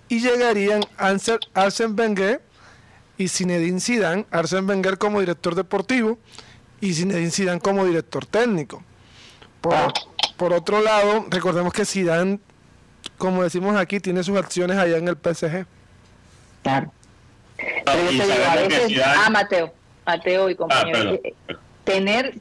y 0.10 0.20
llegarían 0.20 0.82
Arsène 0.98 1.98
Wenger 1.98 2.42
y 3.18 3.28
Zinedine 3.28 3.80
Zidane, 3.80 4.26
Arsène 4.32 4.68
Wenger 4.68 4.98
como 4.98 5.20
director 5.20 5.56
deportivo 5.56 6.18
y 6.82 6.94
Zinedine 6.94 7.32
Zidane 7.32 7.62
como 7.62 7.86
director 7.86 8.26
técnico. 8.26 8.84
Por, 9.62 9.94
por 10.38 10.54
otro 10.54 10.82
lado, 10.82 11.28
recordemos 11.30 11.72
que 11.72 11.86
Zidane, 11.86 12.40
como 13.18 13.44
decimos 13.44 13.76
aquí, 13.78 14.00
tiene 14.00 14.24
sus 14.24 14.38
acciones 14.38 14.78
allá 14.78 14.98
en 14.98 15.08
el 15.08 15.16
PSG. 15.16 15.66
Claro. 16.64 16.92
Ah, 17.86 17.94
Pero 17.94 18.12
yo 18.12 18.24
te 18.24 18.32
digo, 18.32 18.46
a 18.50 18.56
veces, 18.56 19.02
ah, 19.06 19.30
Mateo, 19.30 19.74
Mateo 20.06 20.50
y 20.50 20.54
Ah, 20.54 20.58
compañeros, 20.58 21.02
perdón. 21.02 21.20
eh, 21.24 21.34
tener 21.84 22.34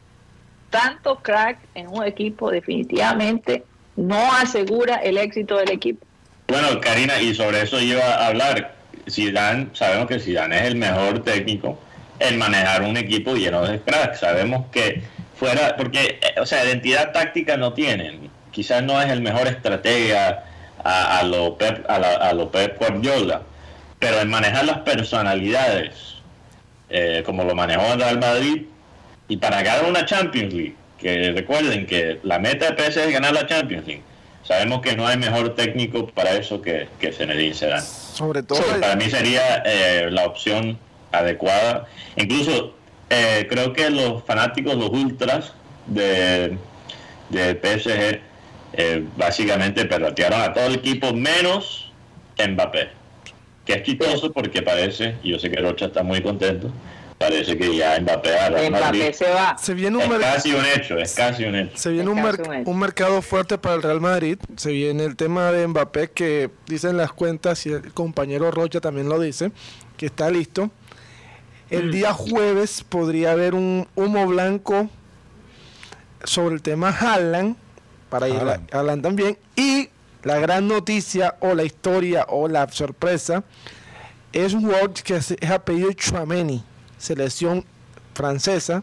tanto 0.71 1.17
crack 1.17 1.59
en 1.75 1.89
un 1.89 2.05
equipo 2.05 2.51
definitivamente 2.51 3.65
no 3.97 4.33
asegura 4.35 4.97
el 4.97 5.19
éxito 5.19 5.57
del 5.57 5.71
equipo. 5.71 6.07
Bueno, 6.49 6.81
Karina, 6.81 7.21
y 7.21 7.35
sobre 7.35 7.63
eso 7.63 7.81
iba 7.81 8.03
a 8.05 8.27
hablar. 8.29 8.75
Zidane, 9.09 9.69
sabemos 9.73 10.07
que 10.07 10.21
Zidane 10.21 10.57
es 10.59 10.63
el 10.65 10.77
mejor 10.77 11.23
técnico 11.25 11.79
en 12.19 12.39
manejar 12.39 12.83
un 12.83 12.97
equipo 12.97 13.35
lleno 13.35 13.63
de 13.67 13.81
cracks. 13.81 14.21
Sabemos 14.21 14.67
que 14.71 15.03
fuera, 15.37 15.75
porque, 15.77 16.21
eh, 16.23 16.41
o 16.41 16.47
sea, 16.47 16.65
identidad 16.65 17.13
táctica 17.13 17.57
no 17.57 17.73
tienen. 17.73 18.31
Quizás 18.53 18.83
no 18.83 19.01
es 19.01 19.09
el 19.11 19.21
mejor 19.23 19.47
estratega 19.49 20.45
a, 20.85 21.19
a 21.19 21.23
lo 21.25 21.57
Pep, 21.57 21.85
a, 21.91 21.99
la- 21.99 22.15
a 22.15 22.33
lo 22.33 22.51
Pep 22.51 22.79
Guardiola, 22.79 23.43
pero 24.01 24.21
en 24.21 24.29
manejar 24.29 24.65
las 24.65 24.79
personalidades, 24.79 26.17
eh, 26.89 27.23
como 27.25 27.45
lo 27.45 27.55
manejó 27.55 27.93
el 27.93 28.01
Real 28.01 28.19
Madrid, 28.19 28.63
y 29.29 29.37
para 29.37 29.63
ganar 29.63 29.85
una 29.85 30.05
Champions 30.05 30.53
League, 30.53 30.75
que 30.99 31.31
recuerden 31.33 31.87
que 31.87 32.19
la 32.25 32.41
meta 32.41 32.73
de 32.73 32.83
PSG 32.83 32.99
es 32.99 33.13
ganar 33.13 33.33
la 33.33 33.47
Champions 33.47 33.87
League. 33.87 34.03
Sabemos 34.43 34.81
que 34.81 34.97
no 34.97 35.07
hay 35.07 35.17
mejor 35.17 35.55
técnico 35.55 36.09
para 36.09 36.33
eso 36.33 36.61
que, 36.61 36.89
que 36.99 37.13
Zinedine 37.13 37.55
Zidane. 37.55 37.83
Sobre 37.83 38.43
todo, 38.43 38.61
para 38.81 38.97
mí 38.97 39.09
sería 39.09 39.63
eh, 39.65 40.09
la 40.11 40.27
opción 40.27 40.79
adecuada. 41.13 41.87
Incluso 42.17 42.75
eh, 43.11 43.47
creo 43.49 43.73
que 43.73 43.91
los 43.91 44.25
fanáticos, 44.25 44.75
los 44.75 44.91
ultras 44.91 45.53
de, 45.87 46.57
de 47.29 47.55
PSG, 47.55 48.21
eh, 48.73 49.05
básicamente 49.17 49.85
perratearon 49.85 50.41
a 50.41 50.53
todo 50.53 50.67
el 50.67 50.77
equipo 50.77 51.13
menos 51.13 51.91
Mbappé. 52.39 53.00
Que 53.73 53.79
es 53.79 53.83
chistoso 53.85 54.33
porque 54.33 54.63
parece, 54.63 55.15
y 55.23 55.31
yo 55.31 55.39
sé 55.39 55.51
que 55.51 55.61
Rocha 55.61 55.87
está 55.87 56.03
muy 56.03 56.21
contento, 56.23 56.71
parece 57.19 57.57
que 57.57 57.77
ya 57.77 58.01
Mbappé 58.01 58.37
a 58.37 58.49
Real 58.49 58.71
Mbappé 58.71 58.85
Madrid 58.85 59.13
se 59.13 59.31
va. 59.31 59.57
se 59.59 59.75
viene 59.75 59.97
un 59.99 60.13
es 60.13 60.19
casi 60.19 60.53
un 60.53 60.65
hecho, 60.67 60.99
es 60.99 61.15
casi 61.15 61.45
un 61.45 61.55
hecho. 61.55 61.77
Se 61.77 61.91
viene 61.91 62.11
un, 62.11 62.21
mer- 62.21 62.41
un 62.47 62.55
hecho. 62.55 62.71
un 62.71 62.79
mercado 62.79 63.23
fuerte 63.23 63.59
para 63.59 63.77
el 63.77 63.83
Real 63.83 64.01
Madrid. 64.01 64.39
Se 64.57 64.73
viene 64.73 65.05
el 65.05 65.15
tema 65.15 65.53
de 65.53 65.69
Mbappé 65.69 66.11
que 66.11 66.51
dicen 66.67 66.97
las 66.97 67.13
cuentas 67.13 67.65
y 67.67 67.71
el 67.73 67.93
compañero 67.93 68.51
Rocha 68.51 68.81
también 68.81 69.09
lo 69.09 69.21
dice, 69.21 69.53
que 69.97 70.07
está 70.07 70.31
listo. 70.31 70.71
El 71.69 71.93
día 71.93 72.13
jueves 72.13 72.83
podría 72.89 73.31
haber 73.31 73.55
un 73.55 73.87
humo 73.95 74.27
blanco 74.27 74.89
sobre 76.25 76.57
el 76.57 76.63
tema 76.63 76.89
Haaland, 76.89 77.55
para 78.09 78.29
ir 78.29 78.35
a. 78.37 78.61
Haaland 78.73 79.03
también. 79.05 79.39
Y 79.55 79.89
la 80.23 80.39
gran 80.39 80.69
noticia 80.69 81.37
o 81.41 81.55
la 81.55 81.65
historia 81.65 82.27
o 82.29 82.49
la 82.49 82.69
sorpresa 82.71 83.45
es 84.33 84.53
un 84.53 84.63
jugador 84.63 84.93
que 84.93 85.17
es, 85.17 85.35
apellido 85.51 85.93
Chouameni, 85.93 86.63
selección 86.99 87.65
francesa. 88.15 88.83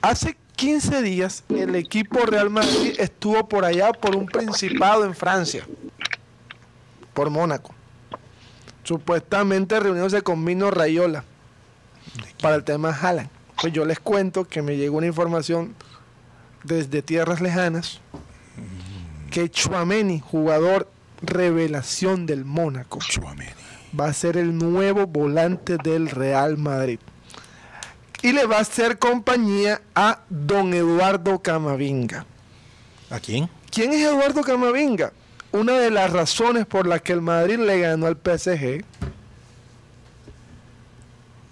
Hace 0.00 0.36
15 0.56 1.02
días 1.02 1.44
el 1.48 1.74
equipo 1.74 2.24
Real 2.26 2.50
Madrid 2.50 2.94
estuvo 2.98 3.48
por 3.48 3.64
allá 3.64 3.92
por 3.92 4.16
un 4.16 4.26
principado 4.26 5.04
en 5.04 5.14
Francia, 5.14 5.66
por 7.14 7.30
Mónaco. 7.30 7.74
Supuestamente 8.84 9.78
reuniéndose 9.80 10.22
con 10.22 10.42
Mino 10.42 10.70
Rayola 10.70 11.24
para 12.40 12.56
el 12.56 12.64
tema 12.64 12.90
Haaland. 12.90 13.28
Pues 13.60 13.72
yo 13.72 13.84
les 13.84 13.98
cuento 13.98 14.46
que 14.46 14.62
me 14.62 14.76
llegó 14.76 14.98
una 14.98 15.06
información 15.06 15.74
desde 16.64 17.02
tierras 17.02 17.40
lejanas 17.40 18.00
que 19.30 19.50
Chouameni, 19.50 20.20
jugador 20.20 20.88
revelación 21.22 22.26
del 22.26 22.44
Mónaco, 22.44 22.98
va 23.98 24.06
a 24.06 24.12
ser 24.12 24.36
el 24.36 24.56
nuevo 24.56 25.06
volante 25.06 25.76
del 25.82 26.10
Real 26.10 26.58
Madrid. 26.58 26.98
Y 28.22 28.32
le 28.32 28.46
va 28.46 28.56
a 28.56 28.60
hacer 28.60 28.98
compañía 28.98 29.80
a 29.94 30.20
don 30.28 30.74
Eduardo 30.74 31.40
Camavinga. 31.40 32.26
¿A 33.10 33.20
quién? 33.20 33.48
¿Quién 33.70 33.92
es 33.92 34.04
Eduardo 34.04 34.42
Camavinga? 34.42 35.12
Una 35.52 35.78
de 35.78 35.90
las 35.90 36.12
razones 36.12 36.66
por 36.66 36.86
las 36.86 37.00
que 37.00 37.12
el 37.12 37.22
Madrid 37.22 37.58
le 37.58 37.80
ganó 37.80 38.06
al 38.06 38.16
PSG. 38.16 38.84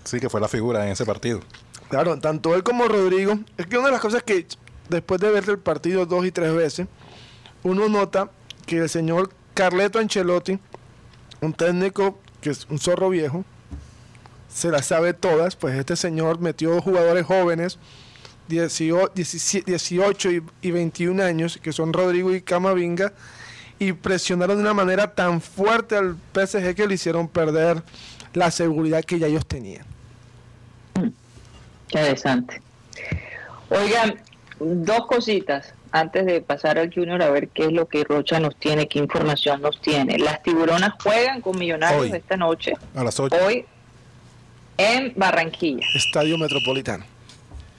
Sí, 0.04 0.20
que 0.20 0.28
fue 0.28 0.40
la 0.40 0.48
figura 0.48 0.84
en 0.84 0.92
ese 0.92 1.06
partido. 1.06 1.40
Claro, 1.88 2.18
tanto 2.18 2.54
él 2.54 2.62
como 2.62 2.88
Rodrigo. 2.88 3.38
Es 3.56 3.66
que 3.66 3.78
una 3.78 3.86
de 3.86 3.92
las 3.92 4.00
cosas 4.00 4.22
que 4.22 4.46
después 4.88 5.20
de 5.20 5.30
ver 5.30 5.48
el 5.48 5.58
partido 5.58 6.06
dos 6.06 6.26
y 6.26 6.32
tres 6.32 6.54
veces, 6.54 6.86
uno 7.66 7.88
nota 7.88 8.30
que 8.64 8.78
el 8.78 8.88
señor 8.88 9.30
Carleto 9.54 9.98
Ancelotti, 9.98 10.58
un 11.40 11.52
técnico 11.52 12.18
que 12.40 12.50
es 12.50 12.66
un 12.70 12.78
zorro 12.78 13.10
viejo, 13.10 13.44
se 14.48 14.70
las 14.70 14.86
sabe 14.86 15.14
todas, 15.14 15.56
pues 15.56 15.76
este 15.76 15.96
señor 15.96 16.38
metió 16.38 16.80
jugadores 16.80 17.26
jóvenes, 17.26 17.78
18, 18.48 19.12
17 19.14 19.70
18 19.72 20.30
y, 20.30 20.42
y 20.62 20.70
21 20.70 21.22
años, 21.22 21.58
que 21.60 21.72
son 21.72 21.92
Rodrigo 21.92 22.32
y 22.32 22.40
Camavinga, 22.40 23.12
y 23.80 23.92
presionaron 23.92 24.56
de 24.58 24.62
una 24.62 24.74
manera 24.74 25.14
tan 25.14 25.40
fuerte 25.40 25.96
al 25.96 26.16
PSG 26.32 26.74
que 26.74 26.86
le 26.86 26.94
hicieron 26.94 27.26
perder 27.28 27.82
la 28.32 28.50
seguridad 28.50 29.02
que 29.04 29.18
ya 29.18 29.26
ellos 29.26 29.44
tenían. 29.44 29.84
Interesante. 31.88 32.62
Oigan, 33.68 34.20
dos 34.60 35.06
cositas. 35.06 35.75
Antes 35.92 36.26
de 36.26 36.40
pasar 36.40 36.78
al 36.78 36.92
Junior, 36.92 37.22
a 37.22 37.30
ver 37.30 37.48
qué 37.48 37.64
es 37.66 37.72
lo 37.72 37.86
que 37.88 38.04
Rocha 38.04 38.38
nos 38.40 38.56
tiene, 38.56 38.88
qué 38.88 38.98
información 38.98 39.62
nos 39.62 39.80
tiene. 39.80 40.18
Las 40.18 40.42
tiburonas 40.42 40.92
juegan 41.02 41.40
con 41.40 41.58
Millonarios 41.58 42.02
Hoy. 42.02 42.12
esta 42.12 42.36
noche, 42.36 42.72
A 42.94 43.04
las 43.04 43.18
8. 43.18 43.36
hoy 43.44 43.64
en 44.76 45.12
Barranquilla. 45.16 45.86
Estadio 45.94 46.36
Metropolitano. 46.38 47.04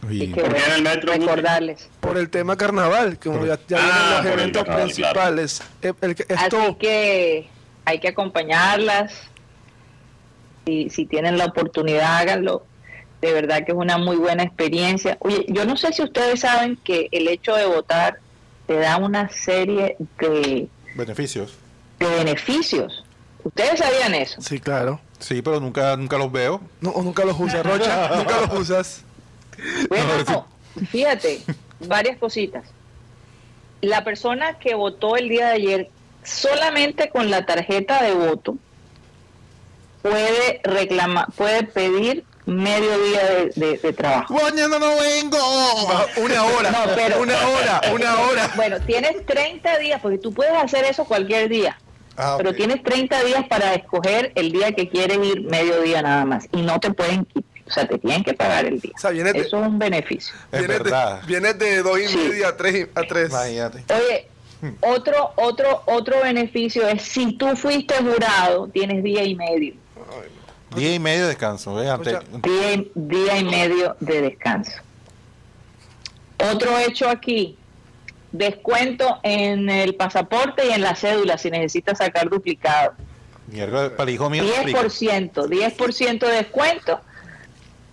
Y- 0.10 0.24
Y 0.26 0.34
recordarles. 0.34 1.90
Por 2.00 2.18
el 2.18 2.30
tema 2.30 2.56
carnaval, 2.56 3.18
que 3.18 3.30
como 3.30 3.46
ya, 3.46 3.58
ya 3.68 3.78
Ah, 3.80 3.82
vienen 3.82 4.24
los 4.26 4.34
eventos 4.34 4.64
carnaval, 4.64 4.84
principales. 4.86 5.62
Eh, 5.82 5.94
el 6.02 6.16
Así 6.38 6.76
que 6.80 7.50
hay 7.86 8.00
que 8.00 8.08
acompañarlas. 8.10 9.14
Si, 10.66 10.90
si 10.90 11.06
tienen 11.06 11.38
la 11.38 11.46
oportunidad, 11.46 12.18
háganlo. 12.18 12.66
De 13.22 13.34
verdad 13.34 13.66
que 13.66 13.72
es 13.72 13.78
una 13.78 13.98
muy 13.98 14.16
buena 14.18 14.44
experiencia. 14.44 15.18
Oye, 15.22 15.46
yo 15.48 15.66
no 15.66 15.76
sé 15.76 15.92
si 15.94 16.04
ustedes 16.04 16.42
saben 16.42 16.78
que 16.78 17.10
el 17.12 17.28
hecho 17.28 17.56
de 17.56 17.66
votar 17.66 18.20
te 18.68 18.76
da 18.78 18.98
una 18.98 19.30
serie 19.30 19.98
de, 20.20 20.68
Beneficios. 20.94 21.54
de 22.00 22.08
beneficios. 22.08 23.04
¿Ustedes 23.44 23.80
sabían 23.80 24.14
eso? 24.14 24.42
sí, 24.42 24.60
claro. 24.60 25.00
Sí, 25.20 25.42
pero 25.42 25.60
nunca, 25.60 25.96
nunca 25.98 26.18
los 26.18 26.32
veo. 26.32 26.62
No, 26.80 26.92
o 26.92 27.02
nunca 27.02 27.26
los 27.26 27.40
usas, 27.40 27.66
Rocha. 27.66 28.10
nunca 28.18 28.42
los 28.42 28.60
usas. 28.60 29.04
Bueno, 29.90 30.46
fíjate, 30.90 31.42
varias 31.88 32.18
cositas. 32.20 32.66
La 33.82 34.04
persona 34.04 34.60
que 34.60 34.76
votó 34.76 35.18
el 35.18 35.30
día 35.30 35.48
de 35.48 35.54
ayer 35.54 35.90
solamente 36.24 37.10
con 37.10 37.32
la 37.32 37.46
tarjeta 37.46 38.04
de 38.04 38.14
voto 38.14 38.58
puede 40.02 40.62
reclamar, 40.64 41.32
puede 41.36 41.64
pedir 41.64 42.24
medio 42.48 42.98
día 43.04 43.24
de, 43.26 43.52
de- 43.56 43.78
de 43.78 43.94
trabajo. 43.94 44.34
¡Mañana 44.34 44.80
no 44.80 44.96
vengo! 44.98 45.38
Una 46.18 46.44
hora. 46.44 46.72
No, 46.72 46.78
pero- 46.96 47.22
Una 47.22 47.48
hora, 47.48 47.82
una 47.94 48.20
hora. 48.22 48.52
Bueno, 48.56 48.80
tienes 48.82 49.26
30 49.26 49.78
días, 49.78 50.00
porque 50.02 50.18
tú 50.18 50.34
puedes 50.34 50.54
hacer 50.54 50.86
eso 50.86 51.06
cualquier 51.06 51.50
día, 51.50 51.78
Ah, 52.18 52.34
pero 52.38 52.54
tienes 52.56 52.82
30 52.82 53.24
días 53.24 53.46
para 53.48 53.76
escoger 53.76 54.32
el 54.36 54.52
día 54.52 54.72
que 54.72 54.90
quieres 54.90 55.20
ir 55.22 55.42
medio 55.44 55.82
día 55.82 56.02
nada 56.02 56.26
más 56.26 56.48
y 56.52 56.62
no 56.64 56.80
te 56.80 56.92
pueden 56.92 57.26
quitar, 57.26 57.44
o 57.68 57.72
sea, 57.72 57.88
te 57.88 57.98
tienen 58.00 58.24
que 58.24 58.34
pagar 58.34 58.66
el 58.66 58.80
día. 58.80 58.94
O 58.96 59.00
sea, 59.00 59.12
vienes 59.12 59.34
de, 59.34 59.40
Eso 59.42 59.60
es 59.62 59.68
un 59.68 59.78
beneficio. 59.78 60.34
Es 60.52 60.60
vienes 60.60 60.78
de, 60.80 60.84
verdad. 60.84 61.22
vienes 61.28 61.60
de 61.60 61.84
dos 61.84 62.00
y 62.00 62.08
Sí. 62.08 62.18
media 62.18 62.48
a 62.48 62.58
tres, 62.58 62.76
y- 62.76 63.00
a 63.00 63.04
tres. 63.04 63.30
Imagínate. 63.30 63.84
Oye, 63.94 64.28
Hmm. 64.62 64.70
otro, 64.82 65.34
otro, 65.36 65.84
otro 65.86 66.20
beneficio 66.24 66.88
es 66.88 67.04
si 67.04 67.34
tú 67.34 67.56
fuiste 67.56 67.94
jurado, 67.98 68.68
tienes 68.70 69.04
día 69.04 69.24
y 69.24 69.36
medio. 69.36 69.76
Día 70.76 70.96
y 70.96 71.00
medio 71.00 71.24
de 71.24 71.28
descanso. 71.30 71.76
¿ves? 71.76 71.90
Ante-. 71.90 72.20
Día 72.44 72.74
y, 72.74 72.92
día 72.96 73.38
y 73.40 73.44
medio 73.44 73.96
de 74.00 74.22
descanso. 74.22 74.72
Otro 76.52 76.78
hecho 76.78 77.10
aquí, 77.10 77.58
descuento 78.32 79.20
en 79.24 79.70
el 79.70 79.96
pasaporte 79.96 80.68
y 80.68 80.72
en 80.72 80.82
la 80.82 80.96
cédula 80.96 81.38
si 81.38 81.50
necesitas 81.50 81.98
sacar 81.98 82.30
duplicado. 82.30 82.94
Mierda, 83.48 83.96
para 83.96 84.10
el 84.10 84.16
hijo 84.16 84.30
mío. 84.30 84.44
aplica. 84.60 84.82
10%, 84.82 85.32
10% 85.48 86.20
de 86.20 86.32
descuento 86.32 87.02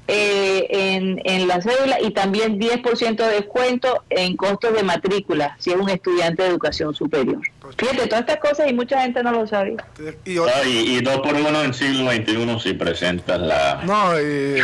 eh, 0.07 0.67
en, 0.71 1.21
en 1.25 1.49
la 1.49 1.63
cédula 1.63 1.99
y 2.01 2.11
también 2.11 2.61
10% 2.61 3.17
de 3.17 3.33
descuento 3.37 4.05
en 4.11 4.37
costos 4.37 4.75
de 4.75 4.83
matrícula 4.83 5.57
si 5.59 5.71
es 5.71 5.77
un 5.77 5.89
estudiante 5.89 6.43
de 6.43 6.49
educación 6.51 6.95
superior. 6.95 7.41
Fíjate, 7.79 8.07
todas 8.07 8.21
estas 8.21 8.37
cosas 8.37 8.69
y 8.69 8.75
mucha 8.75 9.01
gente 9.01 9.23
no 9.23 9.33
lo 9.33 9.47
sabía. 9.47 9.83
Y 10.27 10.37
otro- 10.39 10.53
Ah, 10.55 10.67
y, 10.67 10.99
y 10.99 11.01
dos 11.01 11.21
por 11.21 11.35
uno 11.35 11.63
en 11.65 11.73
siglo 11.73 12.11
XXI 12.13 12.61
si 12.61 12.75
presentas 12.75 13.41
la... 13.41 13.81
no, 13.85 14.21
y, 14.21 14.61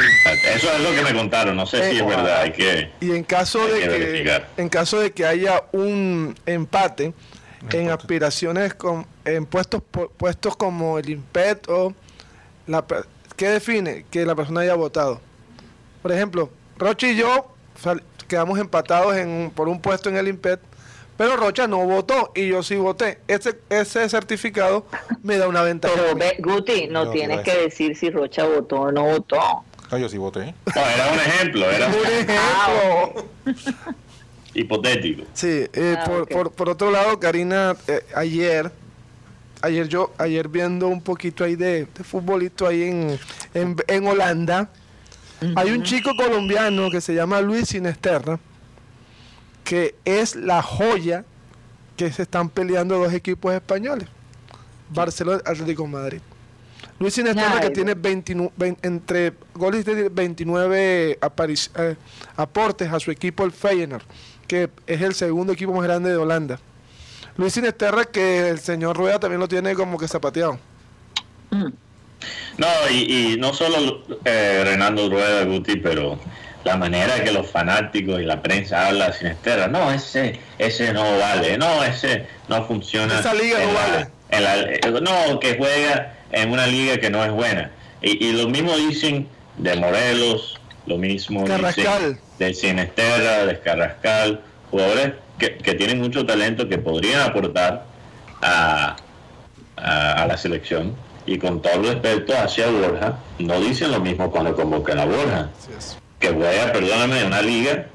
Eso 0.54 0.72
es 0.74 0.80
lo 0.82 0.94
que 0.94 1.02
me 1.10 1.18
contaron, 1.18 1.56
no 1.56 1.64
sé 1.66 1.90
si 1.90 1.96
es 1.96 2.02
Eh, 2.02 2.06
verdad, 2.06 2.42
hay 2.42 2.52
que... 2.52 2.90
y 3.00 3.12
en 3.12 3.24
caso 3.24 3.62
Hay 3.64 3.72
de 3.72 4.22
que 4.24 4.42
en 4.58 4.68
caso 4.68 5.00
de 5.00 5.12
que 5.12 5.24
haya 5.24 5.64
un 5.72 6.34
empate 6.44 7.14
en 7.72 7.90
aspiraciones 7.90 8.74
con 8.74 9.06
en 9.24 9.44
puestos 9.46 9.82
puestos 10.16 10.56
como 10.56 10.98
el 10.98 11.08
IMPET 11.10 11.68
o 11.68 11.94
la 12.66 12.84
¿qué 13.36 13.48
define 13.48 14.04
que 14.10 14.24
la 14.26 14.34
persona 14.34 14.60
haya 14.60 14.74
votado? 14.74 15.20
Por 16.02 16.12
ejemplo, 16.12 16.50
Rocha 16.78 17.08
y 17.08 17.16
yo 17.16 17.52
sal- 17.80 18.02
quedamos 18.28 18.58
empatados 18.58 19.16
en 19.16 19.28
un- 19.28 19.50
por 19.50 19.68
un 19.68 19.80
puesto 19.80 20.08
en 20.08 20.16
el 20.16 20.28
IMPET, 20.28 20.60
pero 21.16 21.36
Rocha 21.36 21.66
no 21.66 21.78
votó 21.84 22.32
y 22.34 22.48
yo 22.48 22.62
sí 22.62 22.76
voté. 22.76 23.18
Ese 23.28 23.58
ese 23.68 24.08
certificado 24.08 24.86
me 25.22 25.36
da 25.36 25.48
una 25.48 25.62
ventaja. 25.62 25.94
Pero 25.94 26.14
ve, 26.16 26.36
Guti, 26.38 26.86
no 26.88 27.04
No, 27.06 27.10
tienes 27.10 27.40
¿qué 27.40 27.52
que 27.52 27.58
decir 27.64 27.96
si 27.96 28.10
Rocha 28.10 28.44
votó 28.44 28.82
o 28.82 28.92
no 28.92 29.04
votó. 29.04 29.38
Ah, 29.90 29.98
yo 29.98 30.08
sí 30.08 30.16
voté. 30.18 30.54
No, 30.74 30.80
era 30.82 31.12
un 31.12 31.18
ejemplo, 31.18 31.70
era 31.70 31.86
Un 31.88 31.94
ejemplo. 31.94 33.24
hipotético. 34.54 35.24
Sí, 35.34 35.66
eh, 35.72 35.96
Ah, 35.98 36.04
por, 36.04 36.28
por, 36.28 36.52
por 36.52 36.68
otro 36.68 36.90
lado, 36.90 37.18
Karina, 37.20 37.76
eh, 37.86 38.04
ayer, 38.14 38.70
ayer 39.62 39.88
yo, 39.88 40.12
ayer 40.18 40.48
viendo 40.48 40.88
un 40.88 41.02
poquito 41.02 41.44
ahí 41.44 41.56
de, 41.56 41.86
de 41.86 42.04
futbolito 42.04 42.66
ahí 42.66 42.82
en, 42.84 43.18
en, 43.54 43.76
en 43.86 44.06
Holanda, 44.06 44.70
hay 45.56 45.70
un 45.70 45.82
chico 45.82 46.14
colombiano 46.16 46.90
que 46.90 47.00
se 47.00 47.14
llama 47.14 47.40
Luis 47.40 47.68
Sinesterra, 47.68 48.38
que 49.64 49.94
es 50.04 50.36
la 50.36 50.62
joya 50.62 51.24
que 51.96 52.10
se 52.12 52.22
están 52.22 52.48
peleando 52.48 52.98
dos 52.98 53.12
equipos 53.12 53.52
españoles, 53.54 54.08
Barcelona 54.90 55.42
y 55.46 55.50
Atlético 55.50 55.82
de 55.84 55.88
Madrid. 55.88 56.20
Luis 56.98 57.14
Sinesterra 57.14 57.54
Ay, 57.56 57.60
que 57.60 57.70
tiene 57.70 57.94
29, 57.94 58.52
vein- 58.56 58.76
entre 58.82 59.32
goles 59.54 59.84
tiene 59.84 60.08
29 60.08 61.18
aparic- 61.20 61.70
eh, 61.76 61.96
aportes 62.36 62.92
a 62.92 63.00
su 63.00 63.10
equipo 63.10 63.44
el 63.44 63.52
Feyenoord, 63.52 64.02
que 64.46 64.70
es 64.86 65.00
el 65.00 65.14
segundo 65.14 65.52
equipo 65.52 65.72
más 65.72 65.84
grande 65.84 66.10
de 66.10 66.16
Holanda. 66.16 66.58
Luis 67.36 67.52
Sinesterra 67.54 68.04
que 68.04 68.48
el 68.50 68.58
señor 68.58 68.96
Rueda 68.96 69.18
también 69.18 69.40
lo 69.40 69.48
tiene 69.48 69.74
como 69.74 69.96
que 69.98 70.08
zapateado. 70.08 70.58
Mm. 71.50 71.68
No, 72.58 72.66
y, 72.90 73.32
y 73.34 73.36
no 73.38 73.52
solo 73.54 74.02
eh, 74.24 74.62
Renando 74.64 75.08
Rueda 75.08 75.44
Guti, 75.44 75.76
pero 75.76 76.18
la 76.64 76.76
manera 76.76 77.24
que 77.24 77.32
los 77.32 77.46
fanáticos 77.50 78.20
y 78.20 78.24
la 78.24 78.42
prensa 78.42 78.86
habla 78.88 79.12
sin 79.12 79.28
estera, 79.28 79.66
no, 79.68 79.90
ese, 79.90 80.38
ese 80.58 80.92
no 80.92 81.18
vale, 81.18 81.56
no, 81.56 81.82
ese 81.84 82.26
no 82.48 82.64
funciona. 82.66 83.18
Esa 83.20 83.32
liga 83.34 83.58
no 83.64 83.72
la- 83.72 83.80
vale. 83.80 84.08
en 84.82 84.92
la- 84.94 85.00
no, 85.00 85.40
que 85.40 85.56
juega 85.56 86.14
en 86.32 86.50
una 86.52 86.66
liga 86.66 86.98
que 86.98 87.08
no 87.10 87.24
es 87.24 87.30
buena. 87.30 87.70
Y, 88.02 88.26
y 88.26 88.32
lo 88.32 88.48
mismo 88.48 88.76
dicen 88.76 89.26
de 89.56 89.76
Morelos, 89.76 90.58
lo 90.86 90.98
mismo 90.98 91.44
Carrascal. 91.44 92.18
dicen 92.38 92.38
de 92.38 92.54
Sinesterra, 92.54 93.46
de 93.46 93.58
Carrascal, 93.60 94.40
jugadores 94.70 95.12
que, 95.38 95.56
que 95.56 95.74
tienen 95.74 96.00
mucho 96.00 96.24
talento 96.26 96.68
que 96.68 96.76
podrían 96.78 97.22
aportar 97.22 97.84
a, 98.42 98.96
a, 99.76 100.12
a 100.22 100.26
la 100.26 100.36
selección. 100.36 100.94
Y 101.30 101.38
con 101.38 101.62
todo 101.62 101.80
respeto 101.84 102.36
hacia 102.36 102.66
Borja, 102.66 103.16
no 103.38 103.60
dicen 103.60 103.92
lo 103.92 104.00
mismo 104.00 104.28
cuando 104.32 104.52
convocan 104.56 104.98
a 104.98 105.04
Borja, 105.04 105.48
que 106.18 106.28
juega, 106.30 106.72
perdóname, 106.72 107.24
una 107.24 107.40
liga 107.40 107.86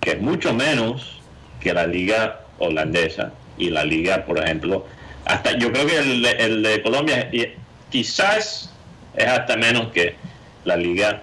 que 0.00 0.10
es 0.10 0.20
mucho 0.20 0.52
menos 0.52 1.18
que 1.60 1.72
la 1.72 1.86
liga 1.86 2.40
holandesa 2.58 3.32
y 3.56 3.70
la 3.70 3.84
liga, 3.86 4.26
por 4.26 4.38
ejemplo, 4.38 4.84
hasta 5.24 5.56
yo 5.56 5.72
creo 5.72 5.86
que 5.86 5.96
el, 5.98 6.22
de- 6.22 6.32
el 6.32 6.62
de 6.62 6.82
Colombia 6.82 7.30
quizás 7.90 8.70
es 9.16 9.26
hasta 9.26 9.56
menos 9.56 9.90
que 9.90 10.16
la 10.66 10.76
liga 10.76 11.22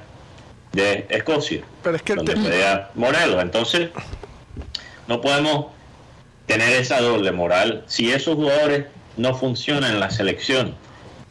de 0.72 1.06
Escocia 1.10 1.62
Pero 1.84 1.96
es 1.96 2.02
que 2.02 2.16
donde 2.16 2.34
te- 2.34 2.40
juega 2.42 2.90
Morelos. 2.96 3.40
Entonces, 3.40 3.90
no 5.08 5.22
podemos 5.22 5.68
tener 6.48 6.74
esa 6.74 7.00
doble 7.02 7.32
moral. 7.32 7.84
Si 7.86 8.12
esos 8.12 8.34
jugadores 8.34 8.86
no 9.16 9.36
funcionan 9.36 9.92
en 9.92 10.00
la 10.00 10.10
selección, 10.10 10.74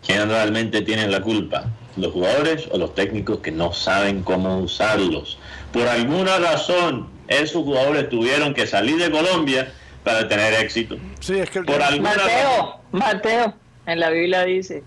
¿quién 0.04 0.28
realmente 0.28 0.82
tiene 0.82 1.06
la 1.08 1.20
culpa? 1.20 1.64
¿Los 1.96 2.12
jugadores 2.12 2.68
o 2.70 2.78
los 2.78 2.94
técnicos 2.94 3.40
que 3.40 3.50
no 3.50 3.72
saben 3.72 4.22
cómo 4.22 4.58
usarlos? 4.58 5.38
Por 5.72 5.86
alguna 5.88 6.38
razón, 6.38 7.08
esos 7.28 7.64
jugadores 7.64 8.08
tuvieron 8.08 8.54
que 8.54 8.66
salir 8.66 8.96
de 8.96 9.10
Colombia 9.10 9.72
para 10.04 10.28
tener 10.28 10.54
éxito. 10.54 10.96
sí, 11.20 11.38
es 11.38 11.50
que 11.50 11.60
el 11.60 11.64
Por 11.64 11.82
alguna 11.82 12.14
razón. 12.14 12.30
Mateo, 12.30 12.80
Mateo, 12.92 13.54
en 13.86 14.00
la 14.00 14.10
Biblia 14.10 14.44
dice 14.44 14.82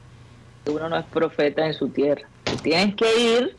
que 0.65 0.71
uno 0.71 0.89
no 0.89 0.97
es 0.97 1.05
profeta 1.05 1.65
en 1.65 1.73
su 1.73 1.89
tierra. 1.89 2.27
Tienes 2.61 2.95
que 2.95 3.21
ir 3.21 3.55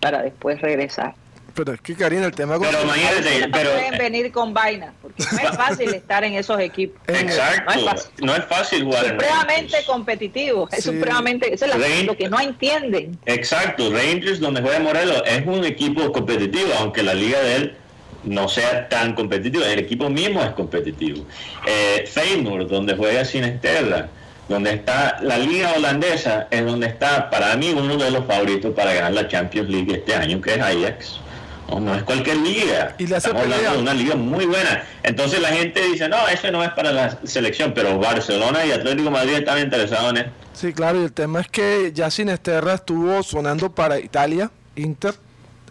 para 0.00 0.22
después 0.22 0.60
regresar. 0.60 1.14
Pero 1.54 1.72
es 1.74 1.80
que 1.80 1.94
Karina, 1.94 2.26
el 2.26 2.32
tema 2.32 2.56
con- 2.58 2.66
Pero 2.66 2.82
imagínate, 2.82 3.46
No 3.46 3.52
pero 3.52 3.70
pueden 3.72 3.98
venir 3.98 4.32
con 4.32 4.52
vainas, 4.54 4.92
porque 5.00 5.22
no 5.32 5.38
es 5.50 5.56
fácil 5.56 5.94
estar 5.94 6.24
en 6.24 6.34
esos 6.34 6.58
equipos. 6.60 7.00
exacto, 7.08 7.72
No 7.74 7.80
es 7.80 7.84
fácil. 7.84 8.10
no 8.26 8.34
es 8.36 8.44
fácil 8.44 8.84
jugar 8.84 9.04
en 9.04 9.10
Supremamente 9.12 9.62
Rangers. 9.62 9.84
competitivo, 9.86 10.68
es 10.72 10.84
Sí. 10.84 10.90
supremamente, 10.90 11.54
eso 11.54 11.64
es 11.66 12.04
lo 12.06 12.16
que 12.16 12.28
no 12.28 12.40
entienden. 12.40 13.18
Exacto, 13.26 13.90
Rangers 13.92 14.40
donde 14.40 14.60
juega 14.62 14.78
Morelos 14.80 15.22
es 15.26 15.46
un 15.46 15.64
equipo 15.64 16.10
competitivo, 16.12 16.70
aunque 16.78 17.02
la 17.02 17.14
liga 17.14 17.40
de 17.40 17.56
él 17.56 17.76
no 18.24 18.48
sea 18.48 18.88
tan 18.88 19.14
competitiva, 19.14 19.66
el 19.66 19.80
equipo 19.80 20.08
mismo 20.08 20.42
es 20.42 20.50
competitivo. 20.50 21.24
Eh, 21.66 22.04
Feyenoord 22.06 22.68
donde 22.68 22.94
juega 22.96 23.24
Sinesterra, 23.24 24.08
donde 24.48 24.72
está 24.74 25.18
la 25.22 25.38
liga 25.38 25.72
holandesa 25.76 26.46
es 26.50 26.64
donde 26.64 26.86
está 26.88 27.30
para 27.30 27.56
mí 27.56 27.70
uno 27.70 27.96
de 27.96 28.10
los 28.10 28.24
favoritos 28.26 28.74
para 28.74 28.92
ganar 28.92 29.12
la 29.12 29.26
Champions 29.28 29.68
League 29.68 29.92
este 29.94 30.14
año, 30.14 30.40
que 30.40 30.54
es 30.54 30.60
Ajax. 30.60 31.20
No, 31.68 31.94
es 31.94 32.02
cualquier 32.02 32.36
liga. 32.38 32.94
Y 32.98 33.06
le 33.06 33.16
hace 33.16 33.28
Estamos 33.28 33.44
hablando 33.44 33.72
de 33.72 33.78
una 33.78 33.94
liga 33.94 34.14
muy 34.14 34.46
buena. 34.46 34.84
Entonces 35.02 35.40
la 35.40 35.48
gente 35.48 35.80
dice, 35.86 36.08
no, 36.08 36.28
eso 36.28 36.50
no 36.50 36.62
es 36.62 36.70
para 36.70 36.92
la 36.92 37.18
selección, 37.24 37.72
pero 37.74 37.98
Barcelona 37.98 38.64
y 38.66 38.72
Atlético 38.72 39.10
Madrid 39.10 39.34
están 39.34 39.58
interesados 39.58 40.10
en 40.10 40.16
esto. 40.18 40.30
Sí, 40.52 40.72
claro, 40.72 41.00
y 41.00 41.04
el 41.04 41.12
tema 41.12 41.40
es 41.40 41.48
que 41.48 41.92
ya 41.94 42.10
Sinesterra 42.10 42.74
estuvo 42.74 43.22
sonando 43.22 43.74
para 43.74 43.98
Italia, 43.98 44.50
Inter. 44.76 45.14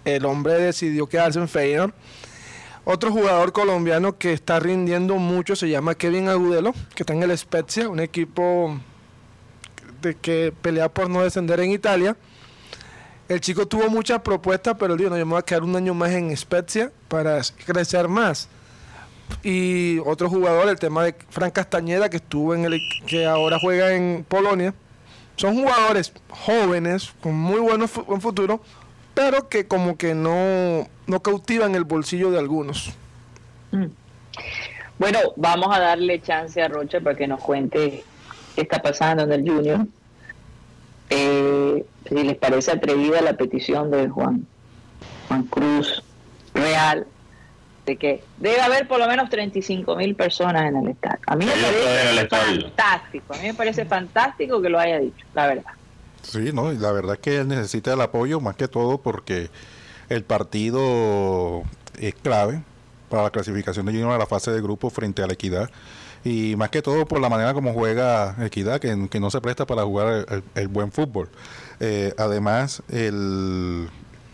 El 0.03 0.25
hombre 0.25 0.53
decidió 0.53 1.07
quedarse 1.07 1.39
en 1.39 1.47
Feyenoord. 1.47 1.93
Otro 2.83 3.11
jugador 3.11 3.51
colombiano 3.51 4.17
que 4.17 4.33
está 4.33 4.59
rindiendo 4.59 5.15
mucho 5.17 5.55
se 5.55 5.69
llama 5.69 5.93
Kevin 5.93 6.29
Agudelo, 6.29 6.73
que 6.95 7.03
está 7.03 7.13
en 7.13 7.21
el 7.21 7.37
Spezia, 7.37 7.87
un 7.87 7.99
equipo 7.99 8.79
de 10.01 10.15
que 10.15 10.51
pelea 10.63 10.89
por 10.89 11.09
no 11.09 11.21
descender 11.21 11.59
en 11.59 11.71
Italia. 11.71 12.17
El 13.31 13.39
chico 13.39 13.65
tuvo 13.65 13.89
muchas 13.89 14.19
propuestas, 14.19 14.75
pero 14.77 14.97
dijo, 14.97 15.09
no, 15.09 15.17
yo 15.17 15.25
me 15.25 15.37
a 15.37 15.41
quedar 15.41 15.63
un 15.63 15.73
año 15.73 15.93
más 15.93 16.11
en 16.11 16.35
Spezia 16.35 16.91
para 17.07 17.39
crecer 17.65 18.09
más. 18.09 18.49
Y 19.41 19.99
otro 19.99 20.29
jugador, 20.29 20.67
el 20.67 20.77
tema 20.77 21.05
de 21.05 21.15
Fran 21.29 21.49
Castañeda, 21.49 22.09
que 22.09 22.17
estuvo 22.17 22.53
en 22.53 22.65
el 22.65 22.81
que 23.07 23.25
ahora 23.25 23.57
juega 23.57 23.93
en 23.93 24.25
Polonia. 24.27 24.73
Son 25.37 25.55
jugadores 25.55 26.11
jóvenes, 26.29 27.13
con 27.21 27.33
muy 27.33 27.61
buenos 27.61 27.91
buen 28.05 28.19
futuro, 28.19 28.59
pero 29.13 29.47
que 29.47 29.65
como 29.65 29.95
que 29.95 30.13
no, 30.13 30.89
no 31.07 31.23
cautivan 31.23 31.73
el 31.73 31.85
bolsillo 31.85 32.31
de 32.31 32.39
algunos. 32.39 32.91
Bueno, 34.99 35.19
vamos 35.37 35.73
a 35.73 35.79
darle 35.79 36.21
chance 36.21 36.61
a 36.61 36.67
Rocha 36.67 36.99
para 36.99 37.15
que 37.15 37.27
nos 37.27 37.39
cuente 37.39 38.03
qué 38.55 38.61
está 38.61 38.81
pasando 38.81 39.23
en 39.23 39.31
el 39.31 39.49
Junior. 39.49 39.87
Eh, 41.13 41.85
si 42.07 42.23
les 42.23 42.37
parece 42.37 42.71
atrevida 42.71 43.21
la 43.21 43.33
petición 43.33 43.91
de 43.91 44.07
Juan, 44.07 44.47
Juan 45.27 45.43
Cruz 45.43 46.01
Real, 46.53 47.05
de 47.85 47.97
que 47.97 48.23
debe 48.37 48.61
haber 48.61 48.87
por 48.87 48.97
lo 48.97 49.07
menos 49.07 49.29
35 49.29 49.95
mil 49.97 50.15
personas 50.15 50.63
en 50.63 50.77
el 50.77 50.87
estadio. 50.87 51.19
A 51.27 51.35
mí 51.35 51.45
me 51.45 51.51
parece 51.51 52.27
fantástico, 52.27 53.33
a 53.33 53.37
mí 53.37 53.43
me 53.43 53.53
parece 53.53 53.85
fantástico 53.85 54.61
que 54.61 54.69
lo 54.69 54.79
haya 54.79 54.99
dicho, 54.99 55.25
la 55.33 55.47
verdad. 55.47 55.71
Sí, 56.21 56.51
no, 56.53 56.71
y 56.71 56.77
la 56.77 56.93
verdad 56.93 57.15
es 57.15 57.19
que 57.19 57.37
él 57.39 57.47
necesita 57.49 57.93
el 57.93 58.01
apoyo 58.01 58.39
más 58.39 58.55
que 58.55 58.69
todo 58.69 58.99
porque 58.99 59.49
el 60.07 60.23
partido 60.23 61.63
es 61.99 62.15
clave 62.15 62.61
para 63.09 63.23
la 63.23 63.29
clasificación 63.31 63.85
de 63.85 63.91
Junior 63.91 64.11
a 64.11 64.17
la 64.17 64.27
fase 64.27 64.51
de 64.51 64.61
grupo 64.61 64.89
frente 64.89 65.23
a 65.23 65.27
la 65.27 65.33
Equidad 65.33 65.69
y 66.23 66.55
más 66.55 66.69
que 66.69 66.81
todo 66.81 67.05
por 67.05 67.19
la 67.19 67.29
manera 67.29 67.53
como 67.53 67.73
juega 67.73 68.35
Equidad 68.45 68.79
que, 68.79 69.07
que 69.09 69.19
no 69.19 69.31
se 69.31 69.41
presta 69.41 69.65
para 69.65 69.83
jugar 69.83 70.25
el, 70.29 70.43
el 70.55 70.67
buen 70.67 70.91
fútbol. 70.91 71.29
Eh, 71.79 72.13
además, 72.17 72.83
el, 72.89 73.89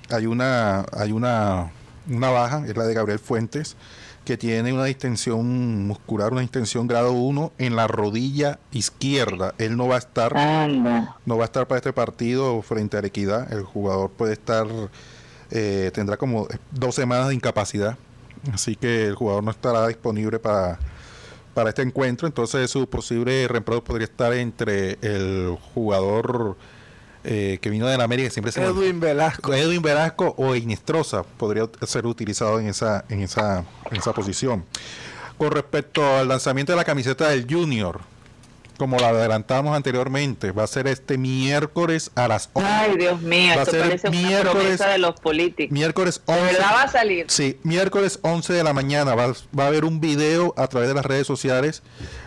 hay 0.09 0.25
una 0.25 0.85
hay 0.91 1.11
una 1.11 1.71
una 2.09 2.29
baja, 2.29 2.65
es 2.65 2.75
la 2.75 2.85
de 2.85 2.93
Gabriel 2.93 3.19
Fuentes, 3.19 3.75
que 4.25 4.37
tiene 4.37 4.73
una 4.73 4.85
distensión 4.85 5.87
muscular, 5.87 6.31
una 6.31 6.41
distensión 6.41 6.87
grado 6.87 7.13
1 7.13 7.53
en 7.57 7.75
la 7.75 7.87
rodilla 7.87 8.59
izquierda. 8.71 9.53
Él 9.57 9.77
no 9.77 9.87
va 9.87 9.95
a 9.95 9.99
estar 9.99 10.37
Anda. 10.37 11.15
no 11.25 11.37
va 11.37 11.43
a 11.43 11.45
estar 11.45 11.67
para 11.67 11.77
este 11.77 11.93
partido 11.93 12.61
frente 12.61 12.97
a 12.97 13.01
la 13.01 13.07
equidad. 13.07 13.51
El 13.51 13.63
jugador 13.63 14.09
puede 14.09 14.33
estar, 14.33 14.67
eh, 15.51 15.91
tendrá 15.93 16.17
como 16.17 16.47
dos 16.71 16.95
semanas 16.95 17.29
de 17.29 17.35
incapacidad. 17.35 17.97
Así 18.53 18.75
que 18.75 19.07
el 19.07 19.15
jugador 19.15 19.43
no 19.43 19.51
estará 19.51 19.87
disponible 19.87 20.39
para, 20.39 20.79
para 21.57 21.71
este 21.71 21.81
encuentro. 21.81 22.27
Entonces 22.27 22.69
su 22.69 22.87
posible 22.87 23.47
reemplazo 23.47 23.83
podría 23.83 24.05
estar 24.05 24.31
entre 24.33 24.99
el 25.01 25.57
jugador 25.73 26.55
eh, 27.23 27.57
que 27.59 27.71
vino 27.71 27.87
de 27.87 27.97
la 27.97 28.03
América, 28.03 28.29
siempre 28.29 28.51
se 28.51 28.63
Edwin 28.63 28.99
Velasco. 28.99 29.55
Edwin 29.55 29.81
Velasco 29.81 30.35
o 30.37 30.53
Inestrosa 30.53 31.23
podría 31.23 31.67
ser 31.81 32.05
utilizado 32.05 32.59
en 32.59 32.67
esa, 32.67 33.05
en 33.09 33.21
esa, 33.21 33.65
en 33.89 33.97
esa 33.97 34.13
posición. 34.13 34.65
Con 35.39 35.49
respecto 35.49 36.05
al 36.05 36.27
lanzamiento 36.27 36.73
de 36.73 36.75
la 36.75 36.85
camiseta 36.85 37.29
del 37.29 37.47
Junior, 37.51 38.01
como 38.77 38.97
la 38.97 39.09
adelantamos 39.09 39.75
anteriormente, 39.75 40.51
va 40.51 40.63
a 40.63 40.67
ser 40.67 40.87
este 40.87 41.17
miércoles 41.17 42.11
a 42.15 42.27
las 42.27 42.49
11. 42.53 42.69
Ay, 42.69 42.97
Dios 42.97 43.21
mío, 43.21 43.53
Va 43.55 43.61
esto 43.63 43.71
ser 43.71 43.81
parece 43.81 44.09
una 44.09 44.17
miércoles- 44.19 44.51
promesa 44.61 44.87
de 44.89 44.97
los 44.99 45.19
políticos. 45.19 45.71
Miércoles 45.71 46.21
¿De 46.27 46.33
11. 46.33 46.53
verdad 46.53 46.71
va 46.73 46.83
a 46.83 46.87
salir? 46.87 47.25
Sí, 47.29 47.57
miércoles 47.63 48.19
11 48.21 48.53
de 48.53 48.63
la 48.63 48.73
mañana 48.73 49.15
va, 49.15 49.27
va 49.57 49.63
a 49.63 49.67
haber 49.67 49.83
un 49.85 49.99
video 49.99 50.53
a 50.57 50.67
través 50.67 50.87
de 50.89 50.95
las 50.95 51.05
redes 51.05 51.25
sociales 51.25 51.81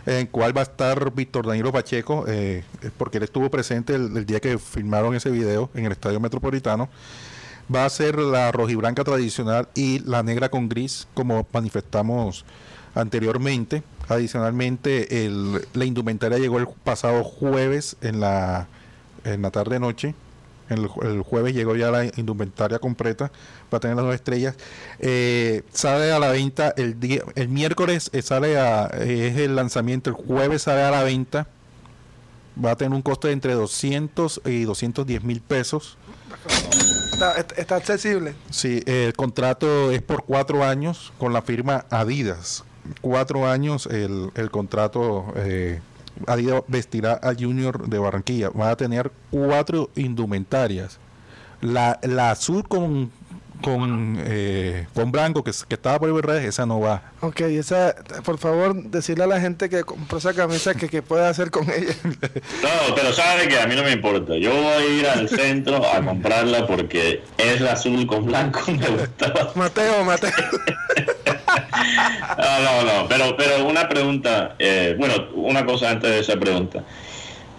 en 0.07 0.15
el 0.15 0.29
cual 0.29 0.57
va 0.57 0.61
a 0.61 0.65
estar 0.65 1.13
Víctor 1.13 1.47
Danilo 1.47 1.71
Pacheco, 1.73 2.25
eh, 2.27 2.65
porque 2.99 3.19
él 3.19 3.25
estuvo 3.25 3.49
presente 3.51 3.95
el, 3.95 4.17
el 4.17 4.27
día 4.27 4.41
que 4.41 4.59
filmaron 4.59 5.15
ese 5.15 5.31
video 5.31 5.71
en 5.75 5.87
el 5.87 5.93
Estadio 5.93 6.19
Metropolitano. 6.21 6.89
Va 7.73 7.85
a 7.85 7.91
ser 7.91 8.19
la 8.19 8.51
rojiblanca 8.51 9.05
tradicional 9.05 9.69
y 9.77 10.01
la 10.01 10.25
negra 10.25 10.49
con 10.49 10.69
gris, 10.69 11.07
como 11.15 11.47
manifestamos 11.53 12.45
anteriormente. 12.97 13.83
Adicionalmente, 14.11 15.25
el- 15.25 15.67
la 15.73 15.85
indumentaria 15.85 16.39
llegó 16.39 16.59
el 16.59 16.67
pasado 16.85 17.23
jueves 17.25 17.97
en 18.01 18.21
la, 18.21 18.67
en 19.25 19.43
la 19.43 19.51
tarde-noche. 19.51 20.15
El, 20.69 20.89
ju- 20.89 21.05
el 21.05 21.23
jueves 21.23 21.55
llegó 21.55 21.75
ya 21.77 21.91
la 21.91 22.05
indumentaria 22.17 22.79
completa 22.79 23.31
para 23.71 23.81
tener 23.81 23.97
las 23.97 24.05
dos 24.07 24.15
estrellas. 24.15 24.55
Eh, 24.99 25.63
sale 25.73 26.13
a 26.13 26.19
la 26.19 26.31
venta 26.31 26.73
el 26.77 26.99
día, 27.01 27.23
el 27.35 27.49
miércoles 27.49 28.11
eh, 28.13 28.23
sale 28.23 28.59
a, 28.59 28.89
eh, 28.95 29.29
es 29.33 29.37
el 29.39 29.57
lanzamiento, 29.57 30.11
el 30.11 30.17
jueves 30.17 30.63
sale 30.63 30.83
a 30.83 30.91
la 30.91 31.03
venta. 31.03 31.47
Va 32.63 32.73
a 32.73 32.77
tener 32.77 32.95
un 32.95 33.03
costo 33.03 33.27
de 33.29 33.33
entre 33.33 33.55
200 33.55 34.43
y 34.45 34.65
210 34.65 35.23
mil 35.25 35.41
pesos. 35.41 35.97
Está 37.57 37.77
accesible. 37.77 38.35
Sí, 38.51 38.83
el 38.87 39.13
contrato 39.15 39.91
es 39.91 40.03
por 40.03 40.25
cuatro 40.25 40.65
años 40.65 41.13
con 41.19 41.33
la 41.33 41.43
firma 41.43 41.85
Adidas. 41.91 42.65
Cuatro 43.01 43.49
años 43.49 43.87
el, 43.87 44.31
el 44.35 44.51
contrato. 44.51 45.33
eh, 45.37 45.81
Adidas 46.27 46.63
vestirá 46.67 47.19
a 47.23 47.35
Junior 47.35 47.89
de 47.89 47.99
Barranquilla. 47.99 48.51
Va 48.51 48.71
a 48.71 48.77
tener 48.77 49.11
cuatro 49.31 49.91
indumentarias. 49.95 50.99
La, 51.61 51.99
la 52.03 52.31
azul 52.33 52.67
con 52.67 53.11
con, 53.63 54.17
eh, 54.25 54.87
con 54.95 55.13
blanco 55.13 55.45
que, 55.45 55.53
que 55.69 55.75
estaba 55.75 55.99
por 55.99 56.27
redes, 56.27 56.45
esa 56.47 56.65
no 56.67 56.81
va. 56.81 57.03
Ok, 57.21 57.43
esa, 57.43 57.95
por 58.25 58.39
favor, 58.39 58.75
decirle 58.75 59.25
a 59.25 59.27
la 59.27 59.41
gente 59.41 59.69
que 59.69 59.85
compró 59.85 60.19
esa 60.19 60.33
camisa 60.33 60.75
que, 60.75 60.89
que 60.89 61.03
puede 61.03 61.27
hacer 61.27 61.51
con 61.51 61.69
ella. 61.71 61.95
No, 62.63 62.95
pero 62.95 63.13
sabe 63.13 63.49
que 63.49 63.59
a 63.61 63.67
mí 63.67 63.75
no 63.77 63.83
me 63.83 63.93
importa. 63.93 64.35
Yo 64.37 64.51
voy 64.51 64.63
a 64.65 64.87
ir 64.87 65.07
al 65.07 65.29
centro 65.29 65.85
a 65.87 66.01
comprarla 66.03 66.67
porque 66.67 67.23
es 67.39 67.61
la 67.61 67.73
azul 67.73 68.07
con 68.07 68.25
blanco, 68.27 68.61
me 68.73 68.89
gustaba. 68.89 69.53
Mateo, 69.55 70.05
Mateo. 70.05 70.31
No, 72.39 72.61
no, 72.63 72.83
no, 73.03 73.09
pero, 73.09 73.37
pero 73.37 73.65
una 73.67 73.89
pregunta, 73.89 74.55
eh, 74.59 74.95
bueno, 74.99 75.29
una 75.35 75.65
cosa 75.67 75.91
antes 75.91 76.11
de 76.11 76.19
esa 76.21 76.37
pregunta. 76.39 76.83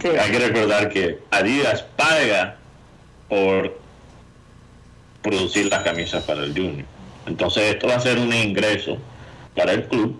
Sí. 0.02 0.08
Hay 0.10 0.32
que 0.32 0.40
recordar 0.40 0.90
que 0.90 1.20
Adidas 1.30 1.84
paga 1.96 2.58
por 3.30 3.80
producir 5.22 5.68
las 5.70 5.84
camisas 5.84 6.24
para 6.24 6.44
el 6.44 6.54
Junior. 6.54 6.86
Entonces 7.28 7.64
esto 7.74 7.88
va 7.88 7.96
a 7.96 8.00
ser 8.00 8.18
un 8.18 8.34
ingreso 8.34 8.98
para 9.56 9.74
el 9.74 9.84
club 9.86 10.20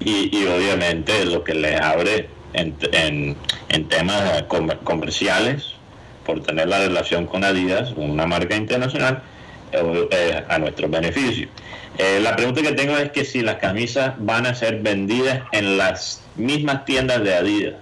y, 0.00 0.36
y 0.36 0.46
obviamente 0.46 1.24
lo 1.26 1.44
que 1.44 1.54
les 1.54 1.80
abre 1.80 2.28
en, 2.52 2.74
en- 2.92 3.36
en 3.68 3.88
temas 3.88 4.42
comer- 4.48 4.78
comerciales 4.84 5.74
por 6.26 6.42
tener 6.42 6.68
la 6.68 6.78
relación 6.78 7.26
con 7.26 7.44
Adidas, 7.44 7.92
una 7.96 8.26
marca 8.26 8.56
internacional, 8.56 9.22
eh, 10.10 10.44
a 10.48 10.58
nuestro 10.58 10.88
beneficio. 10.88 11.48
Eh, 11.98 12.18
la 12.20 12.34
pregunta 12.34 12.60
que 12.62 12.72
tengo 12.72 12.96
es 12.96 13.10
que 13.12 13.24
si 13.24 13.40
las 13.42 13.56
camisas 13.56 14.14
van 14.18 14.46
a 14.46 14.54
ser 14.54 14.80
vendidas 14.80 15.42
en 15.52 15.76
las 15.78 16.22
mismas 16.36 16.84
tiendas 16.84 17.22
de 17.22 17.34
Adidas. 17.34 17.76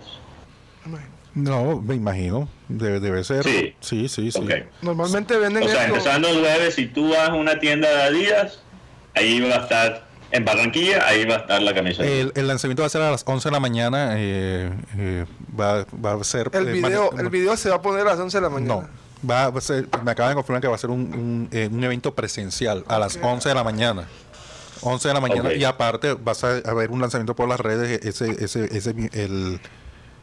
No, 1.35 1.81
me 1.81 1.95
imagino. 1.95 2.47
Debe, 2.69 3.01
debe 3.01 3.25
ser. 3.25 3.43
Sí. 3.45 3.75
sí, 3.81 4.09
sí. 4.09 4.31
sí. 4.31 4.41
Normalmente 4.83 5.37
venden 5.39 5.63
O 5.63 5.69
sea, 5.69 5.83
esto. 5.85 5.95
empezando 5.95 6.29
el 6.29 6.41
jueves, 6.41 6.75
si 6.75 6.87
tú 6.87 7.11
vas 7.11 7.31
a 7.31 7.35
una 7.35 7.59
tienda 7.59 7.89
de 7.89 8.03
Adidas, 8.03 8.63
ahí 9.15 9.41
va 9.41 9.57
a 9.57 9.63
estar, 9.63 10.05
en 10.31 10.45
Barranquilla, 10.45 11.07
ahí 11.09 11.25
va 11.25 11.37
a 11.37 11.39
estar 11.39 11.63
la 11.63 11.73
camisa. 11.75 12.05
El, 12.05 12.33
el 12.35 12.47
lanzamiento 12.49 12.83
va 12.83 12.87
a 12.89 12.91
ser 12.91 13.01
a 13.01 13.11
las 13.11 13.23
11 13.27 13.49
de 13.49 13.53
la 13.53 13.61
mañana. 13.61 14.15
eh, 14.19 14.71
eh, 14.99 15.25
va, 15.59 15.87
va 16.05 16.21
a 16.21 16.25
ser. 16.25 16.51
El 16.53 16.67
video, 16.67 17.11
el 17.19 17.31
video 17.31 17.57
se 17.57 17.71
va 17.71 17.77
a 17.77 17.83
poner 17.83 18.03
a 18.03 18.11
las 18.11 18.19
11 18.19 18.37
de 18.37 18.43
la 18.43 18.49
mañana. 18.51 18.75
No, 18.75 18.89
va 19.29 19.47
a 19.47 19.61
ser, 19.61 19.89
me 20.05 20.11
acaban 20.11 20.33
de 20.33 20.35
confirmar 20.37 20.61
que 20.61 20.69
va 20.69 20.75
a 20.75 20.79
ser 20.79 20.91
un, 20.91 21.01
un, 21.01 21.49
eh, 21.53 21.69
un 21.71 21.83
evento 21.85 22.15
presencial 22.15 22.85
a 22.89 22.99
las 22.99 23.19
11 23.21 23.49
de 23.49 23.55
la 23.55 23.65
mañana. 23.65 24.09
11 24.83 25.09
de 25.09 25.15
la 25.15 25.21
mañana 25.21 25.53
y 25.53 25.65
aparte 25.65 26.15
vas 26.15 26.43
a 26.45 26.59
haber 26.59 26.91
un 26.91 27.01
lanzamiento 27.01 27.37
por 27.37 27.49
las 27.49 27.61
redes 27.61 28.05
ese 28.05 28.45
ese 28.45 28.65
ese 28.77 28.91
el 29.13 29.61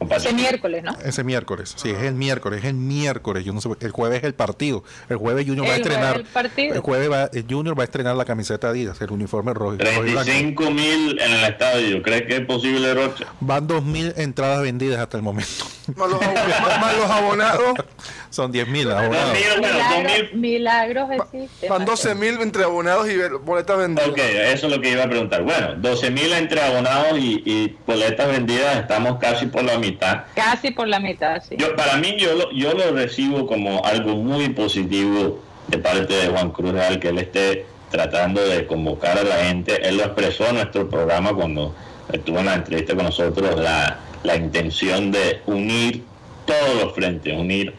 Ese 0.08 0.32
miércoles, 0.32 0.82
¿no? 0.82 0.96
ese 1.04 1.22
miércoles. 1.24 1.74
Sí, 1.76 1.90
es 1.90 2.02
el 2.02 2.14
miércoles, 2.14 2.60
es 2.60 2.64
el 2.70 2.74
miércoles. 2.74 3.44
Yo 3.44 3.52
no 3.52 3.60
sé, 3.60 3.68
el 3.80 3.90
jueves 3.90 4.18
es 4.18 4.24
el 4.24 4.34
partido. 4.34 4.82
El 5.08 5.16
jueves 5.18 5.46
Junior 5.46 5.66
va 5.66 5.72
a 5.72 5.74
jueves 5.74 5.86
estrenar 5.86 6.16
el 6.16 6.24
partido. 6.24 6.74
el 6.74 6.80
jueves 6.80 7.10
va, 7.10 7.24
el 7.32 7.44
Junior 7.48 7.78
va 7.78 7.82
a 7.82 7.84
estrenar 7.84 8.16
la 8.16 8.24
camiseta 8.24 8.70
Adidas, 8.70 9.00
el 9.00 9.10
uniforme 9.10 9.52
rojo. 9.52 9.76
rojo 9.78 10.06
y 10.06 10.12
blanco. 10.12 10.22
35 10.24 10.70
mil 10.70 11.20
en 11.20 11.30
el 11.32 11.44
estadio. 11.44 12.02
¿Crees 12.02 12.22
que 12.22 12.36
es 12.36 12.46
posible, 12.46 12.94
Rocha? 12.94 13.26
Van 13.40 13.66
2000 13.66 14.14
entradas 14.16 14.62
vendidas 14.62 15.00
hasta 15.00 15.16
el 15.18 15.22
momento. 15.22 15.50
Más 15.96 16.08
los, 16.08 16.20
más- 16.20 17.10
abonados. 17.10 17.74
Son 18.30 18.52
10 18.52 18.68
mil 18.68 18.90
abonados. 18.90 19.36
Milagros, 19.58 20.34
milagros 20.34 21.10
existen. 21.10 21.68
Van 21.68 21.84
12 21.84 22.14
mil 22.14 22.40
entre 22.40 22.62
abonados 22.62 23.08
y 23.08 23.16
boletas 23.44 23.76
vendidas. 23.76 24.08
Ok, 24.08 24.18
eso 24.18 24.66
es 24.68 24.72
lo 24.76 24.80
que 24.80 24.92
iba 24.92 25.02
a 25.02 25.08
preguntar. 25.08 25.42
Bueno, 25.42 25.74
12 25.76 26.10
mil 26.12 26.32
entre 26.32 26.60
abonados 26.62 27.18
y, 27.18 27.76
boletas 27.86 28.28
vendidas, 28.28 28.76
estamos 28.76 29.18
casi 29.18 29.46
por 29.46 29.64
la 29.64 29.78
mitad. 29.78 29.89
Casi 30.34 30.70
por 30.70 30.88
la 30.88 31.00
mitad, 31.00 31.42
sí. 31.42 31.56
Yo, 31.58 31.74
para 31.76 31.96
mí, 31.96 32.16
yo 32.18 32.34
lo, 32.34 32.52
yo 32.52 32.72
lo 32.74 32.92
recibo 32.92 33.46
como 33.46 33.84
algo 33.84 34.16
muy 34.16 34.48
positivo 34.50 35.40
de 35.68 35.78
parte 35.78 36.14
de 36.14 36.28
Juan 36.28 36.50
Cruz 36.50 36.72
Real, 36.72 36.98
que 36.98 37.08
él 37.08 37.18
esté 37.18 37.66
tratando 37.90 38.44
de 38.44 38.66
convocar 38.66 39.18
a 39.18 39.22
la 39.22 39.36
gente. 39.44 39.86
Él 39.86 39.96
lo 39.96 40.04
expresó 40.04 40.46
en 40.48 40.56
nuestro 40.56 40.88
programa 40.88 41.32
cuando 41.34 41.74
estuvo 42.12 42.38
en 42.38 42.46
la 42.46 42.54
entrevista 42.54 42.94
con 42.94 43.04
nosotros, 43.04 43.58
la, 43.58 43.98
la 44.22 44.36
intención 44.36 45.10
de 45.10 45.40
unir 45.46 46.02
todos 46.46 46.82
los 46.82 46.94
frentes, 46.94 47.32
unir 47.32 47.74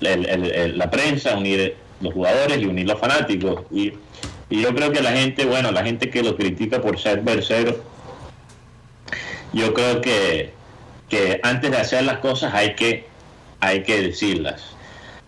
la 0.00 0.90
prensa, 0.90 1.36
unir 1.36 1.76
los 2.00 2.12
jugadores 2.12 2.60
y 2.60 2.66
unir 2.66 2.86
los 2.86 2.98
fanáticos. 2.98 3.62
Y, 3.70 3.92
yo 4.50 4.74
creo 4.74 4.92
que 4.92 5.00
la 5.00 5.12
gente, 5.12 5.46
bueno, 5.46 5.72
la 5.72 5.82
gente 5.82 6.10
que 6.10 6.22
lo 6.22 6.36
critica 6.36 6.82
por 6.82 6.98
ser 6.98 7.22
versero, 7.22 7.82
yo 9.54 9.72
creo 9.72 10.02
que, 10.02 10.52
que 11.12 11.40
antes 11.42 11.70
de 11.70 11.76
hacer 11.76 12.04
las 12.04 12.20
cosas 12.20 12.54
hay 12.54 12.74
que, 12.74 13.04
hay 13.60 13.82
que 13.82 14.00
decirlas. 14.00 14.62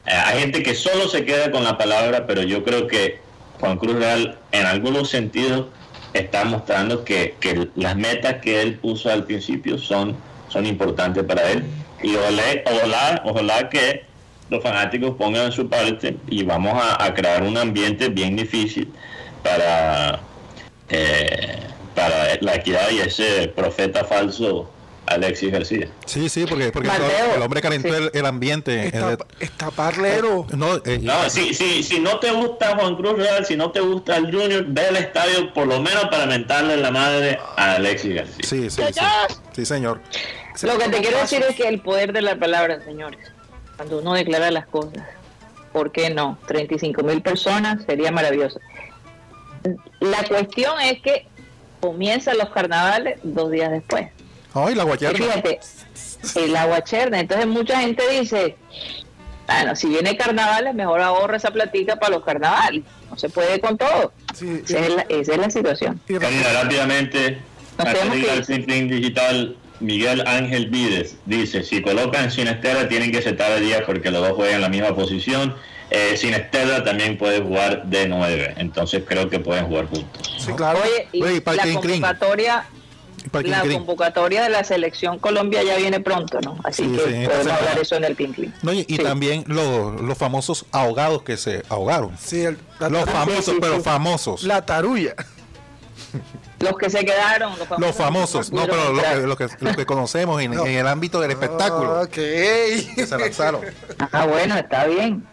Eh, 0.07 0.13
hay 0.13 0.41
gente 0.41 0.63
que 0.63 0.75
solo 0.75 1.09
se 1.09 1.27
queda 1.27 1.51
con 1.51 1.63
la 1.63 1.77
palabra, 1.77 2.27
pero 2.27 2.43
yo 2.43 2.65
creo 2.65 2.87
que 2.87 3.21
Juan 3.61 3.77
Cruz 3.77 3.97
Real 3.97 4.39
en 4.53 4.65
algunos 4.65 5.11
sentidos 5.11 5.67
está 6.15 6.47
mostrando 6.47 7.05
que, 7.05 7.35
que 7.39 7.69
las 7.77 7.97
metas 7.97 8.37
que 8.41 8.63
él 8.63 8.77
puso 8.77 9.11
al 9.11 9.25
principio 9.25 9.77
son, 9.77 10.17
son 10.49 10.65
importantes 10.65 11.23
para 11.23 11.51
él. 11.51 11.65
Y 12.03 12.17
ojalá, 12.17 13.21
ojalá, 13.27 13.69
que 13.69 14.05
los 14.49 14.63
fanáticos 14.63 15.17
pongan 15.19 15.53
su 15.53 15.69
parte 15.69 16.17
y 16.29 16.45
vamos 16.45 16.83
a, 16.83 17.13
crear 17.13 17.43
un 17.43 17.59
ambiente 17.59 18.09
bien 18.09 18.37
difícil 18.37 18.91
para, 19.43 20.21
eh, 20.89 21.59
para 21.95 22.39
la 22.41 22.55
equidad 22.55 22.91
y 22.91 23.01
ese 23.01 23.49
profeta 23.49 24.03
falso 24.05 24.71
Alexis 25.07 25.53
García. 25.53 25.89
Sí, 26.07 26.29
sí, 26.29 26.47
porque, 26.49 26.71
porque 26.73 26.91
el 27.35 27.43
hombre 27.43 27.61
calentó 27.61 27.95
el, 27.95 28.27
ambiente. 28.27 28.93
Está, 29.39 29.71
parlero. 29.71 30.47
No, 30.57 30.77
eh, 30.85 30.99
no 31.03 31.29
si, 31.31 31.55
si, 31.55 31.83
si, 31.83 32.01
no 32.01 32.19
te 32.19 32.31
gusta 32.31 32.77
Juan 32.77 32.97
Cruz 32.97 33.19
Real, 33.19 33.45
si 33.45 33.57
no 33.57 33.71
te 33.71 33.81
gusta 33.81 34.17
el 34.17 34.33
Junior, 34.33 34.65
ve 34.67 34.87
al 34.87 34.97
estadio 34.97 35.53
por 35.53 35.67
lo 35.67 35.81
menos 35.81 36.05
para 36.07 36.27
mentarle 36.27 36.77
la 36.77 36.91
madre 36.91 37.39
a 37.57 37.75
Alexis 37.75 38.15
García. 38.15 38.37
Sí, 38.43 38.71
sí, 38.71 38.83
sí, 38.93 39.01
sí 39.53 39.67
señor. 39.67 40.01
Lo 40.63 40.79
que 40.79 40.89
te 40.89 41.01
quiero 41.01 41.19
decir 41.19 41.45
es 41.49 41.57
que 41.57 41.69
el 41.69 41.81
poder 41.81 42.13
de 42.13 42.23
la 42.23 42.37
palabra, 42.39 42.83
señores 42.85 43.35
cuando 43.77 43.99
uno 43.99 44.15
declara 44.15 44.51
las 44.51 44.67
cosas. 44.67 45.05
¿Por 45.73 45.91
qué 45.91 46.11
no? 46.11 46.39
35 46.47 47.03
mil 47.03 47.21
personas 47.23 47.85
sería 47.85 48.13
maravilloso. 48.13 48.61
La 50.01 50.23
cuestión 50.25 50.81
es 50.81 51.01
que 51.01 51.27
comienzan 51.81 52.39
los 52.39 52.51
carnavales 52.51 53.19
dos 53.23 53.51
días 53.51 53.71
después. 53.71 54.09
Ay, 54.55 54.75
la 54.75 54.85
guacherna. 54.85 55.19
Fíjate, 55.19 55.61
el 56.37 56.57
aguacherna. 56.57 57.21
Entonces 57.21 57.47
mucha 57.47 57.81
gente 57.81 58.03
dice, 58.09 58.57
bueno, 59.47 59.77
si 59.77 59.89
viene 59.89 60.17
carnavales, 60.17 60.75
mejor 60.75 61.01
ahorra 61.01 61.37
esa 61.37 61.51
platita 61.51 61.97
para 61.97 62.15
los 62.15 62.25
carnavales. 62.25 62.83
No 63.11 63.19
se 63.19 63.29
puede 63.29 63.61
con 63.61 63.77
todo. 63.77 64.13
esa, 64.33 64.79
es 65.09 65.29
la, 65.29 65.51
situación. 65.51 66.01
rápidamente, 66.09 67.39
el 67.79 68.89
digital 68.89 69.57
Miguel 69.81 70.27
Ángel 70.27 70.71
Vides 70.71 71.17
dice, 71.27 71.63
si 71.63 71.83
colocan 71.83 72.31
Sinestera 72.31 72.89
tienen 72.89 73.13
que 73.13 73.23
setar 73.23 73.53
el 73.53 73.65
día 73.65 73.85
porque 73.85 74.11
los 74.11 74.27
dos 74.27 74.37
juegan 74.37 74.57
en 74.57 74.61
la 74.63 74.69
misma 74.69 74.95
posición. 74.95 75.55
Eh, 75.91 76.17
Sinestera 76.17 76.83
también 76.83 77.19
puede 77.19 77.41
jugar 77.41 77.85
de 77.85 78.09
9, 78.09 78.55
entonces 78.57 79.03
creo 79.07 79.29
que 79.29 79.39
pueden 79.39 79.67
jugar 79.67 79.87
juntos. 79.87 80.35
Sí, 80.39 80.53
claro. 80.53 80.81
Oye, 81.13 81.43
la 81.45 81.73
convocatoria, 81.75 82.67
la 83.33 83.63
convocatoria 83.63 84.43
de 84.43 84.51
la 84.51 84.65
selección 84.65 85.19
Colombia 85.19 85.63
ya 85.63 85.77
viene 85.77 86.01
pronto, 86.01 86.41
¿no? 86.41 86.59
Así 86.65 86.83
que 86.87 86.99
podemos 86.99 87.53
hablar 87.53 87.79
eso 87.81 87.97
en 87.97 88.05
el 88.05 88.17
Pinkling. 88.17 88.53
No, 88.63 88.73
y, 88.73 88.85
también 88.99 89.45
los, 89.47 90.01
los 90.01 90.19
famosos 90.19 90.67
ahogados 90.73 91.23
que 91.23 91.37
se 91.37 91.63
ahogaron. 91.69 92.17
Sí, 92.19 92.45
los 92.81 93.11
famosos, 93.11 93.55
pero 93.61 93.81
famosos. 93.83 94.43
La 94.45 94.65
tarulla. 94.65 95.15
Los 96.61 96.79
que 96.79 96.89
se 96.89 97.05
quedaron, 97.05 97.53
los 97.79 97.95
famosos. 97.95 98.53
no, 98.53 98.67
pero 98.67 98.93
lo 98.93 99.37
que, 99.37 99.49
lo 99.61 99.75
que, 99.77 99.87
conocemos 99.87 100.41
en, 100.41 100.55
el 100.55 100.87
ámbito 100.87 101.21
del 101.21 101.33
espectáculo. 101.33 102.03
Ok. 102.03 102.11
Que 102.11 103.07
se 103.07 103.19
lanzaron. 103.19 103.63
Ah, 104.13 104.27
bueno, 104.27 104.57
está 104.57 104.87
bien. 104.87 105.27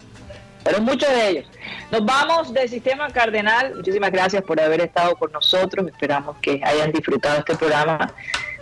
Pero 0.64 0.82
muchos 0.82 1.09
de 1.09 1.30
ellos. 1.30 1.45
Nos 1.91 2.05
vamos 2.05 2.53
del 2.53 2.70
Sistema 2.70 3.09
Cardenal. 3.09 3.76
Muchísimas 3.76 4.12
gracias 4.12 4.43
por 4.43 4.59
haber 4.59 4.82
estado 4.82 5.16
con 5.16 5.32
nosotros. 5.32 5.88
Esperamos 5.88 6.38
que 6.41 6.62
hayan 6.64 6.91
disfrutado 6.91 7.39
este 7.39 7.55
programa. 7.55 8.14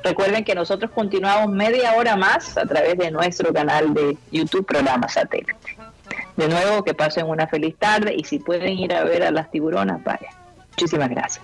Recuerden 0.04 0.43
que 0.43 0.56
nosotros 0.56 0.91
continuamos 0.91 1.50
media 1.54 1.93
hora 1.93 2.16
más 2.16 2.58
a 2.58 2.66
través 2.66 2.97
de 2.97 3.12
nuestro 3.12 3.54
canal 3.54 3.93
de 3.93 4.18
YouTube 4.32 4.66
Programa 4.66 5.10
Satélite. 5.10 5.78
De 6.38 6.47
nuevo, 6.47 6.84
que 6.84 6.93
pasen 6.93 7.28
una 7.28 7.47
feliz 7.47 7.76
tarde 7.78 8.16
y 8.16 8.24
si 8.24 8.39
pueden 8.39 8.80
ir 8.80 8.93
a 8.93 9.04
ver 9.04 9.24
a 9.24 9.32
las 9.32 9.52
tiburonas, 9.52 10.02
vaya. 10.04 10.30
Muchísimas 10.72 11.10
gracias. 11.10 11.43